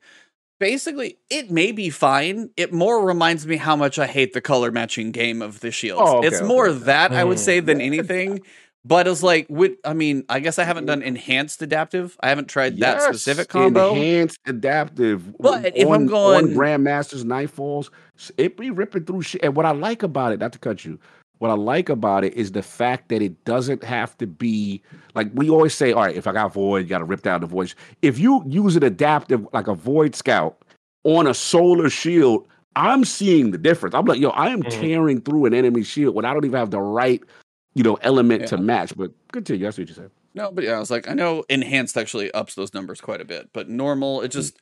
[0.61, 2.51] Basically, it may be fine.
[2.57, 6.03] It more reminds me how much I hate the color matching game of the shields.
[6.05, 7.41] Oh, okay, it's okay, more that I would Mm.
[7.41, 8.41] say than anything.
[8.85, 12.17] But it's like, with, I mean, I guess I haven't done enhanced adaptive.
[12.21, 13.91] I haven't tried that specific combo.
[13.91, 15.37] enhanced adaptive.
[15.39, 17.91] But if I'm going- on Grandmasters Nightfalls,
[18.37, 19.43] it be ripping through shit.
[19.45, 20.99] And what I like about it, not to cut you,
[21.43, 24.81] what I like about it is the fact that it doesn't have to be
[25.17, 25.93] like we always say.
[25.93, 27.75] All right, if I got void, you got to rip down the void.
[28.01, 30.57] If you use an adaptive like a void scout
[31.03, 32.47] on a solar shield,
[32.77, 33.93] I'm seeing the difference.
[33.93, 34.81] I'm like, yo, I am Mhm.
[34.81, 37.21] tearing through an enemy shield when I don't even have the right,
[37.75, 38.97] you know, element to match.
[38.97, 39.65] But continue.
[39.65, 40.13] That's what you said.
[40.35, 43.25] No, but yeah, I was like, I know enhanced actually ups those numbers quite a
[43.25, 44.59] bit, but normal, it just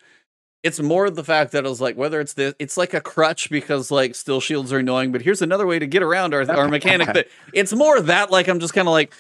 [0.63, 3.49] it's more the fact that I was like, whether it's this, it's like a crutch
[3.51, 6.69] because like still shields are annoying, but here's another way to get around our, our
[6.69, 9.13] mechanic that it's more that like I'm just kind of like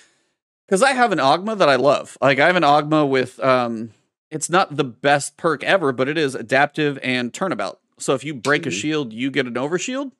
[0.68, 2.16] because I have an Ogma that I love.
[2.20, 3.90] Like I have an Ogma with um
[4.30, 7.80] it's not the best perk ever, but it is adaptive and turnabout.
[7.98, 8.80] So if you break a Mhm.
[8.80, 10.12] shield, you get an overshield.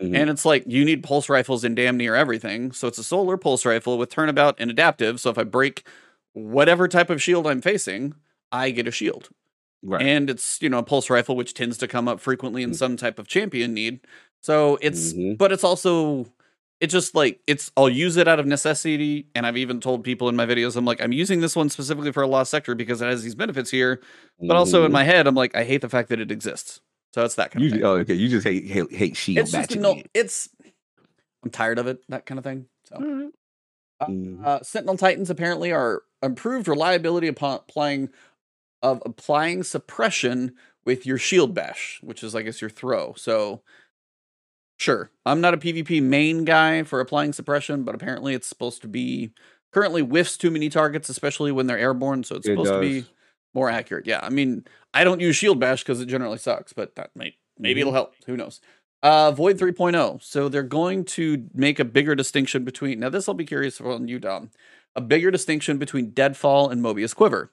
[0.00, 0.16] Mhm.
[0.16, 2.70] And it's like you need pulse rifles in damn near everything.
[2.72, 5.18] So it's a solar pulse rifle with turnabout and adaptive.
[5.20, 5.82] So if I break
[6.34, 8.14] whatever type of shield I'm facing,
[8.52, 9.28] I get a shield.
[9.82, 10.02] Right.
[10.04, 12.76] and it's you know a pulse rifle, which tends to come up frequently in Mm.
[12.76, 14.00] some type of champion need.
[14.40, 15.38] So it's, Mhm.
[15.38, 16.26] but it's also
[16.80, 20.28] it's just like it's I'll use it out of necessity, and I've even told people
[20.28, 23.00] in my videos I'm like I'm using this one specifically for a lost sector because
[23.02, 24.00] it has these benefits here,
[24.40, 24.94] but also in Mhm.
[24.94, 26.80] my head I'm like I hate the fact that it exists.
[27.14, 27.84] So it's that kind of you, thing.
[27.84, 30.48] oh, okay, you just hate hate, hate shield it's just no, it's
[31.44, 32.66] I'm tired of it, that kind of thing.
[32.84, 33.30] So.
[34.00, 34.44] Uh, Mhm.
[34.46, 38.10] uh, Sentinel Titans apparently are improved reliability upon applying
[38.82, 40.52] of applying suppression
[40.84, 43.14] with your shield bash, which is I guess your throw.
[43.14, 43.62] So
[44.78, 48.88] sure, I'm not a PvP main guy for applying suppression, but apparently it's supposed to
[48.88, 49.32] be
[49.72, 52.24] currently whiffs too many targets, especially when they're airborne.
[52.24, 53.04] So it's It supposed to be
[53.54, 54.06] more accurate.
[54.06, 54.64] Yeah, I mean
[54.94, 58.14] I don't use shield bash because it generally sucks, but that might maybe it'll help.
[58.26, 58.60] Who knows?
[59.02, 60.22] Uh, Void 3.0.
[60.22, 63.00] So they're going to make a bigger distinction between.
[63.00, 64.50] Now, this I'll be curious on you, Dom.
[64.96, 67.52] A bigger distinction between Deadfall and Mobius Quiver.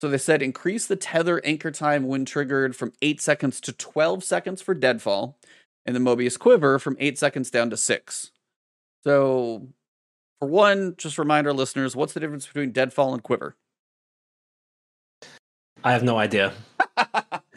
[0.00, 4.22] So they said increase the tether anchor time when triggered from 8 seconds to 12
[4.22, 5.38] seconds for Deadfall,
[5.86, 8.30] and the Mobius Quiver from 8 seconds down to 6.
[9.04, 9.68] So,
[10.40, 13.56] for one, just remind our listeners what's the difference between Deadfall and Quiver?
[15.82, 16.52] I have no idea.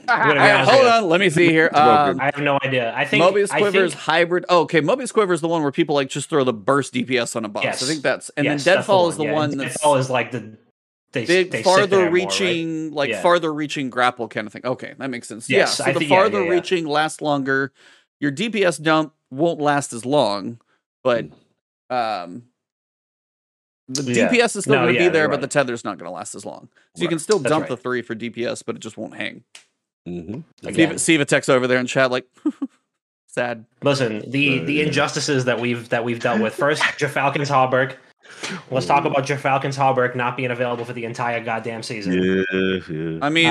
[0.09, 1.69] All right, hold on, let me see here.
[1.73, 2.93] Um, I have no idea.
[2.95, 4.45] I think Mobius I Quiver is think- hybrid.
[4.47, 7.35] Oh, okay, Mobius Quiver is the one where people like just throw the burst DPS
[7.35, 7.64] on a boss.
[7.65, 7.84] Yes.
[7.84, 9.34] I think that's and yes, then that's Deadfall is the yeah.
[9.34, 10.57] one that's Deadfall is like the
[11.13, 12.13] they, big, they sit there farther more, right?
[12.13, 13.21] reaching, like Yeah.
[13.21, 14.65] farther reaching grapple kind of thing.
[14.65, 15.49] Okay, that makes sense.
[15.49, 16.51] Yes, yeah, so I the think- farther yeah, yeah.
[16.51, 17.71] reaching lasts longer.
[18.19, 20.59] Your DPS dump won't last as long,
[21.03, 21.25] but
[21.89, 22.43] um,
[23.88, 24.27] the Yeah.
[24.29, 25.41] DPS is still No, going to yeah, be there, but right.
[25.41, 26.67] the tether's not going to last as long.
[26.95, 27.69] So you can still That's dump right.
[27.69, 29.43] the three for DPS, but it just won't hang.
[30.07, 30.39] mm-hmm.
[30.67, 30.89] Again.
[30.89, 32.25] Siva, Siva text over there in chat like,
[33.27, 33.65] sad.
[33.84, 36.53] Listen, the the injustices that we've that we've dealt with.
[36.55, 37.95] First, Falcon's Hauberk.
[38.72, 42.14] Let's talk about your Falcon's Hauberk not being available for the entire goddamn season.
[42.14, 43.19] Yeah, yeah.
[43.22, 43.45] I mean,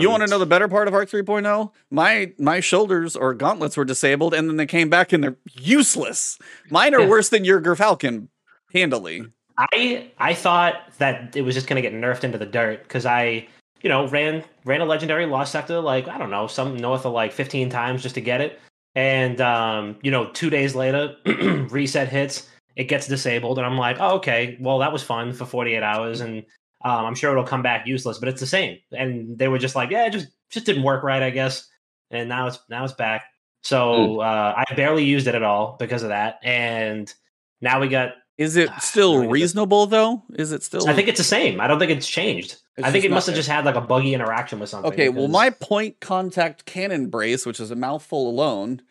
[0.00, 1.72] you want to Um, know the better part of Arc 3.0?
[1.90, 6.38] My my shoulders or gauntlets were disabled, and then they came back and they're useless.
[6.70, 7.08] Mine are Yeah.
[7.08, 8.28] worse than your Gyrfalcon,
[8.72, 9.24] handily.
[9.58, 13.46] I I thought that it was just gonna get nerfed into the dirt because I
[13.82, 17.12] you know ran ran a legendary lost sector like I don't know some north of
[17.12, 18.60] like 15 times just to get it,
[18.94, 21.16] and um you know two days later
[21.70, 25.44] reset hits it gets disabled and I'm like oh okay well that was fun for
[25.46, 26.44] 48 hours and
[26.84, 29.74] um, I'm sure it'll come back useless but it's the same and they were just
[29.74, 31.66] like yeah it just just didn't work right I guess
[32.10, 33.24] and now it's now it's back
[33.62, 37.12] so uh, I barely used it at all because of that and
[37.60, 39.30] now we got Is it Ah, still no idea.
[39.30, 40.22] reasonable though?
[40.34, 40.86] Is it still?
[40.88, 41.60] I think it's the same.
[41.60, 42.56] I don't think it's changed.
[42.76, 44.92] It's I think it must have just had like a buggy interaction with something.
[44.92, 45.08] okay.
[45.08, 48.82] Well, my point contact cannon brace, which is a mouthful alone.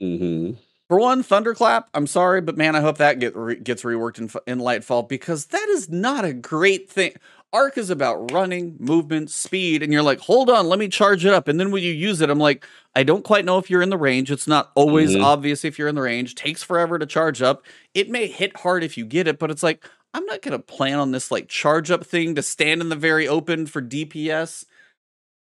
[0.00, 0.56] Mhm.
[0.92, 1.88] For one, thunderclap.
[1.94, 5.46] I'm sorry, but man, I hope that get re- gets reworked in, in Lightfall because
[5.46, 7.14] that is not a great thing.
[7.50, 11.32] Arc is about running, movement, speed, and you're like, hold on, let me charge it
[11.32, 11.48] up.
[11.48, 13.88] And then when you use it, I'm like, I don't quite know if you're in
[13.88, 14.30] the range.
[14.30, 15.24] It's not always Mhm.
[15.24, 16.34] obvious if you're in the range.
[16.34, 17.64] Takes forever to charge up.
[17.94, 20.98] It may hit hard if you get it, but it's like, I'm not gonna plan
[20.98, 24.66] on this like charge up thing to stand in the very open for DPS.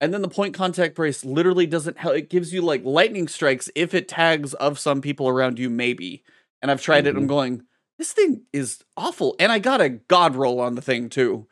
[0.04, 2.16] And then the point contact brace literally doesn't help.
[2.18, 6.24] It gives you like lightning strikes if it tags of some people around you, maybe.
[6.62, 7.12] And I've tried it.
[7.12, 7.20] Mm-hmm.
[7.20, 7.64] I'm going,
[7.98, 9.36] this thing is awful.
[9.40, 11.48] And I got a god roll on the thing too.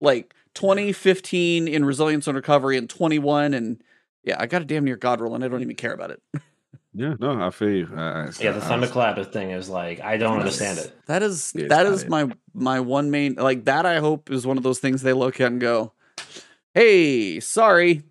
[0.00, 3.54] Like 20, 15 in resilience and recovery, and 21.
[3.54, 3.82] And
[4.22, 6.22] yeah, I got a damn near god roll, and I don't even care about it.
[6.94, 7.88] Yeah, no, I feel you.
[7.94, 10.96] I, I, yeah, the I- thunderclap thing is like I don't understand it.
[11.06, 12.08] That is Yeah, it's that it.
[12.08, 13.84] my my one main like that.
[13.84, 15.92] I hope is one of those things they look at and go,
[16.76, 18.02] "Hey, sorry."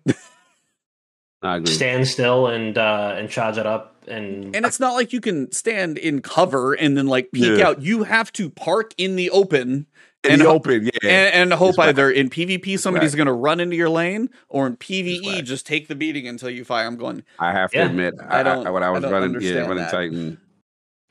[1.42, 1.72] I agree.
[1.72, 5.50] Stand still and uh and charge it up and, And it's not like you can
[5.52, 7.68] stand in cover and then like peek Yeah.
[7.68, 7.82] out.
[7.82, 9.86] You have to park in the open
[10.24, 10.90] In and the ho- open, yeah.
[11.08, 11.88] and, and hope It's right.
[11.90, 13.16] either in PvP somebody's right.
[13.18, 15.44] going to run into your lane or in PvE right.
[15.44, 16.86] just take the beating until you fire.
[16.86, 17.22] I'm going.
[17.38, 17.86] I have to Yeah.
[17.86, 19.90] admit, I I, don't- I, when I I was don't running, yeah, running that.
[19.90, 20.40] Titan,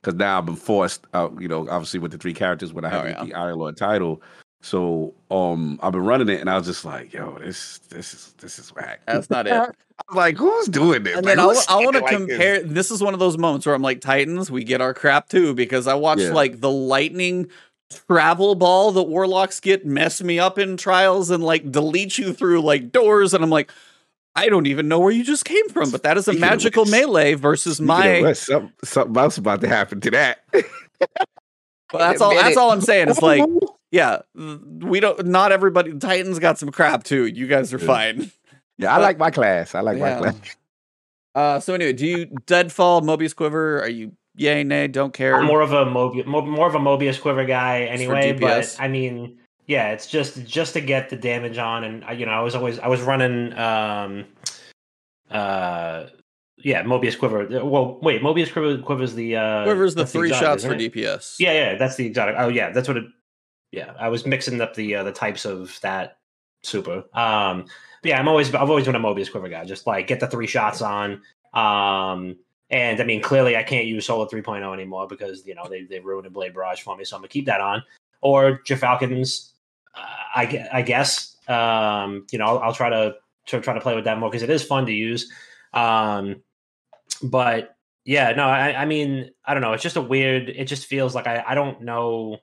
[0.01, 1.39] because now I've been forced out.
[1.39, 3.23] You know, obviously with the three characters, when I have Oh, to yeah.
[3.25, 4.21] the Iron Lord title.
[4.65, 8.33] So, um, I've been running it, and I was just like, "Yo, this, this is,
[8.39, 9.53] this is whack." That's not it.
[10.09, 11.17] I'm like, who's doing this?
[11.17, 12.63] And Like, then I, want to like compare.
[12.63, 12.89] This?
[12.89, 15.85] is one of those moments where I'm like, Titans, we get our crap too, because
[15.85, 16.33] I watched Yeah.
[16.33, 17.47] like the lightning
[18.07, 22.61] travel ball that warlocks get mess me up in trials and like delete you through
[22.61, 23.35] like doors.
[23.35, 23.71] And I'm like,
[24.35, 26.83] I don't even know where you just came from, but that is a Speaking magical
[26.85, 28.21] which- melee versus Speaking of my.
[28.23, 30.39] which, something, something else about to happen to that.
[30.51, 30.65] But
[31.99, 32.33] that's all.
[32.33, 33.09] That's all I'm saying.
[33.09, 33.43] It's like,
[33.91, 35.25] yeah, we don't.
[35.25, 35.97] Not everybody.
[35.97, 37.25] Titans got some crap too.
[37.25, 38.31] You guys are fine.
[38.77, 39.75] yeah, I like my class.
[39.75, 40.19] I like Yeah.
[40.19, 40.55] my class.
[41.33, 43.81] Uh, so anyway, do you Deadfall, Mobius Quiver?
[43.81, 45.35] Are you yay, nay, don't care?
[45.35, 48.87] I'm more of a Mobius more, more of a Mobius quiver guy anyway, but I
[48.87, 49.37] mean
[49.67, 52.55] yeah, it's just just to get the damage on, and I, you know, I was
[52.55, 54.25] always I was running, um,
[55.31, 56.05] uh,
[56.57, 57.47] yeah, Mobius Quiver.
[57.65, 60.93] Well, wait, Mobius Quiver Quiver's the uh, Quiver's the that's three exotic, shots for it?
[60.93, 61.35] DPS.
[61.39, 62.35] Yeah, yeah, that's the exotic.
[62.37, 63.05] Oh, yeah, that's what it.
[63.75, 66.19] Yeah, I was mixing up the uh, the types of that
[66.63, 67.03] super.
[67.13, 67.65] Um,
[68.01, 69.65] but yeah, I'm always I've always been a Mobius Quiver guy.
[69.65, 71.21] Just like get the three shots on.
[71.53, 72.37] Um,
[72.69, 75.99] and I mean, clearly I can't use Solar 3.0 anymore because you know they they
[75.99, 77.83] ruined a Blade Barrage for me, so I'm gonna keep that on.
[78.21, 79.53] Or Falcons,
[79.93, 81.35] uh, I I guess.
[81.49, 83.15] Um, you know, I'll, I'll try to,
[83.47, 85.31] to try to play with that more because it is fun to use.
[85.73, 86.37] Um,
[87.21, 87.75] but
[88.05, 89.73] yeah, no, I, I mean, I don't know.
[89.73, 90.49] It's just a weird.
[90.49, 92.39] It just feels like I, I don't know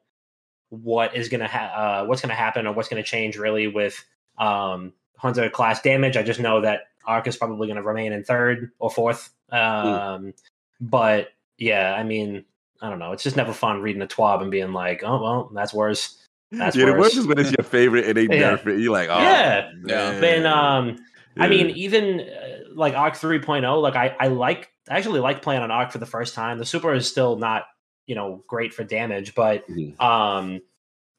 [0.72, 4.02] what is gonna ha- uh, what's gonna happen or what's gonna change really with
[4.38, 6.16] um, Hunter class damage.
[6.16, 9.30] I just know that Arc is probably gonna remain in third or fourth.
[9.50, 10.32] Um,
[10.80, 11.28] But
[11.58, 12.44] yeah, I mean,
[12.80, 13.12] I don't know.
[13.12, 16.18] It's just never fun reading a twab and being like, oh well, that's worse.
[16.50, 17.00] That's yeah, the worse.
[17.00, 18.56] worst is when it's your favorite and they Yeah.
[18.56, 18.80] nerf it.
[18.80, 19.70] You're like, oh, Yeah.
[19.84, 20.18] Yeah.
[20.20, 20.96] Then um,
[21.38, 25.62] I mean, even uh, like Arc 3.0, like I, I like, I actually like playing
[25.62, 26.58] on Arc for the first time.
[26.58, 27.64] The Super is still not,
[28.06, 30.00] you know, great for damage, but Mhm.
[30.00, 30.60] um,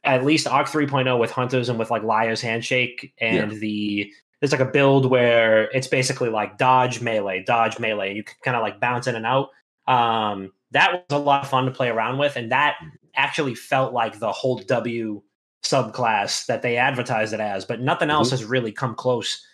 [0.03, 4.11] at least Arc 3.0 with Hunters and with like Liar's Handshake and the,
[4.41, 8.14] there's like a build where it's basically like dodge melee, dodge melee.
[8.14, 9.49] You can kind of like bounce in and out.
[9.88, 12.76] Um, that was a lot of fun to play around with, and that
[13.15, 15.22] actually felt like the whole W
[15.64, 18.34] subclass that they advertised it as, but nothing else Mm-hmm.
[18.38, 19.45] has really come close.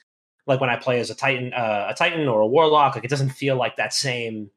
[0.48, 3.10] Like when I play as a Titan, uh, a Titan or a Warlock, like it
[3.10, 4.50] doesn't feel like that same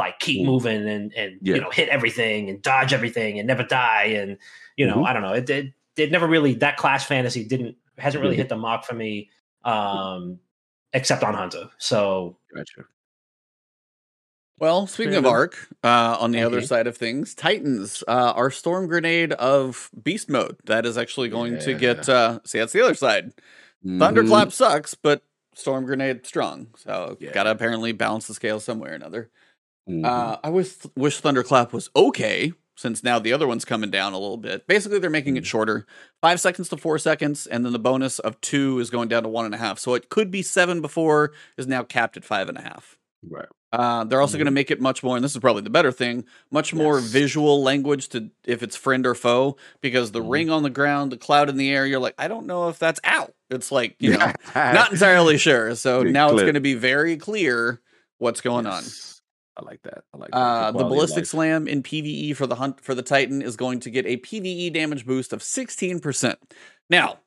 [0.00, 0.46] like keep Mm.
[0.46, 1.54] moving and and Yeah.
[1.56, 4.36] you know hit everything and dodge everything and never die and
[4.76, 5.06] you know Mhm.
[5.06, 8.38] I don't know it it, it never really that class fantasy didn't hasn't really Mhm.
[8.38, 9.30] hit the mark for me
[9.64, 10.38] um
[10.92, 11.70] except on Hunter.
[11.78, 12.82] So Gotcha.
[14.58, 18.50] Well, speaking of Fair Arc, uh, on the other side of things, Titans, uh, our
[18.50, 22.06] Storm Grenade of Beast Mode, that is actually going to get.
[22.08, 23.32] Uh, see, that's the other side.
[23.86, 23.98] Mhm.
[23.98, 25.22] Thunderclap sucks, but
[25.54, 26.68] Storm Grenade strong.
[26.76, 27.32] So Yeah.
[27.32, 29.30] gotta apparently balance the scale somewhere or another.
[29.88, 30.04] Mhm.
[30.04, 34.18] Uh, I wish wish Thunderclap was okay, since now the other one's coming down a
[34.18, 34.66] little bit.
[34.66, 35.46] Basically, they're making it Mm.
[35.46, 35.86] shorter,
[36.20, 39.28] five seconds to four seconds, and then the bonus of two is going down to
[39.28, 39.78] one and a half.
[39.78, 42.96] So it could be seven before, is now capped at five and a half.
[43.28, 43.48] right.
[43.72, 44.38] Uh, they're also Mhm.
[44.38, 47.00] going to make it much more, and this is probably the better thing, much more
[47.00, 47.04] Yes.
[47.04, 50.30] visual language to if it's friend or foe, because the Mhm.
[50.30, 52.78] ring on the ground, the cloud in the air, you're like, I don't know if
[52.80, 53.34] that's out.
[53.50, 54.32] It's like, you know,
[54.72, 55.74] not entirely sure.
[55.76, 57.80] So Big now it's going to be very clear
[58.18, 58.94] what's going on.
[59.56, 60.04] I like that.
[60.14, 60.36] I like that.
[60.36, 63.90] Uh, the ballistic slam in PVE for the hunt for the Titan is going to
[63.90, 66.36] get a PVE damage boost of 16%.
[66.88, 67.18] Now,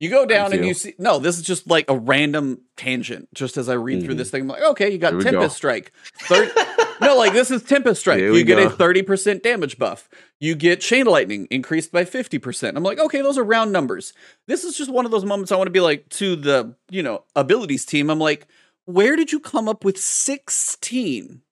[0.00, 0.68] you go down and you.
[0.68, 3.28] you see no, this is just like a random tangent.
[3.34, 4.18] Just as I read through Mhm.
[4.18, 5.30] this thing, I'm like, okay, you got we go.
[5.32, 5.92] Tempest Strike.
[6.22, 6.52] Thir-
[7.00, 8.20] no, like this is Tempest Strike.
[8.20, 10.08] Here You get a 30% damage buff.
[10.38, 12.76] You get Chain Lightning increased by 50%.
[12.76, 14.12] I'm like, okay, those are round numbers.
[14.46, 17.02] This is just one of those moments I want to be like to the, you
[17.02, 18.08] know, abilities team.
[18.08, 18.46] I'm like,
[18.84, 21.42] where did you come up with 16?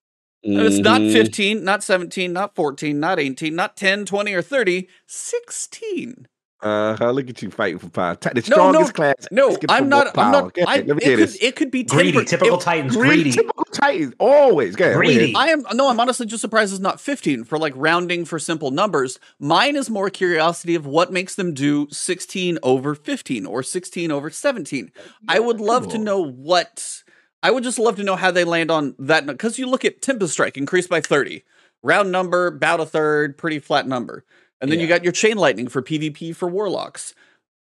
[0.46, 1.12] And It's not Mhm.
[1.12, 6.26] 15, not 17, not 14, not 18, not 10, 20, or 30, 16.
[6.62, 7.10] Uh huh.
[7.10, 8.16] look at you fighting for power.
[8.16, 9.14] The No, strongest no, class.
[9.30, 10.16] No, I'm not.
[10.16, 10.52] I'm not.
[10.66, 13.14] I, ahead, Let me it, could, it could be greedy, per- typical it- Titans, Greedy,
[13.24, 13.30] greedy.
[13.32, 14.14] typical Titans.
[14.18, 14.74] Always.
[14.74, 15.32] Go ahead, let me hear Greedy.
[15.34, 15.38] this.
[15.38, 18.70] I am no, I'm honestly just surprised it's not 15 for like rounding for simple
[18.70, 19.18] numbers.
[19.38, 24.30] Mine is more curiosity of what makes them do 16 over 15 or 16 over
[24.30, 24.90] 17.
[25.28, 27.02] I would love to know what
[27.42, 30.02] I would just love to know how they land on that because you look at
[30.02, 31.44] Tempest Strike increased by 30.
[31.82, 34.24] Round number, about a third, pretty flat number.
[34.60, 37.14] And then you got your chain lightning for PvP for warlocks.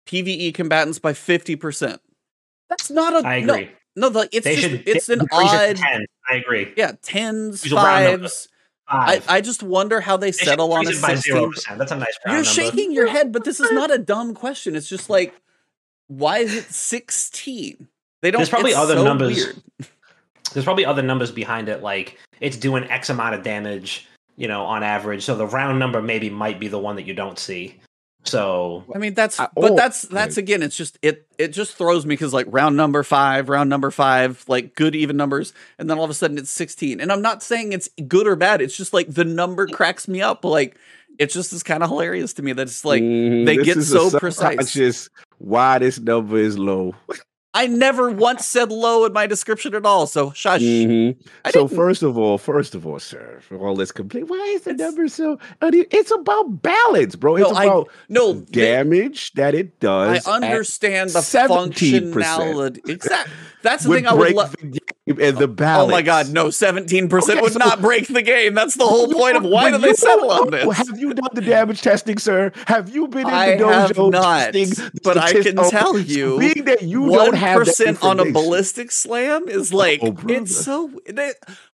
[0.08, 2.00] PvE combatants by 50%.
[2.70, 3.70] That's not a I no, agree.
[3.96, 6.06] No, like it's they just should it's an increase it to odd 10.
[6.30, 6.74] I agree.
[6.78, 8.28] yeah, tens, Use a round number.
[8.30, 8.48] fives.
[8.88, 11.22] I, I just wonder how they They settle on a it by 16.
[11.22, 11.78] zero percent.
[11.78, 12.72] That's a nice round You're number.
[12.72, 14.76] shaking your head, but this is not a dumb question.
[14.76, 15.36] It's just like,
[16.08, 17.88] why is it 16?
[18.22, 18.40] They don't.
[18.40, 19.36] There's probably other so numbers.
[19.36, 19.62] weird.
[20.54, 24.64] There's probably other numbers behind it, like it's doing X amount of damage, you know,
[24.66, 25.24] on average.
[25.24, 27.80] So the round number maybe might be the one that you don't see.
[28.26, 30.62] So I mean, that's I- but oh, that's that's again.
[30.64, 34.44] It's just it it just throws me because like round number five, round number five,
[34.48, 37.00] like good even numbers, and then all of a sudden it's 16.
[37.00, 38.62] And I'm not saying it's good or bad.
[38.62, 40.44] It's just like the number cracks me up.
[40.44, 40.78] Like
[41.18, 43.46] it's just is kind of hilarious to me that it's like Mhm.
[43.46, 44.50] they get so precise.
[44.50, 46.96] subconscious Why this number is low.
[47.54, 50.06] I never once said low in my description at all.
[50.06, 50.62] So shush.
[50.62, 51.16] Mhm.
[51.52, 54.72] So first of all, first of all, sir, for all this complaint, why is the
[54.72, 55.40] It's- number so?
[55.62, 57.38] uh, It's about balance, bro.
[57.38, 60.28] It's No, I- about No, they- damage that it does.
[60.28, 62.14] I understand the 17%.
[62.14, 62.88] functionality.
[62.88, 63.34] Exactly.
[63.64, 64.56] That's the thing I would love.
[65.18, 65.90] The and the balance.
[65.90, 68.54] Oh my god, no, 17% Okay, would so- not break the game.
[68.54, 70.78] That's the whole point of why did they settle on oh, this?
[70.78, 72.52] Have you done the damage testing, sir?
[72.68, 74.92] Have you been in I the have dojo not, testing?
[75.04, 79.48] but I can tell you, being that you don't have percent on a ballistic slam
[79.48, 80.92] is like Oh, it's so.
[81.06, 81.34] They,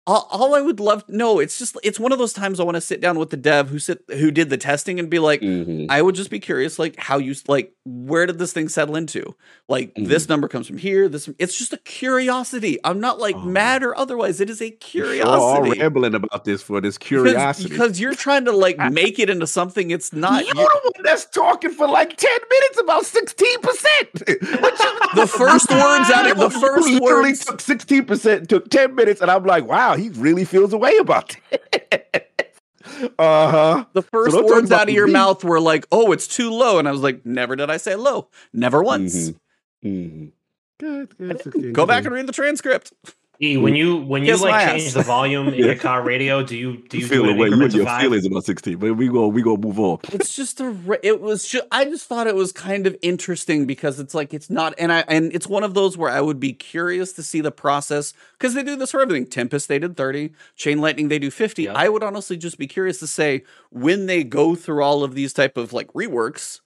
[0.08, 2.76] all, all I would love no, it's just it's one of those times I want
[2.76, 5.42] to sit down with the dev who sit who did the testing and be like,
[5.42, 5.86] Mhm.
[5.90, 9.36] I would just be curious, like how you like where did this thing settle into?
[9.68, 10.06] Like Mm-hmm.
[10.10, 11.08] this number comes from here.
[11.08, 12.80] This it's just a curiosity.
[12.84, 13.42] I'm not like Oh.
[13.42, 14.42] mad or otherwise.
[14.42, 15.80] It is a You're all curiosity.
[15.82, 17.70] rambling about this for this Because, curiosity.
[17.70, 20.46] because you're trying to like make it into something it's not.
[20.46, 24.24] You're You- the one that's talking for like 10 minutes about 16%.
[25.14, 29.30] The first words out of- the first literally words- took 16%, took 10 minutes, and
[29.30, 32.34] I'm like, wow, he really feels a way about it.
[33.20, 33.86] uh-huh.
[33.94, 35.14] The first don't words out of your me.
[35.14, 37.96] mouth were like, "Oh, it's too low," and I was like, "Never did I say
[37.96, 38.28] low.
[38.54, 39.36] Never once." Mhm.
[39.84, 40.32] Mhm.
[40.80, 41.74] Good, good.
[41.74, 42.94] Go back and read the transcript.
[43.42, 44.82] E, when you when you Kiss my like ass.
[44.82, 47.34] change the volume in your car radio, do you do you feel do it the
[47.34, 48.02] in way you and increments of your five?
[48.04, 50.00] feelings about 16, but we go we go move on.
[50.12, 50.76] It's just a.
[51.04, 51.48] It was.
[51.48, 54.94] Just, I just thought it was kind of interesting because it's like it's not, and
[54.94, 58.14] I and it's one of those where I would be curious to see the process
[58.38, 59.26] because they do this for everything.
[59.28, 61.64] Tempest they did thirty, Chain Lightning they do fifty.
[61.64, 61.76] Yep.
[61.76, 65.34] I would honestly just be curious to say when they go through all of these
[65.34, 66.60] type of like reworks,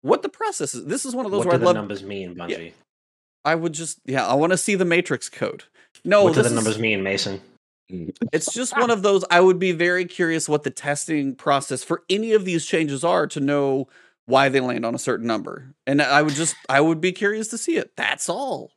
[0.00, 0.86] what the process is.
[0.86, 1.74] This is one of those What where do I'd the love.
[1.74, 2.72] numbers mean, Bungie?
[3.44, 5.64] I would just yeah, I want to see the matrix code.
[6.04, 7.40] No, what do the is- numbers mean, Mason?
[7.90, 8.16] Mm.
[8.32, 9.24] It's just one of those.
[9.30, 13.26] I would be very curious what the testing process for any of these changes are
[13.28, 13.88] to know
[14.26, 15.74] why they land on a certain number.
[15.86, 17.96] And I would just, I would be curious to see it.
[17.96, 18.70] That's all.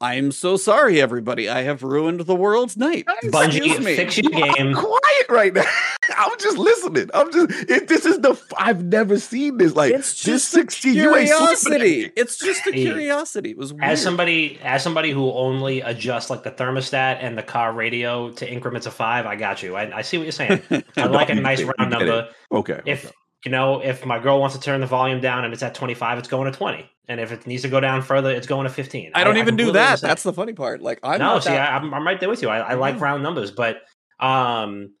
[0.00, 1.48] I'm so sorry, everybody.
[1.48, 3.06] I have ruined the world's night.
[3.24, 3.96] Bungie, Excuse me.
[3.96, 4.74] fix your You are game.
[4.74, 5.64] quiet right now.
[6.18, 7.08] I'm just listening.
[7.14, 7.50] I'm just.
[7.70, 8.30] It, this is the.
[8.32, 9.74] f- I've never seen this.
[9.74, 10.94] Like It's this just a 16.
[10.94, 12.12] You ain't curiosity.
[12.14, 13.50] It's just a curiosity.
[13.52, 13.84] It was weird.
[13.84, 18.50] As somebody as somebody who only adjusts like the thermostat and the car radio to
[18.50, 19.76] increments of five, I got you.
[19.76, 20.62] I, I see what you're saying.
[20.96, 22.28] I like a nice round number.
[22.52, 22.80] Okay.
[22.84, 23.14] If okay.
[23.46, 26.18] You know, if my girl wants to turn the volume down and it's at 25,
[26.18, 26.90] it's going to 20.
[27.06, 29.12] And if it needs to go down further, it's going to 15.
[29.14, 29.86] I don't even do that.
[29.86, 30.10] understand.
[30.10, 30.82] That's the funny part.
[30.82, 32.48] Like I'm no, see, that- I, I'm, I'm right there with you.
[32.48, 33.82] I, I like round numbers, but
[34.18, 34.94] um,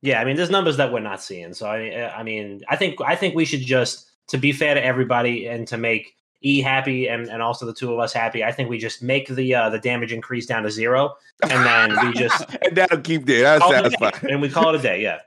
[0.00, 1.54] yeah, I mean, there's numbers that we're not seeing.
[1.54, 4.84] So I, I mean, I think I think we should just, to be fair to
[4.84, 8.50] everybody, and to make E happy and, and also the two of us happy, I
[8.50, 11.14] think we just make the uh, the damage increase down to zero,
[11.44, 13.42] and then we just and that'll keep there.
[13.42, 14.32] That's call it a day, satisfying.
[14.32, 15.00] and we call it a day.
[15.02, 15.20] Yeah.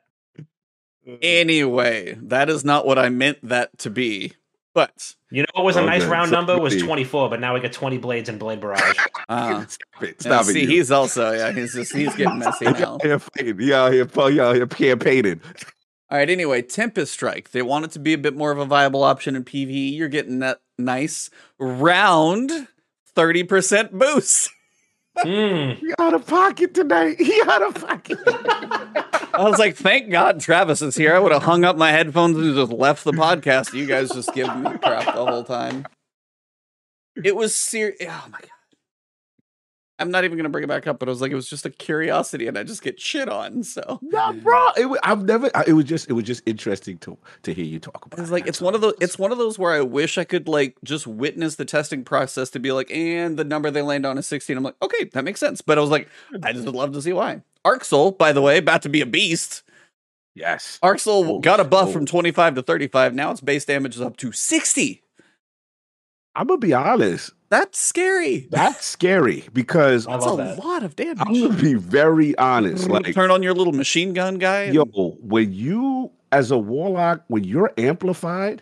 [1.22, 4.34] Anyway, that is not what I meant that to be.
[4.73, 7.61] But You know what was a nice round so number was 24, but now we
[7.61, 8.98] got 20 blades and Blade Barrage.
[9.30, 10.07] uh, Stop it.
[10.10, 10.61] yeah, Stop see, it.
[10.64, 10.68] you.
[10.76, 12.95] he's also yeah, he's just he's getting messy He now.
[12.95, 13.57] out here fighting.
[13.60, 15.40] He out here, he out here campaigning.
[16.11, 16.30] All right.
[16.30, 17.52] Anyway, Tempest Strike.
[17.52, 19.95] They want it to be a bit more of a viable option in PVE.
[19.95, 22.68] You're getting that nice round
[23.15, 24.49] thirty percent boost.
[25.17, 25.71] Hmm.
[25.79, 27.19] He out of pocket tonight.
[27.19, 28.19] He out of pocket.
[28.25, 31.15] I was like, thank God Travis is here.
[31.15, 33.73] I would have hung up my headphones and just left the podcast.
[33.73, 35.85] You guys just giving me crap the whole time.
[37.23, 37.97] It was serious.
[38.01, 38.49] Oh my god.
[39.97, 41.65] I'm not even gonna bring it back up, but I was like, it was just
[41.65, 43.63] a curiosity, and I just get shit on.
[43.63, 44.72] So no, bro.
[44.77, 45.49] It, wa- I've never.
[45.65, 46.09] It was just.
[46.09, 48.19] It was just interesting to to hear you talk about.
[48.19, 48.95] It's like it's one of those.
[48.99, 52.49] It's one of those where I wish I could like just witness the testing process
[52.49, 54.57] to be like, and the number they land on is sixteen.
[54.57, 55.61] I'm like, okay, that makes sense.
[55.61, 56.09] But I was like,
[56.43, 57.41] I just would love to see why.
[57.63, 59.63] Arc Soul, by the way, about to be a beast.
[60.35, 60.77] yes.
[60.84, 61.91] Arc Soul Oh, got a buff oh.
[61.93, 63.13] from 25 to 35.
[63.15, 65.01] Now its base damage is up to 60.
[66.35, 67.31] I'm gonna be honest.
[67.60, 68.48] That's scary.
[68.52, 70.60] That's scary because That's a that.
[70.64, 71.18] lot of damage.
[71.22, 72.90] I'm gonna be very honest.
[72.90, 74.64] Like, Turn on your little machine gun guy.
[74.64, 74.86] and- yo,
[75.22, 78.61] when you as a warlock, when you're amplified,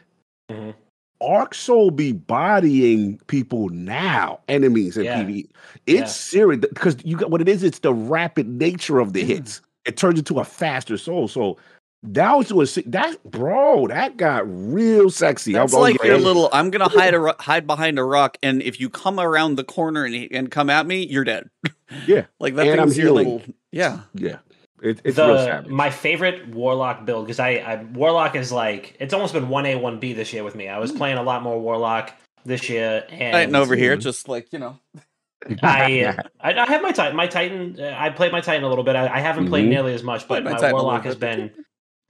[0.52, 0.76] Mhm.
[1.22, 5.24] Arc Soul be bodying people now, enemies in Yeah.
[5.24, 5.49] PvE.
[5.88, 6.06] It's Yeah.
[6.06, 7.64] serious because you got what it is.
[7.64, 9.28] It's the rapid nature of the Mm.
[9.28, 9.61] hits.
[9.86, 11.28] It turns into a faster soul.
[11.28, 11.57] So
[12.03, 13.88] that was was that bro.
[13.88, 15.53] That got real sexy.
[15.53, 16.49] That's I'm- I'm like your little.
[16.53, 19.63] I'm gonna hide a ro- hide behind a rock, and if you come around the
[19.63, 21.49] corner and and come at me, you're dead.
[22.07, 22.25] Yeah.
[22.39, 23.27] like that And I'm thing's your healing.
[23.27, 23.53] little.
[23.71, 24.38] Yeah, Yeah,
[24.81, 25.69] it, it's the savage.
[25.69, 29.75] my favorite warlock build because I, I warlock is like it's almost been one A
[29.75, 30.67] one B this year with me.
[30.67, 32.11] I was playing a lot more warlock
[32.45, 34.01] this year, and Titan over here, Mhm.
[34.01, 34.80] just like you know.
[35.61, 37.15] I, I I have my titan.
[37.15, 37.77] My titan.
[37.80, 38.95] Uh, I played my titan a little bit.
[38.95, 39.69] I, I haven't played Mhm.
[39.69, 41.38] nearly as much, but Played my my, Titan a little warlock has bit.
[41.38, 41.51] been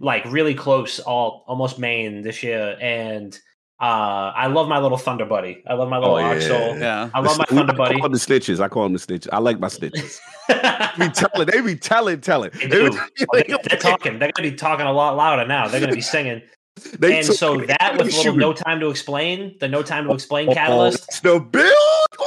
[0.03, 3.33] like really close, all almost main this year, and
[3.81, 5.63] uh, I love my little thunder buddy.
[5.67, 6.39] I love my little Oh, yeah.
[6.39, 6.77] Soul.
[6.77, 7.95] Yeah, I love my The- thunder I buddy.
[7.95, 8.59] call them the snitches.
[8.59, 9.29] I call them the snitches.
[9.33, 10.19] I like my snitches.
[10.47, 11.47] They be telling.
[11.47, 12.51] They be telling, telling.
[12.51, 12.99] They They, do.
[13.33, 14.19] They- They're talking.
[14.19, 15.67] They're going to be talking a lot louder now.
[15.67, 16.41] They're going to be singing.
[16.99, 18.39] they and took- so that with a little shooting.
[18.39, 21.03] no time to explain, the no time to explain Oh, catalyst.
[21.09, 22.22] it's the build.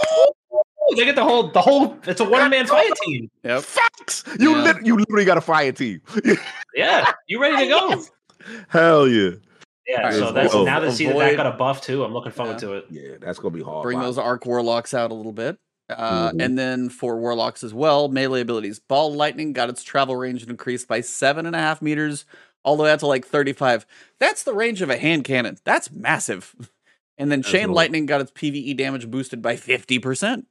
[0.95, 1.97] They get the whole the whole.
[2.05, 3.31] It's a one man fire team.
[3.43, 3.63] Yep.
[3.63, 4.25] Facts.
[4.39, 4.63] You Yeah.
[4.63, 6.01] lit, you literally got a fire team.
[6.75, 8.03] Yeah, you ready to go?
[8.69, 9.31] Hell yeah.
[9.87, 9.97] Yeah.
[9.99, 12.05] Alright, So that's so now to see that that got a buff too.
[12.05, 12.69] I'm looking forward Yeah.
[12.69, 12.87] to it.
[12.91, 13.83] Yeah, that's gonna be hard.
[13.83, 14.05] Bring Wow.
[14.05, 15.59] those arc warlocks out a little bit.
[15.89, 16.43] Uh, Mhm.
[16.45, 18.79] And then for warlocks as well, melee abilities.
[18.79, 22.25] Ball lightning got its travel range increased by seven and a half meters,
[22.65, 23.87] all the way out to like 35.
[24.19, 25.57] That's the range of a hand cannon.
[25.65, 26.55] That's massive.
[27.19, 27.75] And then That's chain low.
[27.77, 30.45] lightning got its PVE damage boosted by 50%.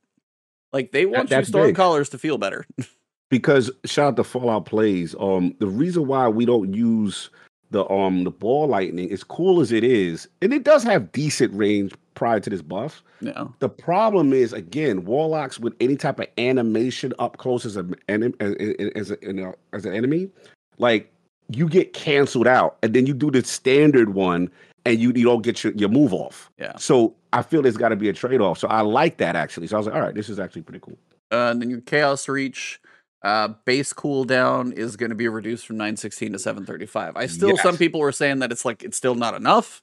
[0.76, 1.74] Like they want your that's big.
[1.74, 2.66] stormcallers to feel better.
[3.30, 5.16] because shout out to Fallout Plays.
[5.18, 7.30] Um, the reason why we don't use
[7.72, 11.54] the um the ball lightning, as cool as it is, and it does have decent
[11.54, 13.02] range prior to this buff.
[13.22, 13.54] no.
[13.60, 18.36] The problem is again, warlocks with any type of animation up close as an enemy
[18.42, 18.54] as,
[18.98, 20.30] as, a, you know, as an enemy,
[20.78, 21.10] like
[21.52, 24.52] you get canceled out, and then you do the standard one,
[24.86, 26.52] and you you don't get your, your move off.
[26.60, 26.78] Yeah.
[26.78, 28.60] So I feel there's got to be a trade off.
[28.60, 29.68] So I like that actually.
[29.68, 30.98] So I was like, all right, this is actually pretty cool.
[31.32, 32.80] Uh, and then your chaos reach
[33.24, 37.18] uh, base cooldown is going to be reduced from 916 to 735.
[37.18, 39.82] I still, some people were saying that it's like it's still not enough,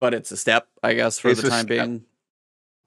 [0.00, 1.68] but it's a step, I guess, for It's the time step.
[1.68, 2.04] being.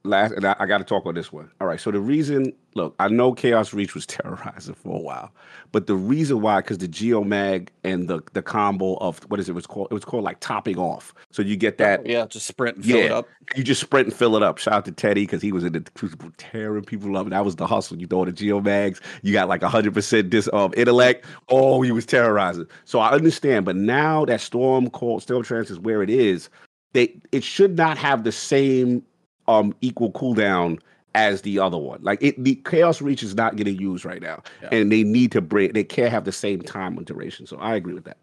[0.06, 1.50] Last and I, I got to talk on this one.
[1.62, 1.80] All right.
[1.80, 5.32] So the reason, look, I know Chaos Reach was terrorizing for a while,
[5.72, 9.54] but the reason why, because the Geomag and the the combo of what is it
[9.54, 9.88] was called?
[9.92, 11.14] It was called like topping off.
[11.32, 13.28] So you get that, yeah, just sprint and fill it up.
[13.56, 14.58] you just sprint and fill it up.
[14.58, 17.30] Shout out to Teddy because he was in the Crucible tearing people up.
[17.30, 17.98] That was the hustle.
[17.98, 21.26] You throw the Geomags, you got like hundred percent dis um intellect.
[21.50, 22.68] Oh, he was terrorizing.
[22.86, 26.50] So I understand, but now that Storm Cold Storm Trance is where it is,
[26.94, 29.04] they it should not have the same
[29.48, 30.80] um equal cooldown
[31.16, 32.00] as the other one.
[32.02, 34.44] Like it the Chaos Reach is not getting used right now.
[34.62, 34.70] Yeah.
[34.72, 37.46] And they need to bring they can't have the same time and duration.
[37.46, 38.18] So I agree with that.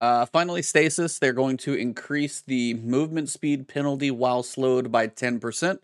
[0.00, 1.20] Uh, finally, stasis.
[1.20, 5.78] They're going to increase the movement speed penalty while slowed by 10%,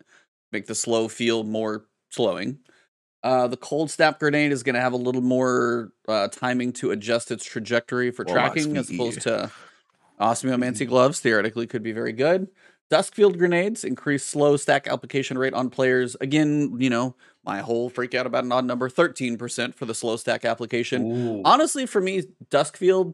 [0.51, 2.59] make the slow feel more slowing.
[3.23, 6.91] Uh, the cold snap grenade is going to have a little more uh, timing to
[6.91, 9.49] adjust its trajectory for Warlock tracking as opposed to
[10.19, 11.21] osmiomancy gloves.
[11.21, 12.49] Theoretically, could be very good.
[12.91, 16.15] Duskfield grenades increase slow stack application rate on players.
[16.21, 20.17] Again, you know, my whole freak out about an odd number 13% for the slow
[20.17, 21.11] stack application.
[21.11, 21.41] Ooh.
[21.45, 23.13] Honestly, for me, Duskfield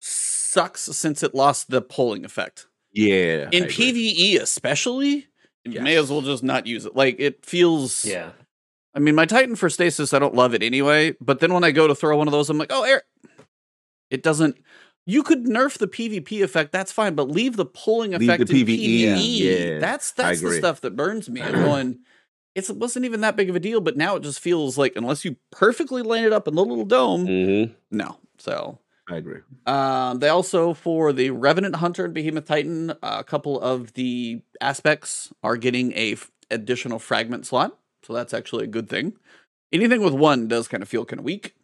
[0.00, 2.66] sucks since it lost the polling effect.
[2.92, 3.48] Yeah.
[3.52, 3.64] In.
[3.64, 5.26] PvE, especially,
[5.64, 6.96] you may as well just not use it.
[6.96, 8.04] Like it feels.
[8.04, 8.30] Yeah.
[8.94, 11.14] I mean, my Titan for stasis, I don't love it anyway.
[11.20, 13.02] But then when I go to throw one of those, I'm like, oh, air.
[14.10, 14.56] It doesn't.
[15.08, 18.74] You could nerf the PvP effect, that's fine, but leave the pulling effect Leave the
[18.74, 19.38] in PvE, PvE.
[19.74, 21.40] yeah, that's that's the stuff that burns me.
[21.42, 21.98] I'm going.
[22.56, 24.96] It's, it wasn't even that big of a deal, but now it just feels like
[24.96, 27.74] unless you perfectly line it up in the little dome, Mhm.
[27.90, 28.18] no.
[28.38, 28.78] So
[29.08, 29.40] I agree.
[29.66, 35.32] um, they also for the Revenant Hunter and Behemoth Titan, a couple of the aspects
[35.44, 39.12] are getting a f- additional fragment slot, so that's actually a good thing.
[39.70, 41.54] Anything with one does kind of feel kind of weak.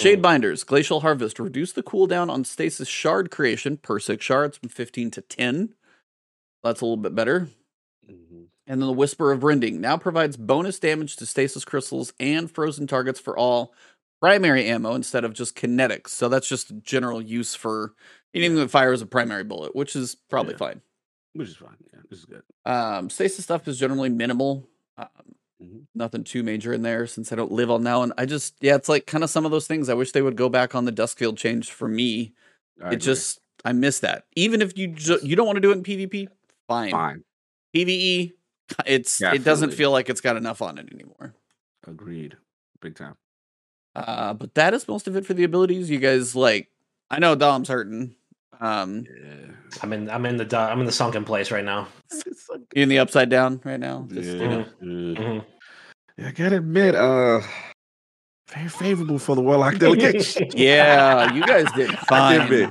[0.00, 4.68] Shade Binders, Glacial Harvest, reduce the cooldown on stasis shard creation per six shards from
[4.68, 5.74] 15 to 10.
[6.62, 7.48] That's a little bit better.
[8.08, 8.46] Mhm.
[8.66, 12.86] And then the Whisper of Rending now provides bonus damage to stasis crystals and frozen
[12.86, 13.74] targets for all
[14.20, 16.08] primary ammo instead of just kinetics.
[16.08, 17.94] So that's just general use for
[18.34, 20.58] anything that fires a primary bullet, which is probably Yeah.
[20.58, 20.82] fine.
[21.32, 21.76] Which is fine.
[21.92, 22.42] Yeah, this is good.
[22.64, 24.68] Um, stasis stuff is generally minimal.
[24.98, 25.86] Um, Mhm.
[25.94, 28.02] Nothing too major in there since I don't live on now.
[28.02, 29.88] And I just, yeah, it's like kind of some of those things.
[29.88, 32.32] I wish they would go back on the Duskfield change for me.
[32.80, 32.96] I it agree.
[32.98, 34.24] just, I miss that.
[34.36, 36.28] Even if you ju- you don't want to do it in PvP,
[36.66, 36.90] fine.
[36.90, 37.24] fine.
[37.74, 38.32] PvE,
[38.86, 41.34] it's it doesn't feel like it's got enough on it anymore.
[41.86, 42.36] Agreed.
[42.80, 43.16] Big time.
[43.94, 45.90] Uh, but that is most of it for the abilities.
[45.90, 46.68] You guys like,
[47.10, 48.14] I know Dom's hurting.
[48.60, 49.34] Um, Yeah.
[49.82, 50.10] I'm in.
[50.10, 50.56] I'm in the.
[50.58, 51.86] I'm in the sunken place right now.
[52.74, 54.06] you in the upside down right now.
[54.10, 54.58] Just, you know.
[54.80, 54.86] Yeah.
[54.86, 55.44] Mhm.
[56.18, 57.40] Yeah, I gotta admit, uh,
[58.52, 60.48] very favorable for the Warlock delegation.
[60.54, 62.40] Yeah, you guys did fine.
[62.42, 62.70] admit.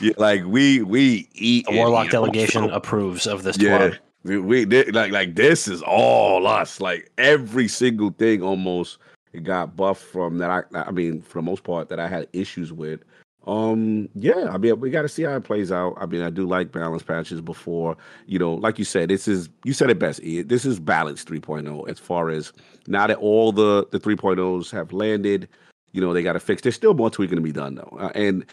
[0.00, 3.92] Yeah, like we we eat The Warlock delegation so- approves of this yeah, club.
[4.24, 6.80] we, we did like like this is all us.
[6.80, 8.98] Like every single thing almost
[9.32, 10.50] it got buffed from that.
[10.50, 13.00] I I mean, for the most part, that I had issues with.
[13.46, 15.94] Um, yeah, I mean, we got to see how it plays out.
[15.98, 17.96] I mean, I do like balance patches before,
[18.26, 20.20] you know, like you said, this is you said it best.
[20.22, 22.52] This is balance 3.0 as far as
[22.86, 25.48] now that all the the 3.0s have landed.
[25.92, 26.62] You know, they got to fix.
[26.62, 28.44] There's still more tweaking to be done though, uh, and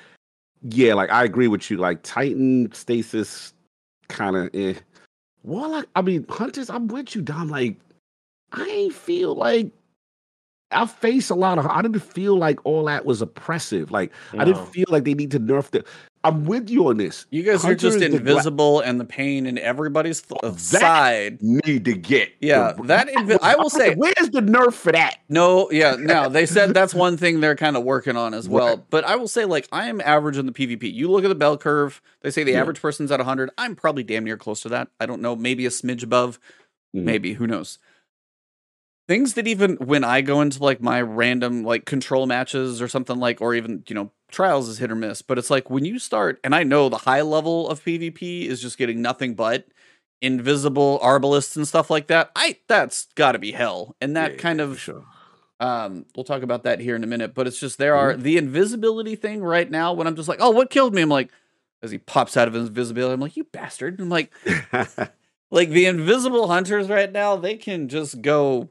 [0.62, 1.78] yeah, like I agree with you.
[1.78, 3.54] Like Titan stasis,
[4.10, 4.50] kind of.
[4.54, 4.74] Eh.
[5.44, 5.88] Warlock.
[5.96, 6.70] I mean, hunters.
[6.70, 7.50] I'm with you, Dom.
[7.50, 7.78] Like,
[8.52, 9.72] I ain't feel like
[10.72, 11.66] I face a lot of.
[11.68, 13.92] I didn't feel like all that was oppressive.
[13.92, 15.84] Like I didn't feel like they need to nerf the.
[16.24, 17.26] I'm with you on this.
[17.32, 21.42] You guys are Hunter just the gla- invisible, and the pain in everybody's th- side.
[21.42, 22.32] Need to get.
[22.40, 25.18] Yeah, the- that invi- I will say- where's the nerf for that?
[25.30, 26.30] No, yeah, no.
[26.30, 28.68] They said that's one thing they're kind of working on as well.
[28.76, 28.84] Right.
[28.92, 30.94] But I will say, like, I am average in the PvP.
[30.94, 32.04] You look at the bell curve.
[32.22, 32.62] They say the Yeah.
[32.62, 33.50] average person's at 100.
[33.58, 34.90] I'm probably damn near close to that.
[35.00, 36.40] I don't know, maybe a smidge above.
[36.96, 37.04] Mhm.
[37.04, 37.80] Maybe who knows.
[39.12, 43.18] Things that even when I go into like my random like control matches or something
[43.18, 45.22] like, or even you know trials is hit or miss.
[45.22, 48.62] But it's like when you start, and I know the high level of PvP is
[48.62, 49.68] just getting nothing but
[50.22, 52.32] invisible Arbalests and stuff like that.
[52.38, 55.04] I that's got to be hell, and that Yeah, kind of sure.
[55.60, 58.38] um, we'll talk about that here in a minute, but it's just there are the
[58.38, 61.02] invisibility thing right now when I'm just like, oh, what killed me?
[61.02, 61.32] I'm like,
[61.84, 64.00] as he pops out of invisibility, I'm like, you bastard.
[64.00, 64.32] I'm like,
[65.52, 68.70] like the invisible hunters right now, they can just go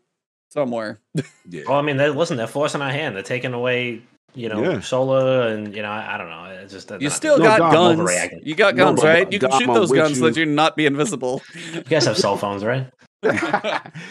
[0.51, 1.01] somewhere.
[1.48, 1.62] yeah.
[1.66, 3.16] Well, I mean, they, listen, they're forcing our hand.
[3.16, 4.02] They're taking away,
[4.35, 4.81] you know, Yeah.
[4.81, 6.44] solar, and you know, I, I don't know.
[6.44, 8.01] It's just You not- still No, got Dom, guns.
[8.01, 8.40] overreacting.
[8.47, 9.32] You got guns, but right?
[9.32, 10.44] You can Dom, shoot those with guns so that you.
[10.44, 11.43] you're not be invisible.
[11.72, 12.86] You guys have cell phones, right?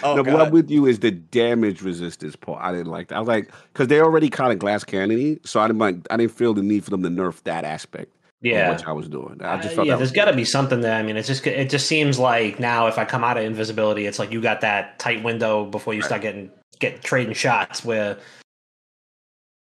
[0.03, 2.61] Oh, no, what I'm with you is the damage resistance part.
[2.63, 3.15] I didn't like that.
[3.15, 6.17] I was like, because they're already kind of glass cannony, so I didn't like, I
[6.17, 8.13] didn't feel the need for them to nerf that aspect.
[8.41, 8.69] Yeah.
[8.69, 9.41] what I was doing.
[9.43, 10.95] I just Uh, yeah, there's got to be something there.
[10.95, 14.05] I mean, it's just it just seems like now if I come out of invisibility,
[14.05, 16.49] it's like you got that tight window before you start getting
[16.79, 17.83] get trading shots.
[17.83, 18.17] Where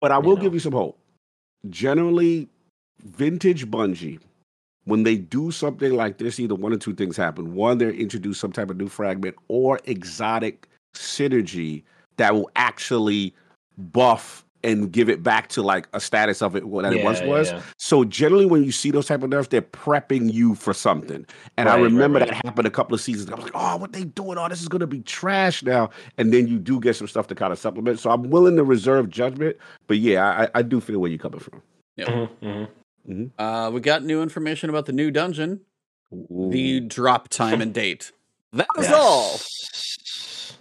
[0.01, 0.43] But I you will know.
[0.43, 0.99] give you some hope.
[1.69, 2.49] Generally,
[3.05, 4.21] vintage Bungie,
[4.85, 7.55] when they do something like this, either one or two things happen.
[7.55, 11.83] One, they introduce some type of new fragment or exotic synergy
[12.17, 13.35] that will actually
[13.77, 17.21] buff and give it back to like a status of it what that it once
[17.23, 17.51] was.
[17.51, 17.63] yeah.
[17.79, 21.27] So generally, when you see those type of nerfs, they're prepping you for something.
[21.57, 22.29] And I Right, right, remember right.
[22.29, 23.31] that happened a couple of seasons.
[23.31, 24.39] I was like, "Oh, what they doing?
[24.39, 27.27] Oh, this is going to be trash now." And then you do get some stuff
[27.29, 27.99] to kind of supplement.
[27.99, 31.41] So I'm willing to reserve judgment, but yeah, I, I do feel where you're coming
[31.41, 31.63] from.
[31.99, 32.69] Mhm,
[33.09, 33.31] mhm.
[33.39, 35.61] Uh, we got new information about the new dungeon,
[36.11, 38.13] the drop time and date.
[38.53, 39.39] That is all.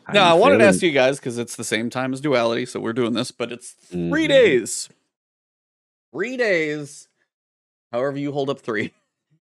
[0.07, 2.65] How No, I wanted to ask you guys because it's the same time as duality,
[2.65, 4.29] so we're doing this, but it's 3 Mhm.
[4.29, 4.89] days.
[6.13, 7.09] Three days.
[7.91, 8.93] However, you hold up three.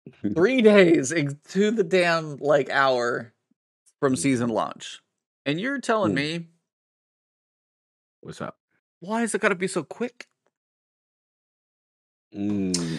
[0.35, 1.11] three days
[1.51, 3.33] to the damn like hour
[4.01, 5.01] from season launch.
[5.47, 6.17] And you're telling Mm.
[6.17, 6.47] me
[8.23, 8.59] What's up?
[8.99, 10.27] why is it gotta be so quick?
[12.35, 12.99] Mm,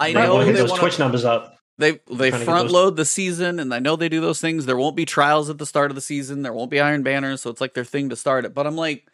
[0.00, 1.57] I Right, know well, hit they those wanna- Twitch numbers up.
[1.78, 4.40] They they Trying to get front load the season, and I know they do those
[4.40, 4.66] things.
[4.66, 6.42] There won't be trials at the start of the season.
[6.42, 8.52] There won't be Iron Banners, so it's like their thing to start it.
[8.52, 9.06] But I'm like,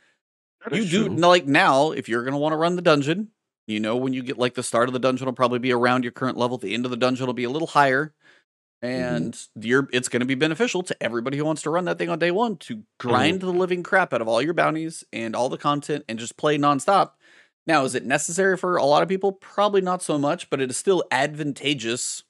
[0.65, 1.17] that you do true.
[1.17, 3.29] like now if you're gonna want to run the dungeon,
[3.67, 6.05] you know when you get like the start of the dungeon will probably be around
[6.05, 6.57] your current level.
[6.57, 8.15] The end of the dungeon will be a little higher,
[8.83, 8.87] mm-hmm.
[8.87, 12.19] and you're it's gonna be beneficial to everybody who wants to run that thing on
[12.19, 13.47] day one to grind mm-hmm.
[13.47, 16.57] the living crap out of all your bounties and all the content and just play
[16.57, 17.11] nonstop.
[17.67, 19.33] Now, is it necessary for a lot of people?
[19.33, 22.23] Probably not so much, but it is still advantageous.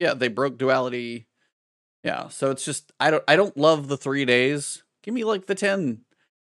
[0.00, 1.26] Yeah, they broke duality.
[2.02, 4.82] Yeah, so it's just I don't I don't love the three days.
[5.02, 6.00] Give me like the ten.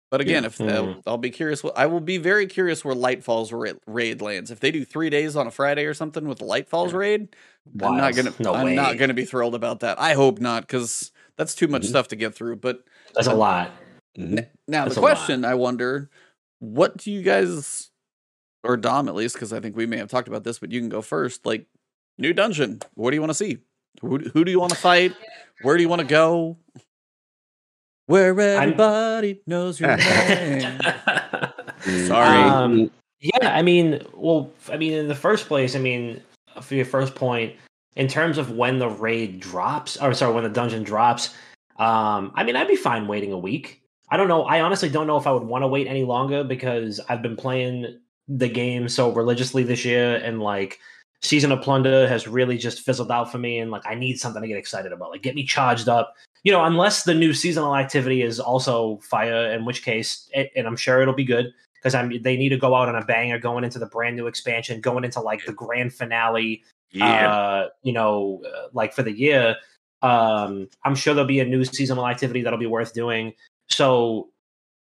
[0.10, 0.48] But again, Yeah.
[0.48, 1.02] if Mhm.
[1.08, 4.52] I'll be curious, what I will be very curious where Lightfall's ra- raid lands.
[4.52, 7.36] If they do three days on a Friday or something with the Lightfall's raid,
[7.82, 10.00] I'm not gonna No I'm not gonna be thrilled about that.
[10.00, 11.88] I hope not, because that's too much Mhm.
[11.90, 12.58] stuff to get through.
[12.58, 12.84] But
[13.16, 13.72] That's a lot.
[14.18, 14.48] Mhm.
[14.68, 16.10] now That's the question I wonder,
[16.60, 17.90] what do you guys
[18.64, 20.80] or Dom at least, because I think we may have talked about this, but you
[20.80, 21.46] can go first.
[21.46, 21.66] Like
[22.18, 23.58] new dungeon, what do you want to see?
[24.02, 25.14] Who do- who do you want to fight?
[25.62, 26.58] Where do you want to go?
[28.08, 30.80] Where everybody knows your name.
[32.08, 32.38] Sorry.
[32.50, 36.22] Um, Yeah, I mean, well, I mean, in the first place, I mean,
[36.62, 37.54] for your first point,
[37.96, 41.34] in terms of when the raid drops, or sorry, when the dungeon drops,
[41.80, 43.82] um, I mean, I'd be fine waiting a week.
[44.10, 44.44] I don't know.
[44.44, 47.38] I honestly don't know if I would want to wait any longer because I've been
[47.38, 50.80] playing the game so religiously this year, and like
[51.24, 54.42] Season of Plunder has really just fizzled out for me, and like I need something
[54.42, 55.10] to get excited about.
[55.10, 56.14] Like, get me charged up.
[56.44, 60.68] You know, unless the new seasonal activity is also fire, in which case, it, and
[60.68, 63.40] I'm sure it'll be good because I'm they need to go out on a banger
[63.40, 66.62] going into the brand new expansion, going into like the grand finale.
[66.92, 67.32] Yeah.
[67.34, 69.56] Uh, you know, uh, like for the year.
[70.02, 73.34] Um, I'm sure there'll be a new seasonal activity that'll be worth doing.
[73.70, 74.30] So,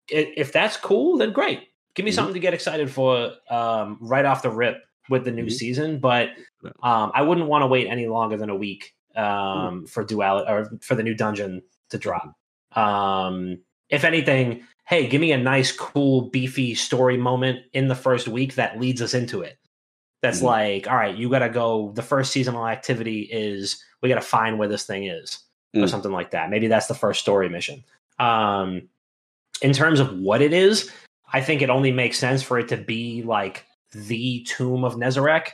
[0.08, 1.68] if that's cool, then great.
[1.94, 2.14] Give me Mhm.
[2.16, 5.52] something to get excited for um, right off the rip with the new Mhm.
[5.52, 5.98] season.
[5.98, 6.30] But
[6.82, 10.70] um, I wouldn't want to wait any longer than a week um, for duality or
[10.82, 12.34] for the new dungeon to drop.
[12.72, 13.58] Um,
[13.88, 18.54] if anything, hey, give me a nice, cool, beefy story moment in the first week
[18.56, 19.58] that leads us into it.
[20.22, 20.44] That's Mhm.
[20.44, 21.92] like, all right, you got to go.
[21.94, 25.38] The first seasonal activity is we got to find where this thing is,
[25.74, 25.88] or Mm.
[25.88, 26.50] something like that.
[26.50, 27.84] Maybe that's the first story mission.
[28.18, 28.88] Um,
[29.62, 30.90] in terms of what it is,
[31.32, 35.48] I think it only makes sense for it to be like the tomb of Nezarec.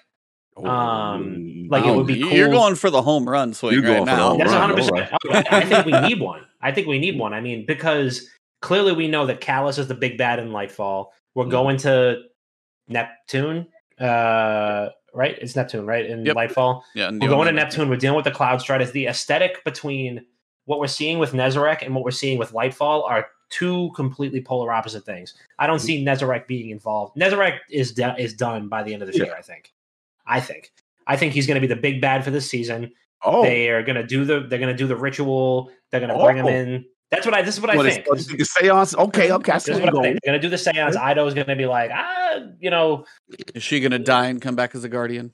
[0.56, 2.32] Um, like it Oh, would be Cool.
[2.32, 4.36] You're going for the home run swing You're right going now.
[4.36, 4.80] That's 100.
[4.80, 5.10] alright.
[5.22, 6.42] percent I think we need one.
[6.60, 7.32] I think we need one.
[7.32, 8.28] I mean, because
[8.60, 11.06] clearly we know that Calus is the big bad in Lightfall.
[11.34, 11.50] We're Mhm.
[11.50, 12.22] going to
[12.88, 13.66] Neptune,
[13.98, 15.38] uh, right?
[15.40, 16.04] It's Neptune, right?
[16.06, 16.36] In Yep.
[16.36, 17.88] Lightfall, Yeah, we're going to Neptune.
[17.88, 18.92] We're dealing with the Cloud Striders.
[18.92, 20.24] The aesthetic between
[20.66, 24.72] what we're seeing with Nezarec and what we're seeing with Lightfall are two completely polar
[24.72, 25.34] opposite things.
[25.60, 25.84] I don't Mhm.
[25.84, 27.16] see Nezarec being involved.
[27.16, 29.26] Nezarec is do- is done by the end of this Yeah.
[29.26, 29.34] year.
[29.38, 29.70] I think.
[30.26, 30.72] I think.
[31.06, 32.92] I think he's going to be the big bad for this season.
[33.24, 35.70] Oh, They are gonna do the they're gonna do the ritual.
[35.92, 36.48] They're gonna bring him Oh.
[36.48, 36.84] in.
[37.12, 37.42] That's what I.
[37.42, 38.04] This is what I think.
[38.10, 38.96] oh, the seance?
[38.96, 39.52] Okay, okay.
[39.52, 39.94] I This is where what I think.
[39.94, 40.18] going.
[40.24, 40.96] They're gonna do the seance.
[40.96, 43.04] Eido is gonna be like, ah, you know,
[43.54, 45.32] Is she gonna die and come back as a guardian?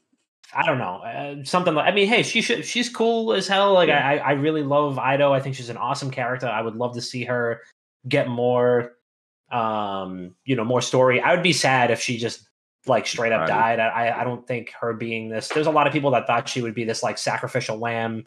[0.54, 1.86] I don't know, uh, something like.
[1.90, 2.64] I mean, hey, she should.
[2.66, 3.72] She's cool as hell.
[3.74, 4.06] Like, Yeah.
[4.06, 5.30] I, I really love Eido.
[5.32, 6.46] I think she's an awesome character.
[6.46, 7.62] I would love to see her
[8.08, 8.92] get more,
[9.50, 11.20] um, you know, more story.
[11.20, 12.48] I would be sad if she just
[12.86, 13.48] like straight up Right.
[13.48, 13.80] died.
[13.80, 15.48] I, I- don't think her being this.
[15.48, 18.24] There's a lot of people that thought she would be this like sacrificial lamb.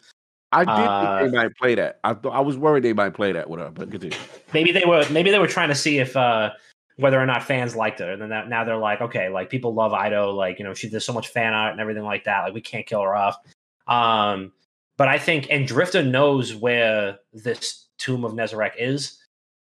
[0.52, 1.98] I did Uh, think they might play that.
[2.04, 4.16] I thought I was worried they might play that with her, but continue.
[4.52, 6.50] maybe they were maybe they were trying to see if uh
[6.96, 9.72] whether or not fans liked her and then that, now they're like okay like people
[9.72, 12.42] love Eido like you know she does so much fan art and everything like that
[12.44, 13.38] like we can't kill her off
[13.86, 14.52] um
[14.98, 19.18] but I think and Drifter knows where this tomb of Nezarec is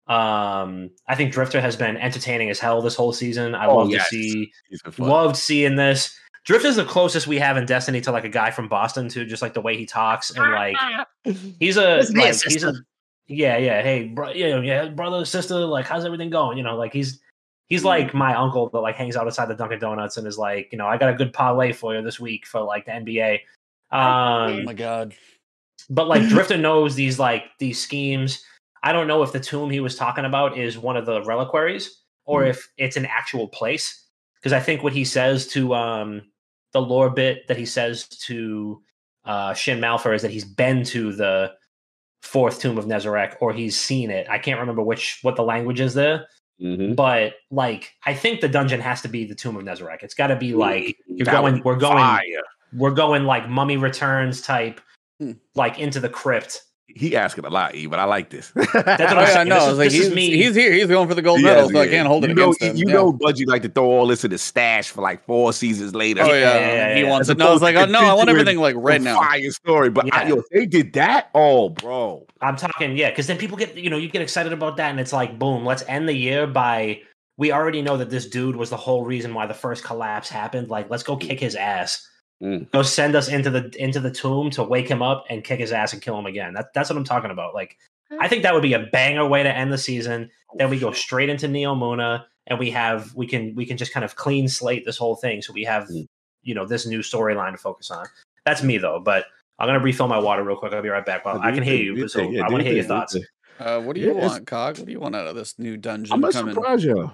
[0.10, 3.90] um I think Drifter has been entertaining as hell this whole season I Oh, love
[3.92, 4.10] yes.
[4.10, 5.08] to see He's been fun.
[5.08, 6.16] loved seeing this
[6.46, 9.42] Drifter's the closest we have in Destiny to like a guy from Boston to just
[9.44, 10.76] like the way he talks and like
[11.60, 12.74] he's a like, he's a
[13.28, 16.92] yeah yeah hey bro yeah yeah brother sister like how's everything going you know like
[16.92, 17.20] he's
[17.68, 17.86] he's Mhm.
[17.86, 20.80] like my uncle that like hangs out outside the Dunkin' Donuts and is like you
[20.80, 23.40] know I got a good parlay for you this week for like the NBA
[23.92, 25.14] Oh um my god.
[25.92, 28.44] but like Drifter knows these like these schemes
[28.84, 32.04] I don't know if the tomb he was talking about is one of the reliquaries
[32.26, 32.50] or Mhm.
[32.50, 36.22] if it's an actual place because I think what he says to um
[36.74, 38.82] the lore bit that he says to
[39.26, 41.54] uh Shin Malphur is that he's been to the
[42.22, 44.28] fourth tomb of Nezarec or he's seen it.
[44.30, 46.28] I can't remember which what the language is there,
[46.62, 46.96] Mhm.
[46.96, 50.04] but like I think the dungeon has to be the tomb of Nezarec.
[50.04, 52.44] It's got to be like you're That going we're going fire.
[52.74, 54.80] we're going like mummy returns type
[55.20, 55.34] Hmm.
[55.56, 56.62] like into the crypt.
[56.96, 58.52] He asking a lot, E, but I like this.
[58.56, 59.48] That's what I'm saying.
[59.48, 60.32] no, This I is- was like, this is he's, me.
[60.36, 60.74] he's here.
[60.74, 62.62] He's going for the gold Yes, medal, so I can't hold it you know, against
[62.62, 62.76] him.
[62.78, 62.94] You Yeah.
[62.94, 66.22] know, Bungie like to throw all this in the stash for like four seasons later.
[66.24, 67.38] Oh yeah, Yeah, yeah, he wants As it.
[67.38, 69.20] No, I was like, oh no, I want everything like right now.
[69.22, 70.30] Fire story, but I, Yeah.
[70.30, 71.30] yo, they did that.
[71.36, 72.26] Oh, bro.
[72.42, 75.00] I'm talking, yeah, because then people get, you know, you get excited about that, and
[75.00, 77.02] it's like, boom, let's end the year by.
[77.38, 80.70] We already know that this dude was the whole reason why the first collapse happened.
[80.70, 82.06] Like, let's go kick his ass.
[82.42, 82.72] Mm.
[82.72, 85.72] Go send us into the into the tomb to wake him up and kick his
[85.74, 86.54] ass and kill him again.
[86.54, 87.54] That, that's what I'm talking about.
[87.54, 87.78] Like,
[88.20, 90.30] I think that would be a banger way to end the season.
[90.56, 94.06] Then we go straight into Neomuna, and we have we can we can just kind
[94.06, 95.42] of clean slate this whole thing.
[95.42, 96.08] So we have Mm.
[96.44, 98.06] you know this new storyline to focus on.
[98.46, 99.26] That's me though, but
[99.60, 100.72] I'm gonna refill my water real quick.
[100.72, 101.26] I'll be right back.
[101.26, 103.18] Well, I can hear you, so I want to hear your thoughts.
[103.60, 104.78] Uh, what do you Yeah, want, Cog?
[104.78, 106.54] What do you want out of this new dungeon I'm gonna coming?
[106.54, 107.12] surprise you.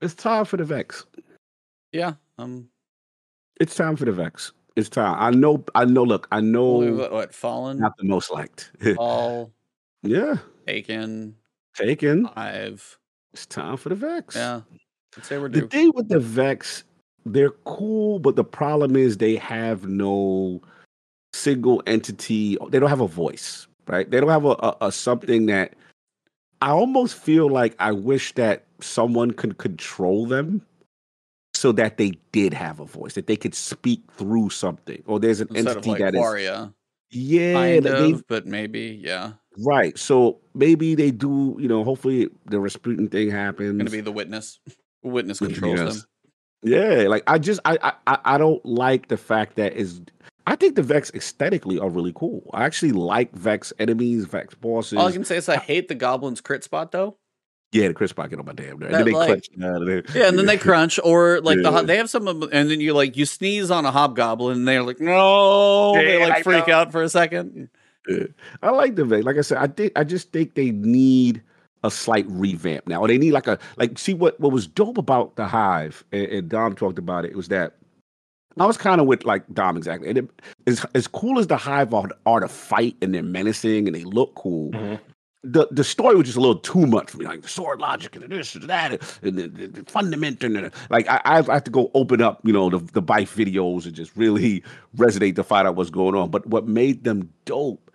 [0.00, 1.06] It's time for the Vex.
[1.92, 2.68] Yeah, um,
[3.60, 4.52] It's time for the Vex.
[4.76, 5.16] It's time.
[5.18, 5.64] I know.
[5.74, 6.04] I know.
[6.04, 6.78] Look, I know.
[6.94, 8.72] what, what fallen, Not the most liked.
[8.98, 9.50] all
[10.02, 10.36] yeah,
[10.66, 11.34] taken,
[11.74, 12.28] taken.
[12.36, 12.98] I've
[13.32, 14.36] It's time for the Vex.
[14.36, 14.60] yeah.
[15.16, 15.68] I'd say we're The due.
[15.68, 16.84] thing with the Vex,
[17.24, 20.60] they're cool, but the problem is they have no
[21.32, 22.58] single entity.
[22.68, 24.08] They don't have a voice, right?
[24.10, 25.72] They don't have a, a, a something that
[26.60, 30.60] I almost feel like I wish that someone could control them
[31.66, 35.02] so that they did have a voice, that they could speak through something.
[35.04, 36.70] Or there's an Instead entity like that is
[37.10, 39.32] yeah, kind like of, but maybe yeah.
[39.58, 39.98] right.
[39.98, 43.72] So maybe they do, you know, hopefully the Rasputin thing happens.
[43.72, 44.60] Going to be the witness.
[45.02, 45.94] Witness controls Yes.
[45.94, 46.04] them.
[46.62, 50.00] Yeah, like I just I, I I- I don't like the fact that is
[50.46, 52.48] I think the Vex aesthetically are really cool.
[52.54, 54.98] I actually like Vex enemies, Vex bosses.
[54.98, 57.16] All I can say is I hate the goblins crit spot though.
[57.72, 58.90] Yeah, the Chris Pocket on my damn nerve.
[58.90, 60.02] And then they like- clutch out of there.
[60.14, 61.70] Yeah, and then they crunch, or like the Yeah.
[61.70, 64.68] ho- they have some, of- and then you like you sneeze on a hobgoblin, and
[64.68, 66.74] they're like, no, they like I freak know.
[66.74, 67.68] out for a second.
[68.62, 69.24] I like the Vex.
[69.24, 71.42] Like I said, I think I just think they need
[71.82, 73.00] a slight revamp now.
[73.00, 76.26] Or they need like a like see what what was dope about the Hive, and,
[76.26, 77.74] and Dom talked about it, was that
[78.58, 80.08] I was kind of with like Dom exactly.
[80.08, 80.30] And it,
[80.68, 84.04] as as cool as the Hive are, are to fight and they're menacing and they
[84.04, 84.70] look cool.
[84.70, 85.00] Mhm.
[85.42, 88.16] The the story was just a little too much for me, like the sword logic
[88.16, 88.92] and this and that
[89.22, 90.56] and the, the, the fundamental.
[90.56, 93.84] And like I, I have to go open up, you know, the the bike videos
[93.84, 94.64] and just really
[94.96, 96.30] resonate to find out what's going on.
[96.30, 97.86] But what made them dope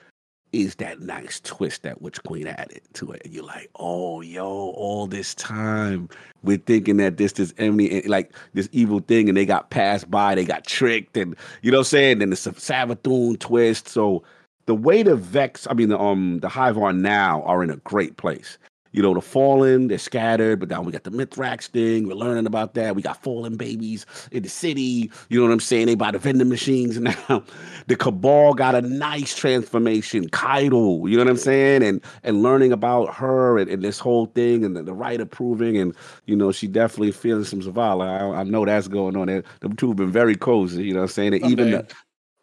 [0.54, 3.22] is that nice twist that Witch Queen added to it.
[3.24, 6.10] And you're like, oh, yo, all this time
[6.44, 10.36] we're thinking that this is enemy, like this evil thing, and they got passed by,
[10.36, 12.22] they got tricked, and you know what I'm saying?
[12.22, 13.88] And it's a twist.
[13.88, 14.24] So
[14.66, 17.78] the way the Vex, I mean, the um the Hive are now are in a
[17.78, 18.58] great place
[18.94, 22.08] you know, the fallen, they're scattered, but now we got the Mithrax thing.
[22.08, 22.96] We're learning about that.
[22.96, 25.10] We got fallen babies in the city.
[25.30, 25.88] You know what I'm saying?
[25.88, 27.44] They buy the vending machines now.
[27.88, 30.28] The Cabal got a nice transformation.
[30.30, 31.84] Caiatl, you know what I'm saying?
[31.84, 35.32] And and learning about her and, and this whole thing and the, the Rite of
[35.32, 35.78] Proving.
[35.78, 38.34] And, you know, she definitely feeling some Zavala.
[38.36, 39.28] I, I know that's going on.
[39.28, 39.44] There.
[39.62, 41.34] Them two have been very cozy, you know what I'm saying?
[41.36, 41.88] And even the,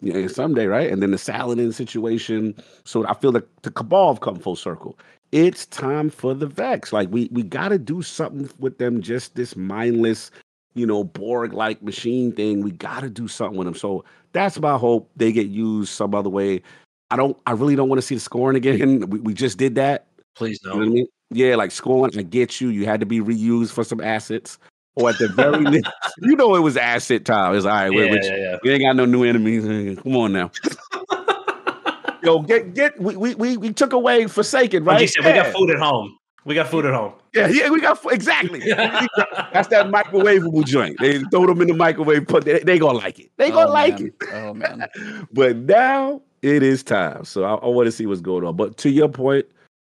[0.01, 0.91] yeah, someday, right?
[0.91, 2.55] And then the Saladin situation.
[2.85, 4.99] So I feel like the Cabal have come full circle
[5.33, 6.93] it's time for the Vex.
[6.93, 9.03] Like we we got to do something with them.
[9.03, 10.31] Just this mindless,
[10.75, 12.63] you know, Borg like machine thing.
[12.63, 13.75] We got to do something with them.
[13.75, 15.11] So that's my hope.
[15.17, 16.63] They get used some other way.
[17.11, 17.37] I don't.
[17.47, 19.01] I really don't want to see the Scorn again.
[19.11, 20.07] We, we just did that.
[20.35, 20.75] Please don't.
[20.75, 21.07] You know I mean?
[21.31, 22.11] Yeah, like Scorn.
[22.17, 22.69] I get you.
[22.69, 24.59] You had to be reused for some assets.
[24.95, 25.89] Or at the very least,
[26.23, 27.55] you know it was asset time.
[27.55, 27.93] It's all right.
[27.93, 28.57] Yeah, yeah, yeah.
[28.63, 29.99] We ain't got no new enemies.
[30.03, 30.51] Come on now.
[32.23, 35.09] Yo, get get we we we, we took away Forsaken, right?
[35.09, 35.31] Said, yeah.
[35.31, 36.19] We got food at home.
[36.45, 37.13] We got food at home.
[37.35, 38.61] Yeah, yeah, we got exactly.
[38.67, 40.97] That's that microwavable joint.
[40.99, 42.27] They throw them in the microwave.
[42.27, 43.31] Put they, they gonna like it.
[43.37, 44.15] They gonna oh, like it.
[44.33, 44.89] Oh man!
[45.33, 47.25] but now it is time.
[47.25, 48.57] So I, I want to see what's going on.
[48.57, 49.47] But to your point,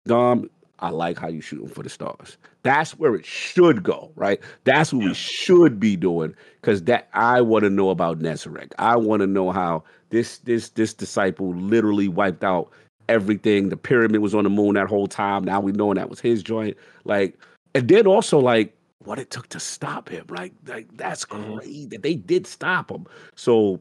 [0.07, 0.49] Dom,
[0.81, 2.37] I like how you shooting for the stars.
[2.63, 4.41] That's where it should go, right?
[4.65, 5.09] That's what yeah.
[5.09, 8.73] we should be doing because that I want to know about Nezarec.
[8.79, 12.71] I want to know how this this this disciple literally wiped out
[13.09, 13.69] everything.
[13.69, 15.45] The pyramid was on the moon that whole time.
[15.45, 16.77] Now we know that was his joint.
[17.05, 17.39] Like,
[17.75, 18.75] and then also like
[19.05, 20.27] what it took to stop him.
[20.29, 21.57] Like, like that's mm-hmm.
[21.57, 23.07] crazy that they did stop him.
[23.35, 23.81] So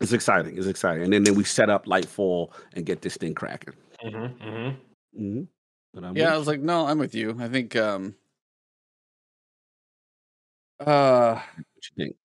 [0.00, 0.56] it's exciting.
[0.56, 1.04] It's exciting.
[1.04, 3.74] And then, then we set up Lightfall and get this thing cracking.
[4.04, 5.22] Mm-hmm, mm-hmm.
[5.22, 5.42] Mm-hmm.
[6.14, 7.36] Yeah, I was like, no, I'm with you.
[7.40, 8.14] I think um
[10.80, 12.16] uh what you think?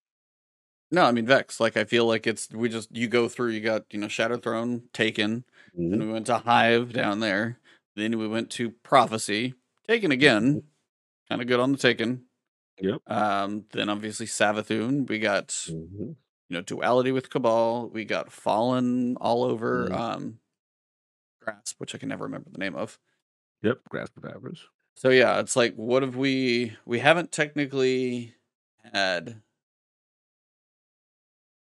[0.91, 1.60] No, I mean Vex.
[1.60, 3.52] Like I feel like it's we just you go through.
[3.52, 5.45] You got you know Shattered Throne taken,
[5.77, 5.93] mm-hmm.
[5.93, 7.60] and we went to Hive down there.
[7.95, 9.53] Then we went to Prophecy
[9.88, 10.43] taken again.
[10.43, 10.60] Mm-hmm.
[11.30, 12.23] Kind of good on the taken.
[12.81, 13.02] Yep.
[13.07, 13.65] Um.
[13.72, 15.07] Then obviously Savathun.
[15.07, 16.03] We got mm-hmm.
[16.03, 16.15] you
[16.49, 17.89] know duality with Cabal.
[17.89, 19.85] We got Fallen all over.
[19.85, 20.02] Mm-hmm.
[20.02, 20.39] Um.
[21.41, 22.99] Grasp, which I can never remember the name of.
[23.64, 23.80] Yep.
[23.90, 24.64] Grasp of Avarice.
[24.96, 26.76] So yeah, it's like what have we?
[26.86, 28.36] We haven't technically
[28.94, 29.42] had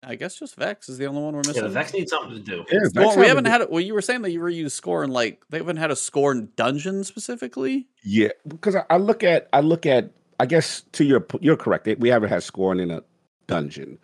[0.03, 1.55] I guess just Vex is the only one we're missing.
[1.55, 2.65] Yeah, the Vex needs something to do.
[2.71, 3.69] Yeah, well, we haven't had it.
[3.69, 5.95] Well, you were saying that you were used score in like they haven't had a
[5.95, 7.87] score in dungeon specifically.
[8.03, 11.87] Yeah, because I, I look at I look at I guess to your you're correct.
[11.99, 13.03] We haven't had Scorn in a
[13.45, 13.99] dungeon,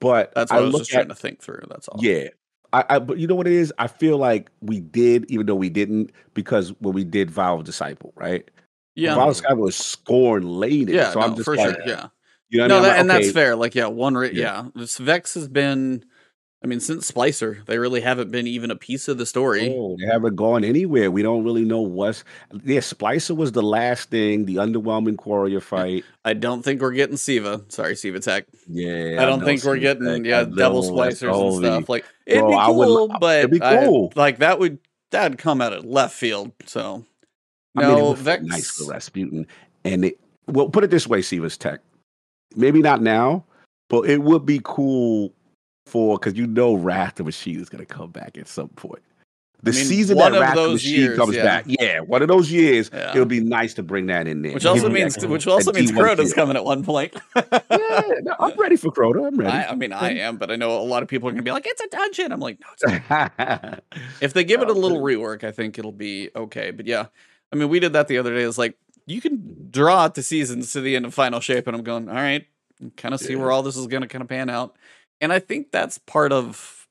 [0.00, 1.62] but that's what I, I was just at, trying to think through.
[1.70, 1.98] That's all.
[2.02, 2.28] Yeah,
[2.72, 3.72] I, I, but you know what it is?
[3.78, 7.64] I feel like we did, even though we didn't, because when we did Vow of
[7.64, 8.48] Disciple, right?
[8.94, 10.92] Yeah, Vow of Disciple was Scorn later.
[10.92, 11.86] Yeah, so no, I'm just for like, sure.
[11.86, 12.08] Yeah,
[12.50, 12.82] you know no, I mean?
[12.82, 13.20] that, like, and okay.
[13.22, 13.56] that's fair.
[13.56, 14.32] Like, yeah, one, ra- yeah.
[14.32, 14.68] yeah.
[14.74, 16.04] This Vex has been,
[16.62, 19.72] I mean, since Splicer, they really haven't been even a piece of the story.
[19.72, 21.08] Oh, they haven't gone anywhere.
[21.10, 22.24] We don't really know what's.
[22.64, 26.04] Yeah, Splicer was the last thing, the underwhelming Quria fight.
[26.24, 27.64] I don't think we're getting Siva.
[27.68, 28.46] Sorry, Siva Tech.
[28.66, 30.24] Yeah, I don't think we're getting Tech.
[30.24, 31.88] yeah Devil Splicers and stuff.
[31.88, 34.12] Like it'd Bro, be cool, would, but it'd be cool.
[34.16, 34.78] I, like that would
[35.10, 36.50] that'd come out of left field.
[36.66, 37.04] So
[37.76, 39.46] no, I mean, Vex nice for Rasputin,
[39.84, 40.18] and it,
[40.48, 41.80] well, put it this way, Siva's Tech
[42.56, 43.44] maybe not now,
[43.88, 45.32] but it would be cool
[45.88, 49.02] for because you know Wrath the Machine is going to come back at some point.
[49.60, 51.42] The I mean, season that Wrath the Machine years, comes yeah.
[51.42, 53.12] back, yeah, one of those years, yeah.
[53.12, 54.52] it would be nice to bring that in there.
[54.52, 57.12] Which also means, which also means Crota's coming at one point.
[57.36, 59.26] yeah, no, I'm ready for Crota.
[59.26, 59.50] I'm ready.
[59.50, 61.48] I, I, mean, I am, but I know a lot of people are going to
[61.48, 63.80] be like, "It's a dungeon." I'm like, "No, it's
[64.20, 67.06] if they give it a oh, little rework, I think it'll be okay." But yeah,
[67.52, 68.42] I mean, we did that the other day.
[68.42, 68.76] It's like
[69.08, 72.08] you can draw out the seasons to the end of Final Shape, and I'm going,
[72.08, 72.46] all right,
[72.96, 73.38] kind of see yeah.
[73.38, 74.76] where all this is going to kind of pan out.
[75.20, 76.86] And I think that's part of,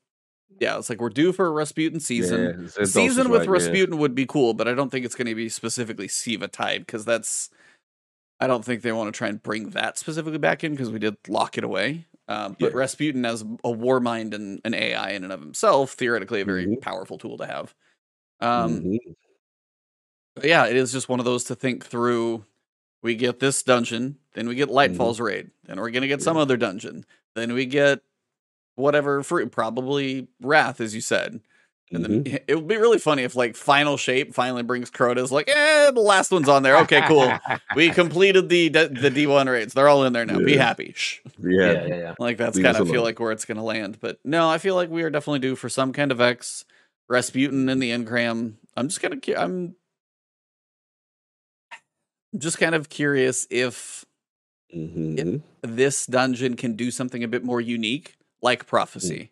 [0.60, 2.70] yeah, it's like we're due for a Rasputin season.
[2.76, 4.00] Yeah, season with right, Rasputin yeah.
[4.00, 7.04] would be cool, but I don't think it's going to be specifically Siva tied because
[7.04, 7.50] that's,
[8.40, 10.98] I don't think they want to try and bring that specifically back in because we
[10.98, 12.06] did lock it away.
[12.28, 16.42] Um, but Rasputin as a war mind and an AI in and of himself, theoretically,
[16.42, 16.80] a very mm-hmm.
[16.80, 17.74] powerful tool to have.
[18.40, 19.12] Um, mm-hmm
[20.44, 22.44] yeah, it is just one of those to think through.
[23.02, 25.24] We get this dungeon, then we get Lightfall's mm-hmm.
[25.24, 27.06] raid, then we're gonna get some other dungeon,
[27.36, 28.00] then we get
[28.78, 31.40] whatever fruit, probably Wrath, as you said.
[31.90, 32.36] And then mm-hmm.
[32.48, 36.00] it would be really funny if like final shape finally brings Crota's like, eh, the
[36.00, 36.76] last one's on there.
[36.78, 37.32] Okay, cool.
[37.74, 39.74] we completed the the D one raids.
[39.74, 40.38] They're all in there now.
[40.38, 40.46] Yeah.
[40.46, 40.92] Be happy.
[40.94, 41.20] Shh.
[41.38, 41.72] Yeah.
[41.72, 42.14] yeah, yeah, yeah.
[42.18, 43.98] Like that's kind of feel like where it's gonna land.
[44.00, 46.64] But no, I feel like we are definitely due for some kind of X.
[47.08, 48.54] Rasputin and the Engram.
[48.76, 49.74] I'm just kind of I'm
[52.36, 54.04] just kind of curious if
[54.74, 55.42] Mhm.
[55.62, 59.18] this dungeon can do something a bit more unique, like prophecy.
[59.18, 59.28] Mm.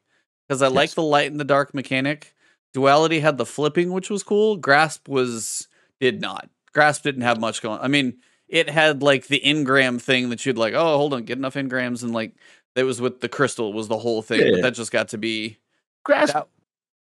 [0.48, 2.34] Because I like the light and the dark mechanic.
[2.72, 4.56] Duality had the flipping, which was cool.
[4.56, 5.66] Grasp was
[6.00, 6.48] did not.
[6.72, 7.80] Grasp didn't have much going.
[7.80, 8.18] I mean,
[8.48, 12.02] it had like the engram thing that you'd like, oh, hold on, get enough engrams,
[12.02, 12.34] and like
[12.74, 14.40] that was with the crystal was the whole thing.
[14.40, 14.50] Yeah.
[14.52, 15.58] But that just got to be
[16.04, 16.48] Grasp that-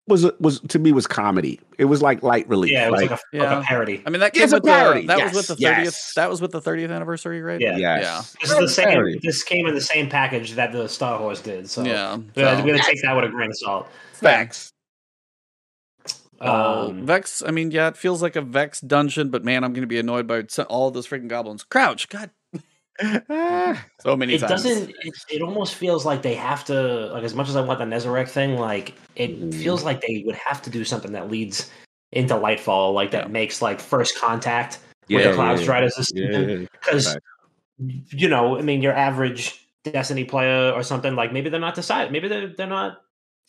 [0.06, 1.60] was was to me was comedy.
[1.78, 2.72] It was like light relief.
[2.72, 3.54] Yeah, it was like, like, a, Yeah.
[3.54, 4.02] like a parody.
[4.06, 5.06] I mean, that came it's a with the, parody.
[5.06, 5.84] that Yes, was with the thirtieth.
[5.84, 6.12] yes.
[6.14, 7.60] That was with the thirtieth anniversary, right?
[7.60, 7.76] Yeah.
[7.78, 8.36] yes.
[8.40, 8.88] This is the same.
[8.88, 9.18] Parody.
[9.22, 11.70] This came in the same package that the Star Horse did.
[11.70, 12.16] So yeah.
[12.16, 13.88] we gotta, so- we gotta take that with a grain of salt.
[14.12, 14.70] Facts.
[16.40, 19.72] Uh, Um, Vex, I mean, yeah, it feels like a Vex dungeon, but man, I'm
[19.72, 21.62] going to be annoyed by so- all those freaking goblins.
[21.62, 22.30] Crouch, God,
[24.00, 24.50] so many it times.
[24.62, 24.90] doesn't.
[24.90, 27.06] It, it almost feels like they have to.
[27.12, 29.54] Like as much as I want the Nezarec thing, like it Mhm.
[29.54, 31.70] feels like they would have to do something that leads
[32.12, 33.32] into Lightfall, like that Yeah.
[33.32, 36.56] makes like first contact with the Cloud yeah, Striders yeah, yeah.
[36.72, 37.22] Because Right.
[38.10, 42.10] you know, I mean, your average Destiny player or something like maybe they're not decided.
[42.12, 43.02] Maybe they're they're not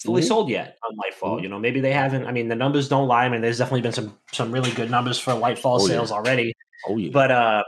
[0.04, 0.28] fully Mhm.
[0.28, 1.38] sold yet on Lightfall.
[1.40, 1.44] Mhm.
[1.44, 2.26] You know, maybe they haven't.
[2.26, 3.24] I mean, the numbers don't lie.
[3.26, 5.94] I mean, there's definitely been some some really good numbers for Lightfall Oh, yeah.
[5.94, 6.54] sales already.
[6.90, 7.10] Oh yeah.
[7.14, 7.64] But um,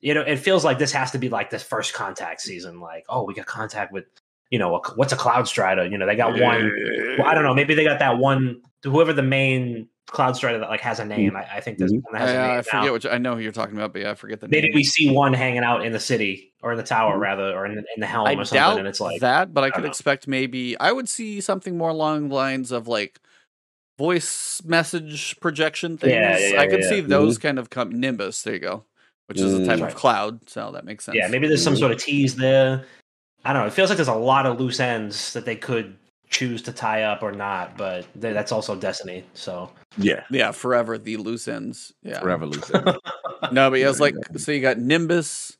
[0.00, 2.80] you know, it feels like this has to be like this first contact season.
[2.80, 4.04] Like, oh, we got contact with,
[4.50, 5.86] you know, a, what's a Cloud Strider?
[5.86, 6.72] You know, they got one.
[7.18, 7.54] Well, I don't know.
[7.54, 8.62] Maybe they got that one.
[8.84, 11.36] Whoever the main Cloud Strider that like has a name.
[11.36, 12.02] I, I think there's Mhm.
[12.04, 12.62] one that has a I, name I now.
[12.62, 13.06] forget which.
[13.06, 14.52] I know who you're talking about, but yeah, I forget the name.
[14.52, 14.76] Maybe name.
[14.76, 17.20] we see one hanging out in the city or in the tower, Mhm.
[17.20, 18.54] rather, or in, the- in the helm I or something.
[18.56, 19.90] doubt And it's like, that, but I I could know.
[19.90, 23.20] expect maybe I would see something more along the lines of like
[23.98, 26.12] voice message projection things.
[26.12, 26.88] Yeah, yeah, I could yeah.
[26.88, 28.42] see those kind of come Nimbus.
[28.42, 28.84] There you go,
[29.28, 29.88] which is a type Mm.
[29.88, 31.16] of cloud, so that makes sense.
[31.16, 31.78] yeah, maybe there's some Mhm.
[31.78, 32.84] sort of tease there.
[33.44, 33.66] I don't know.
[33.68, 35.96] It feels like there's a lot of loose ends that they could
[36.30, 39.24] choose to tie up or not, but th- that's also Destiny.
[39.34, 40.24] So yeah.
[40.30, 41.92] yeah, forever the loose ends.
[42.02, 42.84] Yeah, Revolution.
[43.52, 45.56] No, but yeah, it's like so you got Nimbus,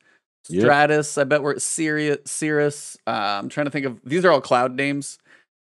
[0.49, 0.61] Yep.
[0.63, 1.17] Stratus.
[1.17, 2.17] I bet we're at Sirius.
[2.25, 2.97] Cirrus.
[3.07, 5.17] Uh, I'm trying to think of these are all cloud names.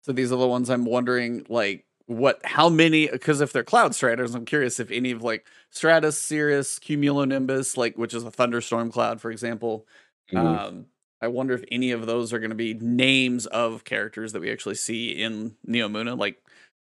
[0.03, 3.95] So these are the ones I'm wondering like what how many because if they're cloud
[3.95, 8.91] striders, I'm curious if any of like Stratus, Cirrus, Cumulonimbus, like which is a thunderstorm
[8.91, 9.88] cloud, for example.
[10.31, 10.38] Mhm.
[10.38, 10.85] Um,
[11.21, 14.51] I wonder if any of those are going to be names of characters that we
[14.51, 16.17] actually see in Neomuna.
[16.17, 16.41] Like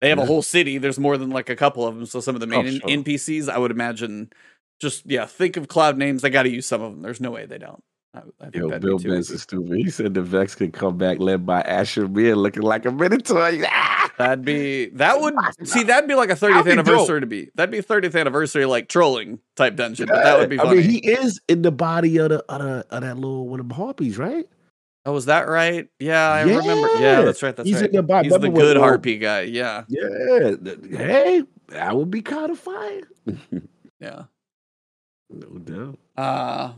[0.00, 0.78] they have a whole city.
[0.78, 2.06] There's more than like a couple of them.
[2.06, 2.90] So some of the main Oh, sure.
[2.90, 4.30] NPCs, I would imagine,
[4.80, 6.22] just yeah, think of cloud names.
[6.22, 7.02] They got to use some of them.
[7.02, 7.82] There's no way they don't.
[8.14, 9.76] I, I think Yo, Bill be too Benson stupid.
[9.76, 13.50] He said the Vex could come back led by Asher Mir looking like a Minotaur.
[13.66, 14.10] Ah!
[14.18, 16.66] That'd be that would see that'd be like a 30th be dope.
[16.66, 17.50] anniversary to be.
[17.54, 20.08] That'd be 30th anniversary like trolling type dungeon.
[20.08, 22.86] But that would be I mean, he is in the body of the of, the,
[22.90, 24.44] of that little one of the harpies, right?
[25.06, 25.88] oh, was that right?
[26.00, 26.88] Yeah, I remember.
[26.94, 27.20] Yeah, Yeah.
[27.22, 27.54] that's right.
[27.54, 27.90] That's He's right.
[27.90, 28.28] in the body.
[28.28, 29.42] He's the good harpy guy.
[29.42, 30.56] Yeah, Yeah.
[30.90, 33.02] Hey, that would be kind of fire.
[34.00, 34.24] yeah.
[35.30, 35.98] no doubt.
[36.16, 36.72] Uh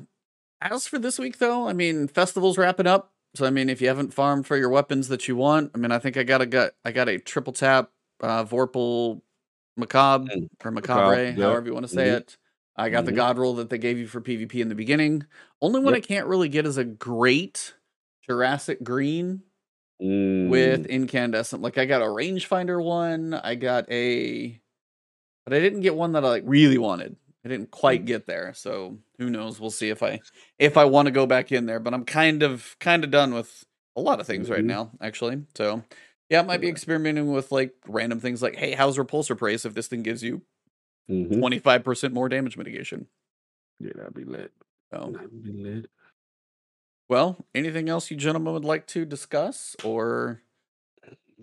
[0.61, 3.13] as for this week though, I mean festival's wrapping up.
[3.35, 5.93] So I mean if you haven't farmed for your weapons that you want, I mean
[5.93, 9.23] I think I got a got I got a triple tap uh Vorpal
[9.77, 11.47] Macabre Mm, or Macabre, yeah.
[11.47, 12.17] however you want to say Mhm.
[12.17, 12.37] it.
[12.77, 13.17] I got the Mhm.
[13.17, 15.27] god roll that they gave you for PvP in the beginning.
[15.63, 17.75] Only one I can't really get is a great
[18.27, 19.43] Jurassic Green
[20.01, 21.63] Mm, with incandescent.
[21.63, 24.61] Like I got a rangefinder one, I got a
[25.47, 27.17] but I didn't get one that I like really wanted.
[27.45, 28.53] I didn't quite get there.
[28.55, 29.59] So who knows?
[29.61, 30.21] We'll see if I
[30.59, 33.33] if I want to go back in there, but I'm kind of kind of done
[33.35, 33.65] with
[33.97, 34.67] a lot of things right Mhm.
[34.67, 35.43] now, actually.
[35.57, 35.83] So
[36.29, 39.75] yeah, I might be experimenting with like random things like, hey, how's Repulsor Brace if
[39.75, 40.43] this thing gives you
[41.11, 41.39] mhm.
[41.41, 43.07] 25% more damage mitigation?
[43.81, 44.53] Yeah, that'd be lit.
[44.93, 45.91] So That'd be lit.
[47.09, 50.43] well, anything else you gentlemen would like to discuss or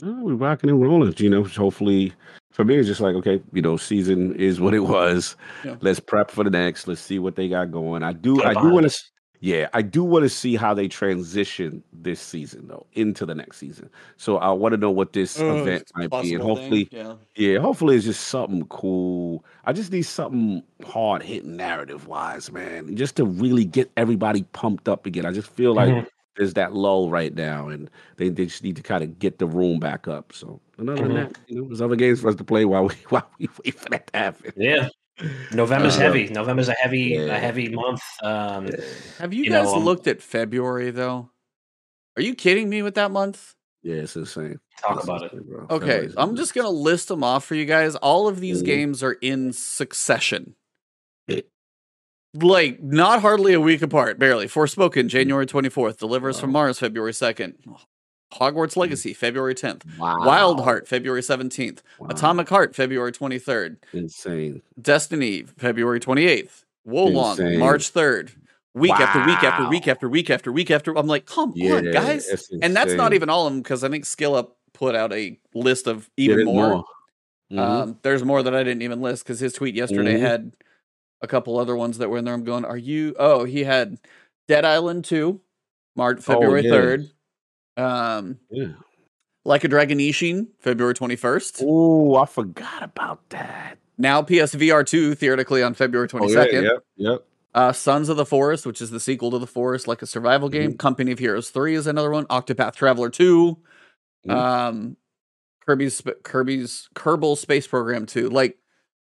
[0.02, 1.14] No, we're rocking and rolling.
[1.18, 2.14] You know, hopefully,
[2.58, 5.36] for me, it's just like okay, you know, season is what it was.
[5.64, 5.76] Yeah.
[5.80, 6.88] Let's prep for the next.
[6.88, 8.02] Let's see what they got going.
[8.02, 9.00] I do, I do want to,
[9.42, 13.58] yeah, I do want to see how they transition this season though into the next
[13.58, 13.92] season.
[14.16, 17.14] So I want to know what this event might be, and hopefully, yeah.
[17.36, 19.46] yeah, hopefully it's just something cool.
[19.66, 24.90] I just need something hard hitting narrative wise, man, just to really get everybody pumped
[24.90, 25.28] up again.
[25.28, 26.08] I just feel like Mhm.
[26.38, 29.48] There's that lull right now, and they, they just need to kind of get the
[29.48, 30.32] room back up.
[30.34, 31.30] So, and other than Mhm.
[31.30, 33.76] that, you know, there's other games for us to play while we while we wait
[33.80, 34.54] for that to happen.
[34.56, 34.90] Yeah.
[35.52, 36.28] November's Uh, heavy.
[36.28, 37.36] November's a heavy yeah.
[37.36, 38.02] a heavy month.
[38.22, 38.70] Um,
[39.18, 41.32] Have you, You guys know, um, looked at February though?
[42.16, 43.56] Are you kidding me with that month?
[43.82, 44.60] Yeah, it's insane.
[44.82, 45.48] talk It's about it.
[45.50, 45.66] bro.
[45.72, 47.96] Okay, February's I'm just gonna list them off for you guys.
[47.96, 48.66] All of these Mhm.
[48.66, 50.56] games are in succession.
[52.42, 54.48] Like not hardly a week apart, barely.
[54.48, 55.98] Forspoken, January 24th.
[55.98, 57.56] Deliver Us from Mars, February 2nd.
[58.34, 59.84] Hogwarts Legacy, February 10th.
[59.98, 60.18] Wow.
[60.26, 61.80] Wild Heart, February 17th.
[62.00, 62.08] Wow.
[62.10, 63.78] Atomic Heart, February 23rd.
[63.94, 64.62] Insane.
[64.82, 66.64] Destiny, February 28th.
[66.88, 68.32] Wolong, March 3rd.
[68.74, 70.96] Week after week after week after week after week after.
[70.98, 72.52] I'm like, come on, guys.
[72.62, 75.88] And that's not even all of them because I think SkillUp put out a list
[75.88, 76.84] of even there's more.
[77.52, 77.58] Mhm.
[77.60, 80.20] Um, there's more that I didn't even list because his tweet yesterday Mhm.
[80.20, 80.52] had
[81.22, 82.34] a couple other ones that were in there.
[82.34, 83.16] I'm going, are you?
[83.18, 83.98] Oh, he had
[84.48, 85.40] Dead Island 2,
[85.96, 86.72] March, February yeah.
[86.72, 87.12] 3rd.
[87.78, 88.68] Um, yeah.
[89.46, 91.64] Like a Dragon Ishin, February 21st.
[91.66, 93.78] Oh, I forgot about that.
[93.98, 96.52] Now PSVR 2, theoretically on February Oh, 22nd.
[96.54, 97.24] yeah, yep, yep.
[97.56, 100.50] Uh, Sons of the Forest, which is the sequel to The Forest, like a survival
[100.50, 100.72] game.
[100.72, 100.78] Mm-hmm.
[100.78, 102.26] Company of Heroes 3 is another one.
[102.26, 103.58] Octopath Traveler 2.
[104.28, 104.32] Mhm.
[104.32, 104.98] Um,
[105.66, 108.30] Kirby's Kirby's Kerbal Space Program 2.
[108.30, 108.58] Like,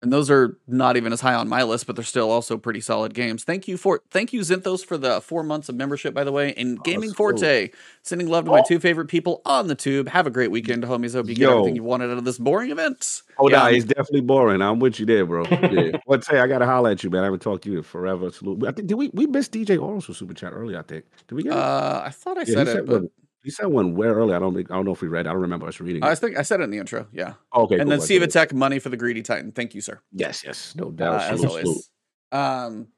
[0.03, 2.81] and those are not even as high on my list, but they're still also pretty
[2.81, 3.43] solid games.
[3.45, 6.55] Thank you for thank you Zinthos for the four months of membership, by the way.
[6.57, 7.31] And Gaming that's cool.
[7.31, 7.71] Forte,
[8.03, 8.65] sending love to my Oh.
[8.67, 10.09] two favorite people on the tube.
[10.09, 11.15] Have a great weekend, homies.
[11.15, 11.53] Hope you get Yo.
[11.59, 13.23] everything you wanted out of this boring event.
[13.39, 14.63] Oh, Yeah, nah, I'm- it's definitely boring.
[14.63, 15.45] I'm with you there, bro.
[15.51, 15.93] Yeah.
[16.23, 17.23] Say I gotta holler at you, man.
[17.23, 18.31] I haven't talked to you in forever.
[18.31, 18.65] Salute.
[18.67, 20.79] I think did we we missed DJ for super chat earlier?
[20.79, 21.05] I think.
[21.27, 21.53] Did we get?
[21.53, 21.59] it?
[21.59, 23.11] Uh, I thought I Yeah, said it, said but one.
[23.45, 24.35] He said one where early.
[24.35, 25.27] I don't think I don't know if we read.
[25.27, 26.03] I don't remember us reading.
[26.03, 26.19] I it.
[26.19, 27.07] think I said it in the intro.
[27.13, 27.35] Yeah.
[27.55, 28.27] okay, and cool, then Siva.
[28.27, 29.53] Tech money for the greedy Titan.
[29.53, 30.01] Thank you, sir.
[30.13, 31.21] Yes, yes, no uh, doubt.
[31.23, 31.65] as Salute, salute.
[31.67, 31.91] always.
[32.33, 32.89] Um,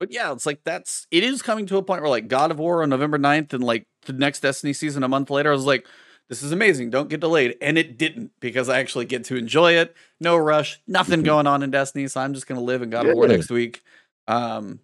[0.00, 2.58] but yeah, it's like that's it is coming to a point where like God of
[2.58, 5.64] War on November 9th and like the next Destiny season a month later, I was
[5.64, 5.86] like,
[6.28, 6.90] this is amazing.
[6.90, 7.56] Don't get delayed.
[7.60, 9.96] And it didn't because I actually get to enjoy it.
[10.20, 11.24] No rush, nothing Mhm.
[11.24, 12.06] going on in Destiny.
[12.06, 13.82] So I'm just gonna live in God of War next week.
[14.28, 14.78] Um,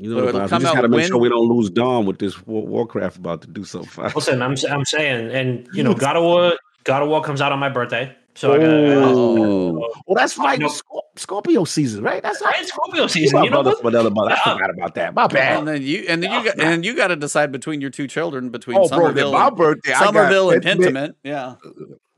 [0.00, 2.18] You So know, it'll we come just gotta make sure we don't lose Dawn with
[2.18, 3.90] this War- Warcraft about to do something.
[3.90, 4.16] fast.
[4.16, 6.54] Listen, I'm I'm saying, and you know, God of War,
[6.84, 8.66] God of War comes out on my birthday, so I got.
[8.66, 9.72] Oh.
[10.06, 10.58] well, that's right.
[10.58, 10.68] No.
[10.68, 12.22] Scorp- Scorpio season, right?
[12.22, 12.66] That's Right, right.
[12.66, 13.38] Scorpio season.
[13.40, 13.78] my You know brother what?
[13.80, 14.30] from another mother.
[14.30, 15.14] I Uh, forgot about that.
[15.14, 15.58] My bad.
[15.58, 17.90] and then you and then you Oh, got and you got to decide between your
[17.90, 19.92] two children between Oh, bro, Somerville, my and, birthday.
[19.92, 20.94] I got Somerville and Pentiment.
[20.94, 21.14] Pentiment.
[21.24, 21.54] Yeah,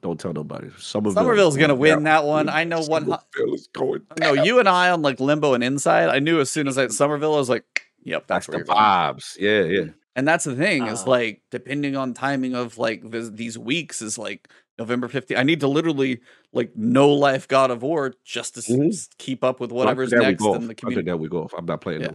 [0.03, 0.69] Don't tell nobody.
[0.79, 1.15] Somerville.
[1.23, 2.05] Somerville's gonna win Yeah.
[2.20, 2.49] that one.
[2.49, 3.05] I know one.
[3.07, 4.03] Somerville is going.
[4.19, 6.09] No, you and I on like Limbo and Inside.
[6.09, 7.65] I knew as soon as I had Somerville, I was like,
[8.03, 9.37] "Yep, that's, That's where the you're going." vibes.
[9.39, 9.91] Yeah, yeah.
[10.16, 14.03] And that's the thing is Uh, like depending on timing of like this, these weeks
[14.03, 14.49] is like
[14.79, 15.39] November 15th.
[15.39, 16.20] I need to literally
[16.53, 18.89] like no life God of War just to s- Mhm.
[18.89, 21.07] s- keep up with whatever's took that next week in the I took community.
[21.11, 21.55] that week off.
[21.57, 22.01] I'm not playing.
[22.03, 22.11] Yeah.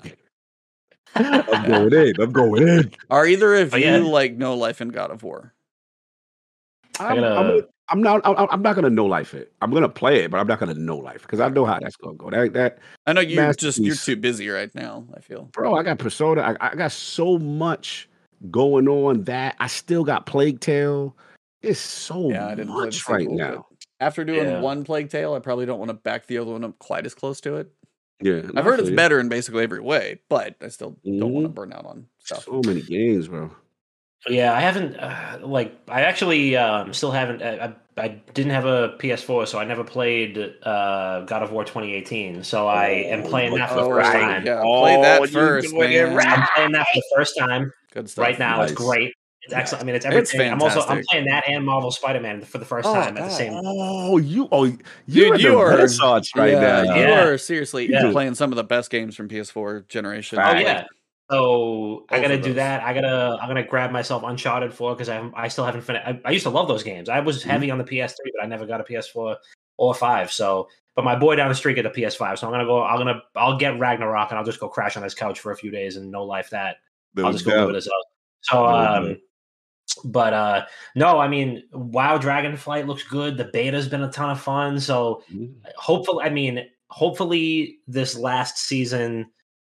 [1.20, 1.44] no.
[1.54, 2.22] I'm going in.
[2.22, 2.92] I'm going in.
[3.10, 3.98] Are either of Oh, you yeah.
[4.00, 5.54] like no life in God of War?
[7.00, 8.22] I I'm, gotta- I'm, I'm not.
[8.26, 9.52] I'm, I'm not gonna know life it.
[9.62, 11.96] I'm gonna play it, but I'm not gonna know life because I know how that's
[11.96, 12.30] gonna go.
[12.30, 15.06] That that I know you're just you're too busy right now.
[15.16, 15.50] I feel.
[15.54, 16.42] bro, I got Persona.
[16.42, 18.10] I, I got so much
[18.52, 21.16] going on that I still got Plague Tale.
[21.62, 23.68] It's so Yeah, I didn't much right sequel, but now.
[24.00, 24.62] After doing Yeah.
[24.62, 27.16] one Plague Tale, I probably don't want to back the other one up quite as
[27.16, 27.72] close to it.
[28.22, 28.96] Yeah, I've heard it's better.
[28.96, 31.54] better in basically every way, but I still don't want to mm-hmm.
[31.54, 32.46] burn out on stuff.
[32.46, 33.52] So many games, bro.
[34.28, 34.96] Yeah, I haven't.
[34.98, 37.42] Uh, like, I actually um, still haven't.
[37.42, 41.64] I, I, I didn't have a PS4, so I never played uh, God of War
[41.64, 42.44] 2018.
[42.44, 44.20] So I am Oh, playing that for the oh, first right.
[44.22, 44.46] time.
[44.46, 46.16] Yeah, play that Oh, you first, man.
[46.16, 46.28] right.
[46.28, 48.24] I'm playing that for the first time Good stuff.
[48.24, 48.62] right now.
[48.64, 49.14] It's great.
[49.44, 49.84] It's excellent.
[49.84, 50.22] I mean, it's everything.
[50.24, 50.52] It's everything.
[50.54, 53.30] I'm also I'm playing that and Marvel Spider-Man for the first Oh, time at the
[53.30, 53.54] same.
[53.56, 54.78] Oh, you oh you
[55.08, 56.82] Dude, in you the are- renaissance right yeah, now.
[56.96, 57.24] You Yeah.
[57.24, 58.12] are seriously Yeah.
[58.12, 60.38] playing some of the best games from PS4 generation.
[60.38, 60.60] Oh Fact.
[60.62, 60.84] yeah.
[61.30, 62.84] So I gotta do that.
[62.84, 66.06] I gotta I'm gonna grab myself Uncharted 4 because I I still haven't finished.
[66.08, 67.10] I, I used to love those games.
[67.10, 67.48] I was Mhm.
[67.48, 69.36] heavy on the PS3, but I never got a PS4
[69.78, 70.32] or five.
[70.32, 72.82] So, but my boy down the street got a PS5, so I'm gonna go.
[72.84, 75.56] I'm gonna I'll get Ragnarok and I'll just go crash on his couch for a
[75.58, 76.78] few days and no life that.
[77.26, 78.04] I'll just go live it as well.
[78.42, 79.18] So, um,
[80.06, 83.36] but uh, no, I mean, WoW Dragonflight looks good.
[83.38, 84.80] The beta's been a ton of fun.
[84.80, 85.56] So Mhm.
[85.76, 89.30] hopefully, I mean, hopefully this last season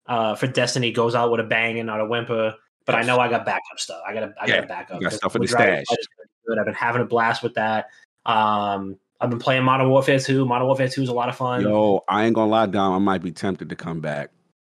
[0.09, 2.55] uh, for Destiny goes out with a bang and not a whimper.
[2.85, 4.01] But I know I got backup stuff.
[4.05, 4.99] I got to I Yeah, got to back up.
[4.99, 5.81] you got stuff in the stash.
[5.81, 6.57] is gonna be Good.
[6.59, 7.89] I've been having a blast with that.
[8.25, 10.45] Um, I've been playing Modern Warfare 2.
[10.45, 11.61] Modern Warfare 2 is a lot of fun.
[11.61, 12.93] Yo, I ain't gonna lie, Dom.
[12.93, 14.31] I might be tempted to come back.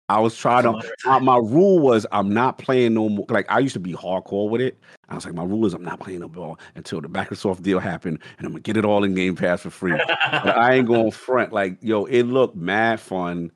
[0.09, 0.81] I was trying to.
[1.05, 3.27] My, my rule was I'm not playing no more.
[3.29, 4.79] Like I used to be hardcore with it.
[5.11, 7.81] I was like, my rule is I'm not playing no ball until the Microsoft deal
[7.81, 9.93] happened, and I'm gonna get it all in Game Pass for free.
[9.93, 11.53] but I ain't going front.
[11.53, 13.51] Like, yo, it looked mad fun.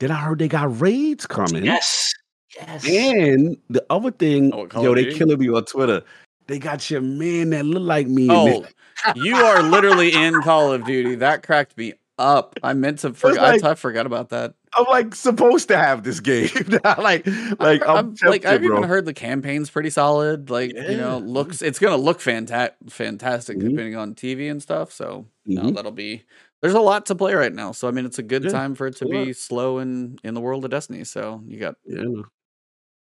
[0.00, 1.64] Then I heard they got raids coming.
[1.64, 2.12] yes.
[2.56, 2.86] Yes.
[2.88, 5.18] And the other thing, Oh, yo, they Duty?
[5.18, 6.02] killing me on Twitter.
[6.48, 8.26] They got your man that look like me.
[8.28, 8.66] Oh,
[9.14, 11.14] you are literally in Call of Duty.
[11.14, 12.58] That cracked me up.
[12.62, 13.40] I meant to forget.
[13.40, 14.54] like- I forgot about that.
[14.76, 16.48] I'm like supposed to have this game.
[16.84, 17.26] like,
[17.58, 18.78] like I'm, I'm like I've bro.
[18.78, 20.48] even heard the campaign's pretty solid.
[20.50, 23.60] Like you know, looks it's gonna look fanta- fantastic Mhm.
[23.70, 24.92] depending on TV and stuff.
[24.92, 25.74] So no, Mhm.
[25.74, 26.22] that'll be.
[26.62, 28.74] There's a lot to play right now, so I mean, it's a good Yeah, time
[28.74, 29.26] for it to a lot.
[29.26, 31.04] be slow in in the world of Destiny.
[31.04, 32.22] So you got Yeah.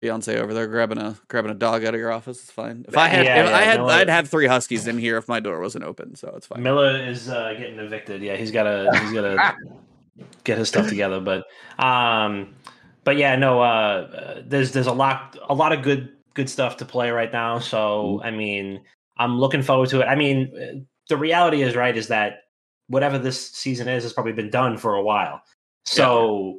[0.03, 2.41] Beyonce over there grabbing a grabbing a dog out of your office.
[2.41, 2.85] It's fine.
[2.87, 5.27] If I had, Yeah, if yeah, I had, I'd have three huskies in here if
[5.27, 6.63] my door wasn't open, so it's fine.
[6.63, 8.23] Miller is uh, getting evicted.
[8.23, 9.55] Yeah, he's got to he's got to
[10.45, 11.19] get his stuff together.
[11.21, 11.47] But
[11.85, 12.55] um,
[13.03, 13.61] but yeah, no.
[13.61, 17.33] Uh, uh, there's there's a lot a lot of good good stuff to play right
[17.33, 17.59] now.
[17.59, 18.81] So I mean,
[19.17, 20.05] I'm looking forward to it.
[20.05, 20.79] I mean, uh,
[21.09, 22.43] the reality is right is that
[22.89, 25.43] whatever this season is has probably been done for a while.
[25.87, 26.59] So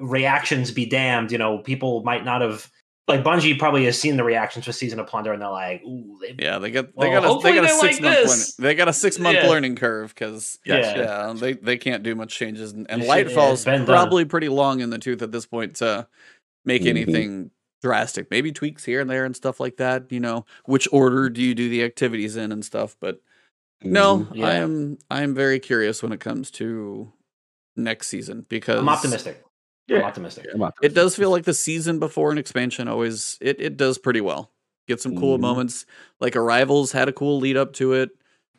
[0.00, 1.32] reactions be damned.
[1.32, 2.68] You know, people might not have.
[3.08, 6.16] Like Bungie probably has seen the reactions for Season of Plunder, and they're like, "Ooh,
[6.20, 8.28] they Yeah, they got they Well, got a they got a they like six month
[8.28, 9.48] learning, they got a six month Yeah.
[9.48, 10.94] learning curve because Yes.
[10.96, 13.86] yeah, they they can't do much changes and, and Lightfall's has been done.
[13.86, 16.06] probably pretty long in the tooth at this point to
[16.64, 16.88] make Mhm.
[16.88, 17.50] anything
[17.82, 18.30] drastic.
[18.30, 20.04] Maybe tweaks here and there and stuff like that.
[20.12, 22.94] You know, which order do you do the activities in and stuff?
[23.00, 23.20] But
[23.82, 24.36] no, Mhm.
[24.36, 24.46] Yeah.
[24.48, 27.12] I am I am very curious when it comes to
[27.76, 29.42] next season because I'm optimistic.
[29.90, 30.02] I'm Yeah.
[30.04, 30.46] optimistic.
[30.54, 33.98] I'm out it does feel like the season before an expansion always it, it does
[33.98, 34.52] pretty well.
[34.88, 35.42] Get some cool Mhm.
[35.42, 35.86] moments.
[36.20, 38.10] Like Arrivals had a cool lead up to it,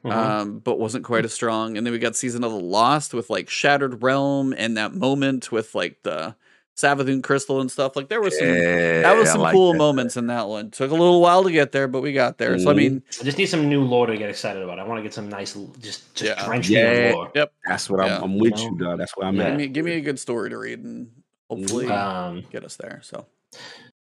[0.05, 0.11] Mhm.
[0.11, 1.77] um, but wasn't quite as strong.
[1.77, 5.51] And then we got season of the Lost with like Shattered Realm and that moment
[5.51, 6.35] with like the
[6.77, 7.95] Savathun crystal and stuff.
[7.95, 9.77] Like there was some that was some like cool that.
[9.77, 10.71] moments in that one.
[10.71, 12.57] Took a little while to get there, but we got there.
[12.57, 12.77] So I Mhm.
[12.77, 14.79] mean, I just need some new lore to get excited about.
[14.79, 16.45] I want to get some nice, just just Yeah.
[16.45, 16.91] drench me Yeah.
[17.09, 17.31] in lore.
[17.35, 17.51] yep.
[17.65, 18.17] That's what Yeah.
[18.17, 18.85] I'm, I'm with You you, know?
[18.91, 18.99] dog.
[18.99, 19.43] That's what I'm Yeah.
[19.43, 19.57] Give at.
[19.57, 21.11] me give me a good story to read and
[21.49, 22.99] hopefully Um, get us there.
[23.03, 23.25] So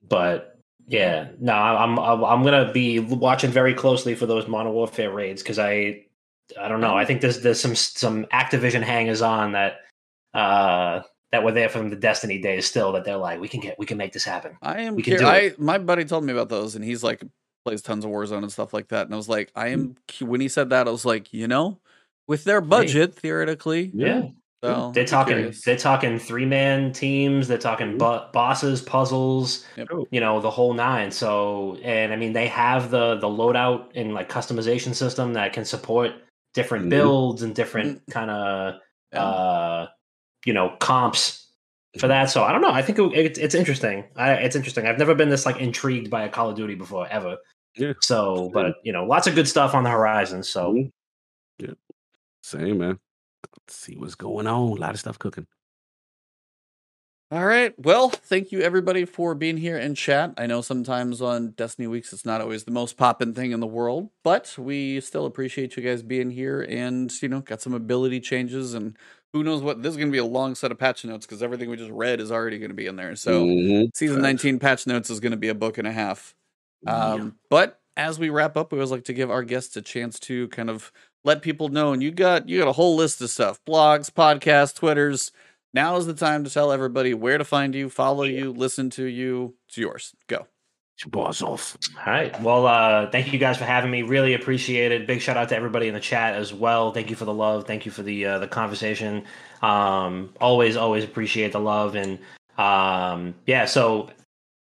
[0.09, 0.59] but
[0.89, 5.43] yeah, no, I'm I'm I'm gonna be watching very closely for those Modern Warfare raids
[5.43, 6.05] because I
[6.61, 6.97] I don't know.
[6.97, 9.81] I think there's there's some some Activision hangers on that
[10.35, 11.03] uh
[11.35, 13.87] that were there from the Destiny days still that they're like we can get we
[13.87, 14.57] can make this happen.
[14.63, 14.95] I am.
[14.95, 17.23] We can cur- do I my buddy told me about those, and he's like
[17.65, 19.07] plays tons of Warzone and stuff like that.
[19.07, 19.97] And I was like, I am.
[20.21, 21.81] When he said that, I was like, you know,
[22.29, 24.29] with their budget, theoretically, Yeah,
[24.63, 25.63] so they're talking curious.
[25.65, 27.49] they're talking three man teams.
[27.49, 29.65] They're talking bo- bosses, puzzles.
[29.77, 29.89] Yep.
[30.13, 34.15] you know the whole nine so and i mean they have the the loadout and
[34.15, 36.13] like customization system that can support
[36.55, 36.91] different Mhm.
[36.91, 38.75] builds and different kind of
[39.13, 39.25] Yeah.
[39.25, 39.87] uh
[40.45, 41.47] you know comps
[41.99, 44.87] for that so i don't know i think it, it's it's interesting I, it's interesting
[44.87, 47.37] i've never been this like intrigued by a call of duty before ever
[47.77, 47.93] Yeah.
[48.01, 50.91] so but you know lots of good stuff on the horizon so Mhm.
[51.59, 51.75] Yeah.
[52.43, 52.99] Same, man.
[53.57, 54.73] Let's see what's going on.
[54.73, 55.47] A lot of stuff cooking.
[57.31, 57.73] All right.
[57.79, 60.35] Well, thank you everybody for being here in chat.
[60.37, 63.67] I know sometimes on Destiny weeks it's not always the most poppin' thing in the
[63.67, 68.21] world, but we still appreciate you guys being here and you know got some ability
[68.21, 68.97] changes and
[69.35, 71.43] who knows what this is going to be a long set of patch notes because
[71.43, 73.17] everything we just read is already going to be in there.
[73.17, 73.91] So Mhm.
[73.93, 76.35] season 19 patch notes is going to be a book and a half.
[76.87, 80.21] Um, But as we wrap up, we always like to give our guests a chance
[80.21, 80.93] to kind of
[81.25, 81.93] let people know.
[81.93, 85.33] And you got you got a whole list of stuff: blogs, podcasts, twitters.
[85.73, 89.05] Now is the time to tell everybody where to find you, follow you, listen to
[89.05, 89.57] you.
[89.69, 90.15] It's yours.
[90.29, 90.47] Go.
[91.07, 91.77] Balls off.
[91.99, 92.41] All right.
[92.41, 94.03] Well, uh, thank you guys for having me.
[94.03, 95.07] Really appreciate it.
[95.07, 96.93] Big shout out to everybody in the chat as well.
[96.93, 97.67] Thank you for the love.
[97.67, 99.25] Thank you for the uh, the conversation.
[99.61, 101.95] Um, always, always appreciate the love.
[101.95, 102.19] And
[102.57, 104.09] um, yeah, so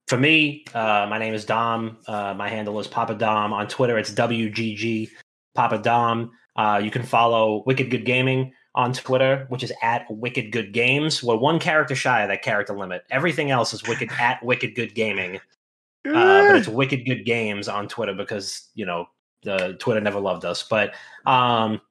[0.08, 1.98] for me, uh, my name is Dom.
[2.08, 3.98] Uh, my handle is Papa Dom on Twitter.
[3.98, 5.10] It's WGG
[5.54, 6.32] Papa Dom.
[6.56, 11.24] Uh, you can follow Wicked Good Gaming on Twitter, which is at Wicked Good Games.
[11.24, 13.04] We're one character shy of that character limit.
[13.10, 15.40] Everything else is Wicked at Wicked Good Gaming
[16.06, 19.08] uh, but it's Wicked Good Games on Twitter because you know
[19.44, 20.64] the Twitter never loved us.
[20.64, 20.94] But
[21.26, 21.82] um,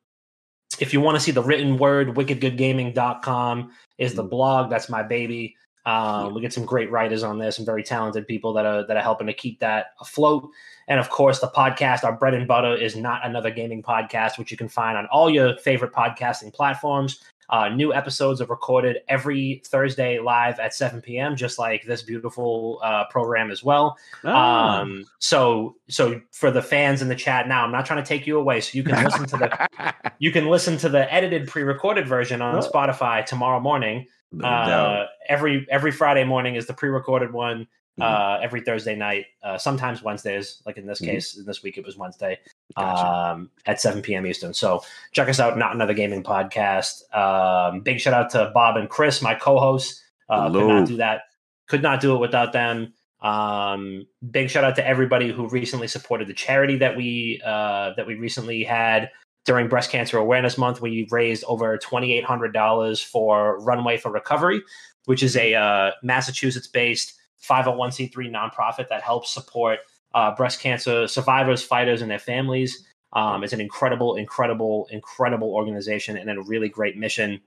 [0.80, 4.70] if you want to see the written word, wickedgoodgaming.com is the blog.
[4.70, 5.56] That's my baby.
[5.86, 8.96] Um, we get some great writers on there, some very talented people that are that
[8.96, 10.48] are helping to keep that afloat.
[10.88, 14.50] And of course, the podcast, our bread and butter, is not another gaming podcast, which
[14.50, 17.22] you can find on all your favorite podcasting platforms.
[17.54, 22.80] Uh, new episodes are recorded every Thursday live at 7 p.m., just like this beautiful
[22.82, 23.96] uh, program as well.
[24.24, 24.80] Ah.
[24.80, 28.26] Um, so, so for the fans in the chat now, I'm not trying to take
[28.26, 32.08] you away, so you can listen to the you can listen to the edited pre-recorded
[32.08, 32.60] version on Oh.
[32.60, 34.06] Spotify tomorrow morning.
[34.32, 34.48] No.
[34.48, 37.68] Uh, every every Friday morning is the pre-recorded one.
[37.98, 38.04] Mhm.
[38.04, 40.62] Uh, every Thursday night, uh, sometimes Wednesdays.
[40.66, 41.06] Like in this Mhm.
[41.06, 42.38] case, in this week it was Wednesday
[42.76, 43.06] Gotcha.
[43.06, 44.26] um, at 7 p.m.
[44.26, 44.52] Eastern.
[44.52, 45.56] So check us out.
[45.56, 47.02] Not another gaming podcast.
[47.14, 50.02] Um, big shout out to Bob and Chris, my co-hosts.
[50.28, 51.22] Uh, could not do that.
[51.68, 52.92] Could not do it without them.
[53.22, 58.06] Um, big shout out to everybody who recently supported the charity that we uh, that
[58.06, 59.10] we recently had
[59.46, 60.80] during Breast Cancer Awareness Month.
[60.82, 64.62] We raised over twenty eight hundred dollars for Runway for Recovery,
[65.06, 69.80] which is a uh, Massachusetts based five hundred one c three nonprofit that helps support
[70.14, 72.86] uh, breast cancer survivors, fighters, and their families.
[73.12, 77.40] Um, it's an incredible, incredible, incredible organization and a really great mission.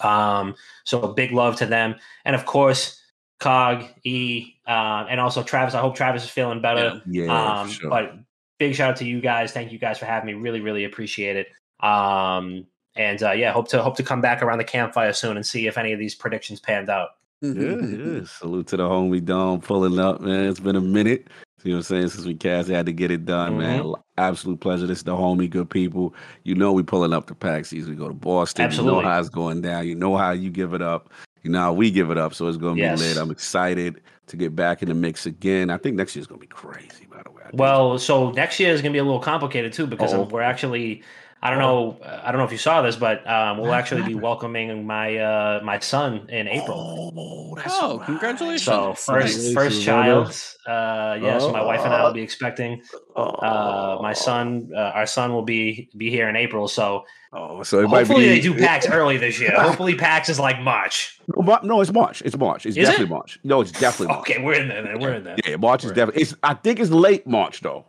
[0.00, 3.00] Um, so big love to them, and of course,
[3.40, 5.74] Cog, E, uh, and also Travis.
[5.74, 7.02] I hope Travis is feeling better.
[7.06, 7.90] Yeah, for um, sure.
[7.90, 8.14] But
[8.58, 9.52] big shout out to you guys.
[9.52, 10.34] Thank you guys for having me.
[10.34, 11.48] Really, really appreciate it.
[11.84, 15.44] Um, and uh, yeah, hope to hope to come back around the campfire soon and
[15.44, 17.10] see if any of these predictions panned out.
[17.52, 17.86] Yeah,
[18.18, 18.24] yeah.
[18.24, 20.46] Salute to the homie Dom pulling up, man.
[20.48, 21.28] It's been a minute.
[21.62, 22.08] You know what I'm saying?
[22.08, 23.80] Since we cast, had to get it done, man.
[23.80, 24.00] Mm-hmm.
[24.18, 24.86] Absolute pleasure.
[24.86, 26.14] This is the homie, good people.
[26.42, 27.90] You know we pulling up the pack season.
[27.90, 28.66] We go to Boston.
[28.66, 28.98] Absolutely.
[28.98, 29.86] You know how it's going down.
[29.86, 31.10] You know how you give it up.
[31.42, 32.34] You know how we give it up.
[32.34, 33.00] So it's gonna be Yes.
[33.00, 33.16] lit.
[33.16, 35.70] I'm excited to get back in the mix again.
[35.70, 37.42] I think next year's gonna be crazy, by the way.
[37.44, 40.24] I Well, so next year is going to be a little complicated too because Uh-oh.
[40.24, 41.02] we're actually.
[41.46, 41.98] I don't know.
[42.02, 45.60] I don't know if you saw this, but um, we'll actually be welcoming my uh,
[45.62, 47.12] my son in April.
[47.14, 48.06] Oh, Oh, right.
[48.06, 48.62] congratulations.
[48.64, 49.52] So first Nice.
[49.52, 50.28] first child.
[50.66, 52.80] Uh, yeah, so my wife and I will be expecting.
[53.14, 56.66] Uh, my son, uh, our son will be be here in April.
[56.66, 57.04] So
[57.36, 58.28] Oh, so it might hopefully be.
[58.28, 59.50] they do PAX early this year.
[59.60, 61.18] Hopefully PAX is like March.
[61.36, 62.22] No, Mar- No, it's March.
[62.24, 62.64] It's March.
[62.64, 63.18] It's Is definitely it?
[63.18, 63.38] March.
[63.44, 64.20] No, it's definitely March.
[64.30, 64.82] Okay, we're in there.
[64.84, 65.00] Then.
[65.00, 65.36] We're in there.
[65.44, 66.22] Yeah, March is definitely.
[66.22, 66.34] It's.
[66.42, 67.84] I think it's late March though.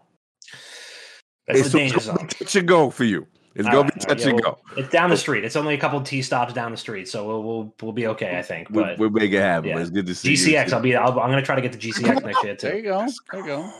[1.47, 2.27] That's it's the danger it's gonna zone.
[2.27, 3.27] be touch and go for you.
[3.55, 4.59] It's All gonna right, be all right, touch yeah, and we'll- go.
[4.81, 5.45] It's down the street.
[5.45, 8.37] It's only a couple T stops down the street, so we'll we'll we'll be okay.
[8.37, 8.69] I think.
[8.69, 9.69] We, But we'll make it happen.
[9.69, 9.75] yeah.
[9.75, 10.35] But it's good to see you.
[10.57, 10.95] GCX, I'll be.
[10.95, 12.67] I'll, I'm going to try to get the GCX next year too.
[12.67, 13.07] There you go.
[13.31, 13.71] There you go.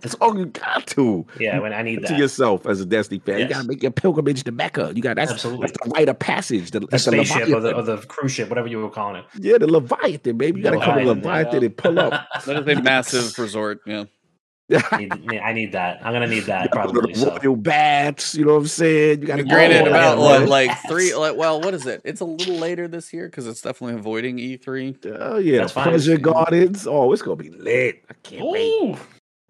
[0.00, 1.26] That's all you got to.
[1.40, 2.08] Yeah, when I need that.
[2.10, 3.40] to yourself as a Destiny fan.
[3.40, 4.92] You gotta make your pilgrimage to Mecca.
[4.94, 5.66] You got that's, Absolutely.
[5.66, 6.70] that's the rite of passage.
[6.70, 7.74] The, The that's the spaceship or the, Leviathan.
[7.74, 9.24] or the cruise ship, whatever you were calling it.
[9.40, 10.58] yeah, the Leviathan, baby.
[10.60, 11.66] You gotta come to Leviathan, Leviathan yeah.
[11.66, 12.28] and pull up.
[12.46, 13.80] That is a massive resort.
[13.86, 14.04] Yeah.
[14.68, 16.04] Need- need- I need that.
[16.04, 17.12] I'm gonna need that probably.
[17.12, 18.34] the So royal baths.
[18.34, 19.20] You know what I'm saying?
[19.20, 19.50] You gotta go.
[19.50, 20.48] Granted, about what, what?
[20.48, 22.00] like three, like, well, what is it?
[22.04, 25.06] It's a little later this year because it's definitely avoiding E E3.
[25.20, 25.88] Oh yeah, That's the fine.
[25.90, 26.86] pleasure gardens.
[26.86, 28.04] Oh, it's gonna be lit.
[28.10, 28.96] I can't wait.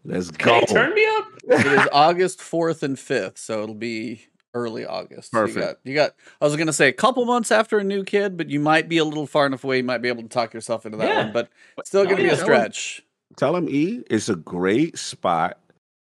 [0.05, 0.61] Let's can go.
[0.61, 1.25] you turn me up?
[1.49, 4.21] It is August 4th and 5th, so it'll be
[4.53, 5.31] early August.
[5.31, 5.57] So Perfect.
[5.57, 8.03] You got, you got, I was going to say a couple months after a new
[8.03, 9.77] kid, but you might be a little far enough away.
[9.77, 11.23] You might be able to talk yourself into that Yeah.
[11.25, 11.49] one, but
[11.85, 12.43] still going to Oh, be a yeah.
[12.43, 13.05] stretch.
[13.37, 15.59] Tell him E, is a great spot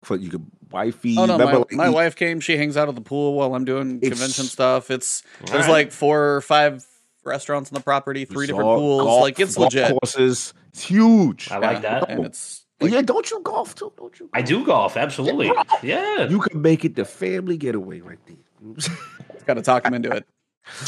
[0.04, 1.16] for you could wifey.
[1.18, 2.40] Oh no, my, like, my wife came.
[2.40, 4.90] She hangs out at the pool while I'm doing It's- convention stuff.
[4.92, 5.70] It's there's Alright.
[5.70, 6.86] like four or five
[7.26, 9.04] restaurants on the property, three different pools.
[9.04, 9.92] golf- like it's golf legit.
[10.00, 10.54] Courses.
[10.70, 11.52] It's huge.
[11.52, 12.10] I like Yeah, that.
[12.10, 13.92] and it's like, yeah, don't you golf too?
[13.98, 14.30] Don't you?
[14.34, 15.52] I do golf, absolutely.
[15.84, 18.38] Yeah, You can make it the family getaway right there.
[19.46, 20.26] got to talk him into it.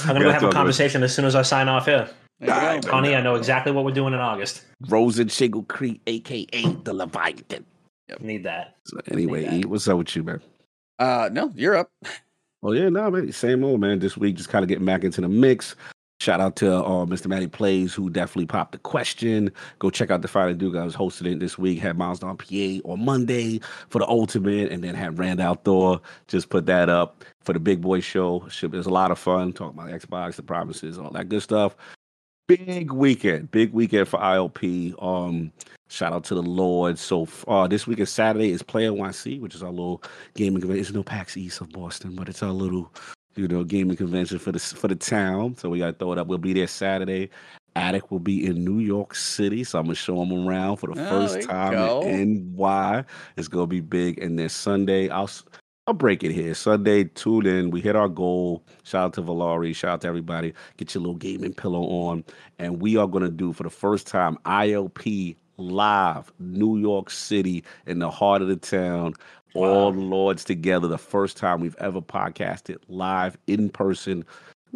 [0.04, 2.08] I'm gonna go have a conversation as soon as I sign off here.
[2.48, 4.64] Honey, I know exactly what we're doing in August.
[4.88, 6.46] Rosen Shingle Creek, aka
[6.84, 7.66] the Leviathan.
[8.20, 8.76] Need that.
[8.86, 9.54] So anyway, that.
[9.54, 10.42] E, what's up with you, man?
[11.00, 11.90] Uh, no, you're up.
[12.64, 14.00] Oh yeah, no, man, same old man.
[14.00, 15.76] This week, just kind of getting back into the mix.
[16.20, 17.26] Shout out to uh, Mr.
[17.26, 19.52] Matty Plays, who definitely popped the question.
[19.80, 20.76] Go check out the Friday Duke.
[20.76, 21.80] I was hosting it this week.
[21.80, 23.60] Had Miles Don PA on Monday
[23.90, 27.82] for the Ultimate, and then had Randall Thor just put that up for the Big
[27.82, 28.46] Boy Show.
[28.62, 31.76] It was a lot of fun talking about Xbox, the promises, all that good stuff.
[32.58, 35.02] Big weekend, big weekend for ILP.
[35.02, 35.54] Um,
[35.88, 37.00] shout out to the Lord.
[37.00, 40.04] So uh, this weekend, Saturday is Play NYC, which is our little
[40.36, 40.82] gaming convention.
[40.82, 42.92] It's no PAX East of Boston, but it's our little
[43.36, 45.56] you know, gaming convention for the for the town.
[45.56, 46.28] So we got to throw it up.
[46.28, 47.30] We'll be there Saturday.
[47.78, 51.02] Attic will be in New York City, so I'm gonna show them around for the
[51.02, 53.06] Oh, first time in NY.
[53.38, 54.22] It's gonna be big.
[54.22, 55.30] And then Sunday, I'll
[55.92, 56.54] I'll break it here.
[56.54, 57.70] Sunday, tune in.
[57.70, 58.64] We hit our goal.
[58.84, 59.76] Shout out to Valari.
[59.76, 60.54] Shout out to everybody.
[60.78, 62.24] Get your little gaming pillow on,
[62.60, 68.00] and we are gonna do for the first time ILP live, New York City, in
[68.00, 69.16] the heart of the town
[69.54, 70.88] all lords together.
[70.88, 74.24] The first time we've ever podcasted live in person,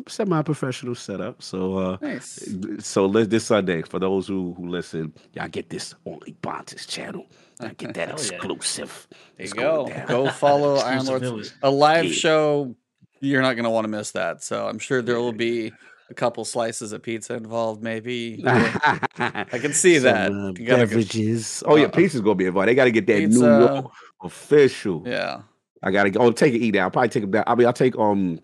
[0.09, 1.41] semi-professional setup.
[1.41, 2.45] So, uh, Nice.
[2.79, 7.25] so let this Sunday for those who who listen, y'all get this on Ebontis channel.
[7.61, 8.35] Y'all get that Hell yeah.
[8.35, 9.07] exclusive.
[9.37, 9.85] There you go.
[9.85, 10.07] going down.
[10.07, 11.53] Go follow Iron Lords.
[11.61, 12.11] A live Yeah.
[12.11, 12.75] show.
[13.21, 14.43] You're not going to want to miss that.
[14.43, 15.71] So I'm sure there will be
[16.09, 17.81] a couple slices of pizza involved.
[17.81, 18.43] Maybe.
[18.45, 20.31] I can see that.
[20.31, 21.63] Uh, You gotta go- beverages.
[21.65, 22.67] Oh yeah, uh, pizza's gonna be involved.
[22.69, 23.71] They got to get that New Pizza.
[23.81, 23.91] York
[24.23, 25.03] official.
[25.05, 25.41] Yeah.
[25.81, 26.19] I gotta go.
[26.21, 26.91] Oh, take it eat down.
[26.91, 27.43] Probably take it down.
[27.47, 28.39] I mean, I'll take um,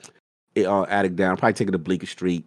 [0.55, 1.37] eh, uh, addict down.
[1.37, 2.45] Probably take it to Bleecker Street.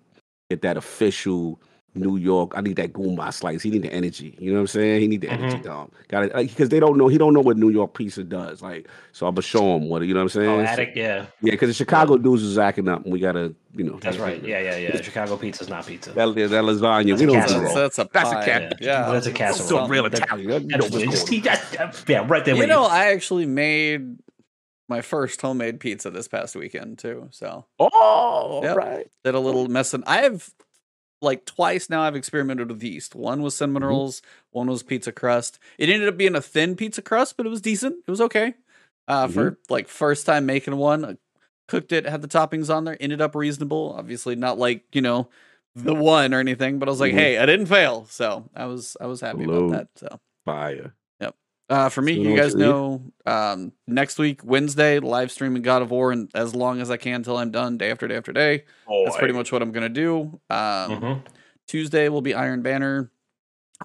[0.51, 1.61] Get that official
[1.95, 2.53] New York.
[2.57, 3.63] I need that Goomba slice.
[3.63, 4.37] He need the energy.
[4.41, 5.01] You know what I'm saying?
[5.03, 5.63] He need the energy, Mhm.
[5.63, 5.93] dog.
[6.09, 7.07] Got it because they don't know.
[7.09, 8.63] He don't know what New York pizza does.
[8.63, 10.03] Like, so I'm gonna show him what.
[10.03, 10.49] You know what I'm saying?
[10.49, 13.55] Oh, So- addict, yeah, yeah, because the Chicago dudes is acting up, and we gotta,
[13.77, 13.99] you know.
[14.01, 14.43] that's right.
[14.45, 14.97] Yeah, yeah, yeah.
[15.03, 16.11] Chicago pizza's not pizza.
[16.11, 16.81] That, that lasagna.
[16.83, 17.75] That's we a don't do casserole.
[17.75, 17.81] That's, that.
[17.81, 18.45] that's a That's a pie.
[18.45, 19.13] cat- Yeah.
[19.13, 19.69] That's a casserole.
[19.69, 20.63] So real That- Italian.
[20.71, 21.15] You know what's going on.
[21.45, 22.55] that, that- yeah, right there.
[22.55, 24.17] You with know, I actually made
[24.89, 27.29] my first homemade pizza this past weekend too.
[27.31, 28.77] So Oh, Yep.
[28.77, 29.07] right.
[29.25, 29.95] did a little mess.
[29.95, 30.51] And I have
[31.23, 32.03] like twice now.
[32.03, 33.15] I've experimented with yeast.
[33.15, 33.89] One was cinnamon Mhm.
[33.89, 34.23] rolls.
[34.51, 35.59] One was pizza crust.
[35.79, 37.97] It ended up being a thin pizza crust, but it was decent.
[38.07, 38.55] It was okay.
[39.09, 41.19] Uh, for like first time making one,
[41.69, 43.95] cooked it, had the toppings on there, ended up reasonable.
[43.99, 45.29] Obviously, not like you know
[45.77, 47.19] the one or anything, but I was like, Mhm.
[47.19, 49.71] hey, I didn't fail, so I was I was happy Salute.
[49.71, 49.89] about that.
[49.99, 50.95] So Fire.
[51.71, 55.83] Uh, for me, So you guys you know, um, next week Wednesday live streaming God
[55.83, 58.33] of War, and as long as I can till I'm done, day after day after
[58.33, 58.65] day.
[59.05, 60.41] That's pretty much what I'm gonna do.
[60.51, 61.13] Um, hmm
[61.67, 63.11] Tuesday will be Iron Banner.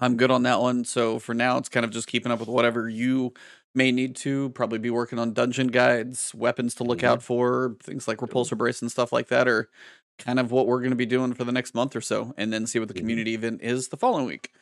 [0.00, 0.84] I'm good on that one.
[0.84, 3.32] So for now, it's kind of just keeping up with whatever you
[3.74, 4.50] may need to.
[4.50, 7.04] Probably be working on dungeon guides, weapons to look Mhm.
[7.04, 9.70] out for, things like repulsor brace and stuff like that are
[10.18, 12.52] kind of what we're going to be doing for the next month or so, and
[12.52, 12.98] then see what the Mhm.
[13.00, 14.52] community event is the following week.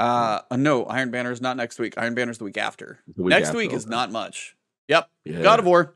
[0.00, 1.94] Uh, uh, no, Iron Banner is not next week.
[1.98, 2.98] Iron Banner is the week after.
[3.16, 4.56] The week next after, week is not much.
[4.88, 5.42] Yep, Yeah.
[5.42, 5.94] God of War.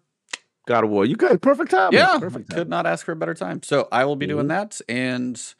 [0.66, 1.04] God of War.
[1.04, 1.92] You guys, perfect time.
[1.92, 2.58] Yeah, perfect time.
[2.58, 3.62] could not ask for a better time.
[3.62, 4.48] So I will be doing Mhm.
[4.48, 4.80] that.
[4.88, 5.54] And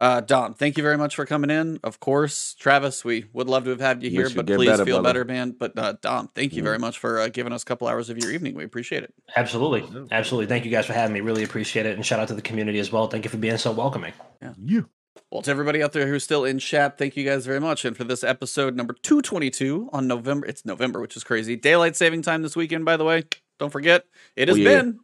[0.00, 1.80] uh, Dom, thank you very much for coming in.
[1.82, 4.84] Of course, Travis, we would love to have had you here, you but please better,
[4.84, 5.24] feel brother.
[5.24, 5.52] better, man.
[5.58, 8.18] But uh, Dom, thank you very much for uh, giving us a couple hours of
[8.18, 8.54] your evening.
[8.54, 9.14] We appreciate it.
[9.36, 10.46] Absolutely, absolutely.
[10.46, 11.20] Thank you guys for having me.
[11.20, 13.06] Really appreciate it, and shout out to the community as well.
[13.08, 14.12] Thank you for being so welcoming.
[14.42, 14.82] Yeah.
[15.30, 17.84] Well, to everybody out there who's still in chat, thank you guys very much.
[17.84, 21.56] And for this episode number 222 on November, it's November, which is crazy.
[21.56, 23.24] Daylight saving time this weekend, by the way.
[23.58, 24.04] Don't forget,
[24.36, 24.82] it Oh, has yeah.
[24.82, 25.00] been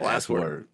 [0.00, 0.68] Last word.